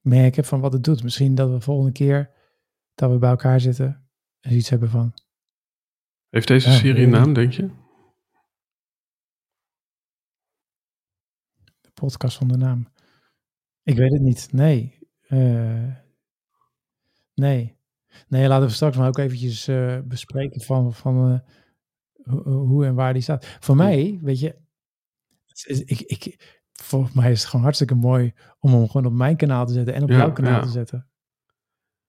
merken 0.00 0.44
van 0.44 0.60
wat 0.60 0.72
het 0.72 0.84
doet. 0.84 1.02
Misschien 1.02 1.34
dat 1.34 1.50
we 1.50 1.60
volgende 1.60 1.92
keer 1.92 2.30
dat 2.94 3.10
we 3.10 3.18
bij 3.18 3.30
elkaar 3.30 3.60
zitten 3.60 4.08
en 4.40 4.52
iets 4.52 4.68
hebben 4.68 4.90
van. 4.90 5.14
Heeft 6.28 6.48
deze 6.48 6.70
serie 6.72 7.04
een 7.04 7.10
naam, 7.10 7.32
denk 7.32 7.52
je? 7.52 7.70
Podcast 11.98 12.36
zonder 12.36 12.58
naam. 12.58 12.86
Ik 13.82 13.96
weet 13.96 14.12
het 14.12 14.20
niet. 14.22 14.48
Nee. 14.52 14.98
Eh, 15.28 15.92
nee. 17.34 17.76
Nee, 18.28 18.48
laten 18.48 18.66
we 18.66 18.72
straks 18.74 18.96
maar 18.96 19.08
ook 19.08 19.18
eventjes 19.18 19.68
eh, 19.68 19.98
bespreken 20.04 20.60
van, 20.60 20.94
van 20.94 21.32
eh, 21.32 22.32
ho- 22.34 22.50
hoe 22.66 22.86
en 22.86 22.94
waar 22.94 23.12
die 23.12 23.22
staat. 23.22 23.56
Voor 23.60 23.76
mij, 23.76 24.18
weet 24.22 24.40
je, 24.40 24.56
ik, 25.84 26.00
ik, 26.00 26.56
volgens 26.72 27.12
mij 27.14 27.30
is 27.30 27.38
het 27.38 27.48
gewoon 27.48 27.64
hartstikke 27.64 27.94
mooi 27.94 28.32
om 28.58 28.72
hem 28.72 28.86
gewoon 28.86 29.06
op 29.06 29.12
mijn 29.12 29.36
kanaal 29.36 29.66
te 29.66 29.72
zetten 29.72 29.94
en 29.94 30.02
op 30.02 30.08
Ja, 30.08 30.16
jouw 30.16 30.32
kanaal 30.32 30.52
ja. 30.52 30.60
te 30.62 30.68
zetten. 30.68 31.08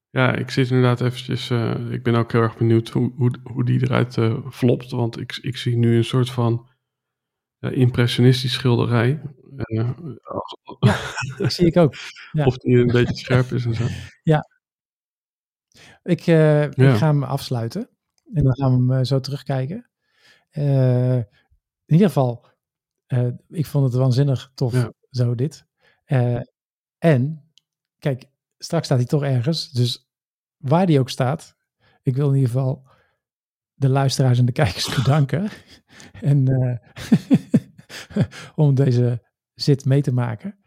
Ja, 0.10 0.36
ik 0.36 0.50
zit 0.50 0.70
inderdaad 0.70 1.02
eventjes... 1.02 1.50
ik 1.92 2.04
ben 2.04 2.16
ook 2.16 2.32
heel 2.32 2.42
erg 2.42 2.58
benieuwd 2.58 2.90
hoe, 2.90 3.12
hoe, 3.16 3.32
hoe 3.44 3.66
die 3.66 3.84
eruit 3.84 4.18
flopt. 4.50 4.92
Want 4.92 5.20
ik, 5.20 5.40
ik 5.42 5.58
zie 5.58 5.78
nu 5.78 5.98
een 5.98 6.04
soort 6.04 6.32
van 6.32 6.68
impressionistisch 7.60 8.54
schilderij. 8.54 9.22
Eh, 9.60 9.89
als- 10.22 10.57
Dat 11.38 11.53
zie 11.53 11.66
ik 11.66 11.78
ook. 11.78 11.93
ja. 12.32 12.45
Of 12.45 12.57
die 12.57 12.78
een 12.78 12.88
beetje 12.88 13.16
scherp 13.16 13.51
is 13.51 13.66
en 13.66 13.74
zo. 13.76 13.86
Ik, 16.03 16.28
eh, 16.28 16.64
ik 16.64 16.76
Ja. 16.76 16.95
ga 16.95 17.07
hem 17.07 17.24
afsluiten 17.24 17.89
en 18.34 18.43
dan 18.43 18.55
gaan 18.55 18.72
we 18.72 18.78
hem 18.93 18.99
eh, 18.99 19.05
zo 19.05 19.20
terugkijken. 19.20 19.89
In 20.49 21.26
ieder 21.86 22.07
geval, 22.07 22.45
ik 23.47 23.66
vond 23.66 23.86
het 23.86 23.93
waanzinnig 23.93 24.51
tof, 24.55 24.74
Ja. 24.74 24.93
zo 25.10 25.36
dit. 25.36 25.66
En, 26.97 27.51
kijk, 27.99 28.26
straks 28.57 28.86
staat 28.86 28.97
hij 28.97 29.07
toch 29.07 29.24
ergens, 29.24 29.72
dus 29.72 30.10
waar 30.57 30.86
die 30.86 30.99
ook 30.99 31.10
staat, 31.10 31.55
ik 32.01 32.16
wil 32.16 32.28
in 32.30 32.36
ieder 32.36 32.49
geval 32.51 32.88
de 33.74 33.89
luisteraars 33.89 34.39
en 34.39 34.45
de 34.45 34.51
kijkers 34.51 34.95
bedanken. 35.03 35.49
en 36.22 36.47
om 38.55 38.76
deze 38.76 39.28
zit 39.62 39.86
mee 39.86 40.01
te 40.01 40.14
maken. 40.14 40.57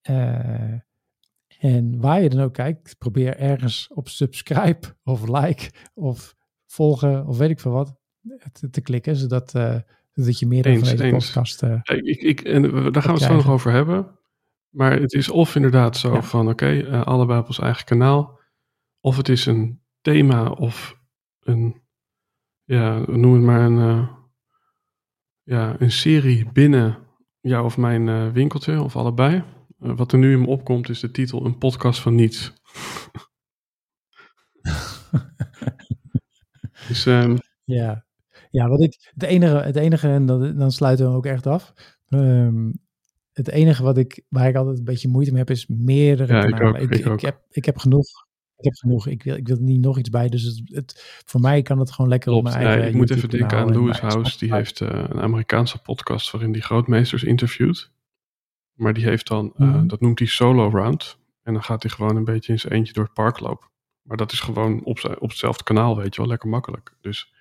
Eh, 0.00 0.72
en 1.58 2.00
waar 2.00 2.22
je 2.22 2.28
dan 2.28 2.40
ook 2.40 2.52
kijkt, 2.52 2.98
probeer 2.98 3.36
ergens 3.36 3.88
op 3.94 4.08
subscribe 4.08 4.80
of 5.04 5.28
like 5.28 5.70
of 5.94 6.36
volgen 6.66 7.26
of 7.26 7.38
weet 7.38 7.50
ik 7.50 7.60
veel 7.60 7.72
wat 7.72 7.96
te, 8.52 8.70
te 8.70 8.80
klikken, 8.80 9.16
zodat, 9.16 9.54
eh, 9.54 9.76
zodat 10.12 10.38
je 10.38 10.46
meer 10.46 10.66
Eens, 10.66 10.90
deze 10.90 11.04
eens. 11.04 11.24
podcast... 11.26 11.58
Kijk, 11.58 12.04
ik, 12.04 12.20
ik, 12.22 12.40
en 12.40 12.62
daar 12.62 13.02
gaan 13.02 13.14
we 13.14 13.18
het 13.20 13.30
zo 13.30 13.34
nog 13.34 13.48
over 13.50 13.72
hebben. 13.72 14.18
Maar 14.68 15.00
het 15.00 15.12
is 15.12 15.28
of 15.28 15.54
inderdaad 15.54 15.96
zo 15.96 16.12
Ja. 16.14 16.22
van, 16.22 16.48
oké, 16.48 17.02
allebei 17.04 17.40
op 17.40 17.46
ons 17.46 17.58
eigen 17.58 17.84
kanaal. 17.84 18.38
Of 19.00 19.16
het 19.16 19.28
is 19.28 19.46
een 19.46 19.80
thema 20.00 20.50
of 20.50 20.98
een, 21.40 21.82
ja, 22.64 22.98
noem 23.06 23.32
het 23.32 23.42
maar 23.42 23.60
een, 23.60 24.08
ja, 25.42 25.76
een 25.78 25.90
serie 25.90 26.52
binnen 26.52 27.07
jou 27.48 27.64
of 27.64 27.76
mijn 27.76 28.08
eh, 28.08 28.28
winkeltje, 28.32 28.82
of 28.82 28.96
allebei. 28.96 29.42
Eh, 29.80 29.96
wat 29.96 30.12
er 30.12 30.18
nu 30.18 30.32
in 30.32 30.40
me 30.40 30.46
opkomt 30.46 30.88
is 30.88 31.00
de 31.00 31.10
titel 31.10 31.44
Een 31.44 31.58
podcast 31.58 32.00
van 32.00 32.14
niets. 32.14 32.52
dus 36.88 37.06
ehm, 37.06 37.36
Ja, 37.64 38.04
ja 38.50 38.68
wat 38.68 38.80
ik, 38.80 39.10
het 39.14 39.22
enige, 39.22 39.56
het 39.56 39.76
enige 39.76 40.08
en 40.08 40.26
dat, 40.26 40.58
dan 40.58 40.72
sluiten 40.72 41.10
we 41.10 41.16
ook 41.16 41.26
echt 41.26 41.46
af. 41.46 41.72
Ehm, 42.08 42.72
het 43.32 43.48
enige 43.48 43.82
wat 43.82 43.98
ik, 43.98 44.24
waar 44.28 44.48
ik 44.48 44.56
altijd 44.56 44.78
een 44.78 44.84
beetje 44.84 45.08
moeite 45.08 45.30
mee 45.30 45.40
heb, 45.40 45.50
is 45.50 45.66
meerdere 45.66 46.34
Ja, 46.34 46.44
ik 46.44 46.50
kanalen. 46.50 46.80
ook, 46.82 46.90
ik 46.90 47.06
ook. 47.06 47.20
heb, 47.20 47.40
ik 47.50 47.64
heb 47.64 47.78
genoeg. 47.78 48.26
Ik 48.58 48.64
heb 48.64 48.74
genoeg. 48.74 49.06
Ik 49.06 49.22
wil, 49.22 49.36
ik 49.36 49.46
wil 49.46 49.56
er 49.56 49.62
niet 49.62 49.80
nog 49.80 49.98
iets 49.98 50.10
bij. 50.10 50.28
Dus 50.28 50.42
het, 50.42 50.60
het, 50.64 51.22
voor 51.26 51.40
mij 51.40 51.62
kan 51.62 51.78
het 51.78 51.92
gewoon 51.92 52.10
lekker 52.10 52.32
op 52.32 52.40
Klopt. 52.40 52.54
mijn 52.56 52.66
Ja, 52.66 52.72
eigen 52.72 52.90
ik 52.90 52.96
moet 52.96 53.10
even 53.10 53.28
denken 53.30 53.58
aan 53.58 53.70
Lewis 53.72 54.00
House. 54.00 54.38
Die 54.38 54.54
heeft 54.54 54.80
eh, 54.80 54.88
een 55.08 55.20
Amerikaanse 55.20 55.78
podcast 55.78 56.30
waarin 56.30 56.52
die 56.52 56.62
grootmeesters 56.62 57.22
interviewt. 57.24 57.90
Maar 58.74 58.92
die 58.94 59.04
heeft 59.04 59.26
dan, 59.28 59.52
eh, 59.56 59.66
Mhm. 59.68 59.86
dat 59.86 60.00
noemt 60.00 60.18
hij 60.18 60.28
solo 60.28 60.68
round. 60.68 61.18
En 61.42 61.52
dan 61.52 61.62
gaat 61.62 61.82
hij 61.82 61.90
gewoon 61.92 62.16
een 62.16 62.24
beetje 62.24 62.52
in 62.52 62.58
zijn 62.58 62.72
eentje 62.72 62.92
door 62.92 63.04
het 63.04 63.12
park 63.12 63.40
lopen. 63.40 63.68
Maar 64.02 64.16
dat 64.16 64.32
is 64.32 64.40
gewoon 64.40 64.84
op, 64.84 64.98
zijn, 64.98 65.20
op 65.20 65.28
hetzelfde 65.28 65.64
kanaal, 65.64 65.96
weet 65.96 66.14
je 66.14 66.20
wel, 66.20 66.30
lekker 66.30 66.48
makkelijk. 66.48 66.94
Dus 67.00 67.32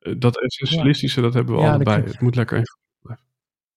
eh, 0.00 0.14
dat 0.18 0.40
essentialistische, 0.42 1.20
dat 1.20 1.34
hebben 1.34 1.54
we 1.54 1.60
Ja, 1.60 1.68
allebei. 1.72 2.02
Het 2.02 2.20
moet 2.20 2.36
lekker 2.36 2.56
even. 2.58 2.78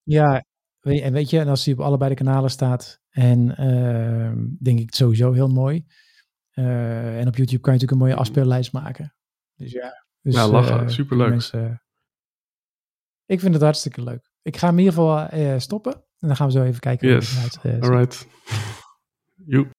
Ja, 0.04 0.44
weet 0.80 0.98
je- 0.98 1.04
en 1.04 1.14
weet 1.14 1.30
je, 1.30 1.40
en 1.40 1.48
als 1.48 1.64
die 1.64 1.74
op 1.74 1.80
allebei 1.80 2.10
de 2.10 2.16
kanalen 2.16 2.50
staat, 2.50 3.02
en 3.10 3.58
ehm, 3.58 4.46
denk 4.60 4.80
ik 4.80 4.94
sowieso 4.96 5.32
heel 5.32 5.48
mooi. 5.48 5.86
Eh, 6.56 7.20
en 7.20 7.28
op 7.28 7.36
YouTube 7.36 7.62
kan 7.62 7.74
je 7.74 7.80
natuurlijk 7.80 7.92
een 7.92 7.98
mooie 7.98 8.16
afspeellijst 8.16 8.72
maken. 8.72 9.16
Dus 9.56 9.72
ja, 9.72 10.06
dus, 10.22 10.34
Ja, 10.36 10.48
lachen. 10.48 10.80
eh, 10.80 10.88
Superleuk. 10.88 11.30
mensen- 11.30 11.82
ik 13.26 13.40
vind 13.40 13.54
het 13.54 13.64
hartstikke 13.64 14.04
leuk. 14.04 14.32
Ik 14.42 14.58
ga 14.58 14.68
hem 14.68 14.78
in 14.80 14.84
ieder 14.84 15.00
geval 15.00 15.28
eh, 15.28 15.60
stoppen. 15.60 15.94
En 15.94 16.28
dan 16.28 16.36
gaan 16.36 16.48
we 16.48 16.54
zo 16.54 16.64
even 16.64 16.80
kijken 16.80 17.08
hoe 17.08 17.18
Yes. 17.18 17.36
eh, 17.36 17.42
ziet. 17.42 17.84
Alright. 17.84 18.28
Joep. 19.56 19.70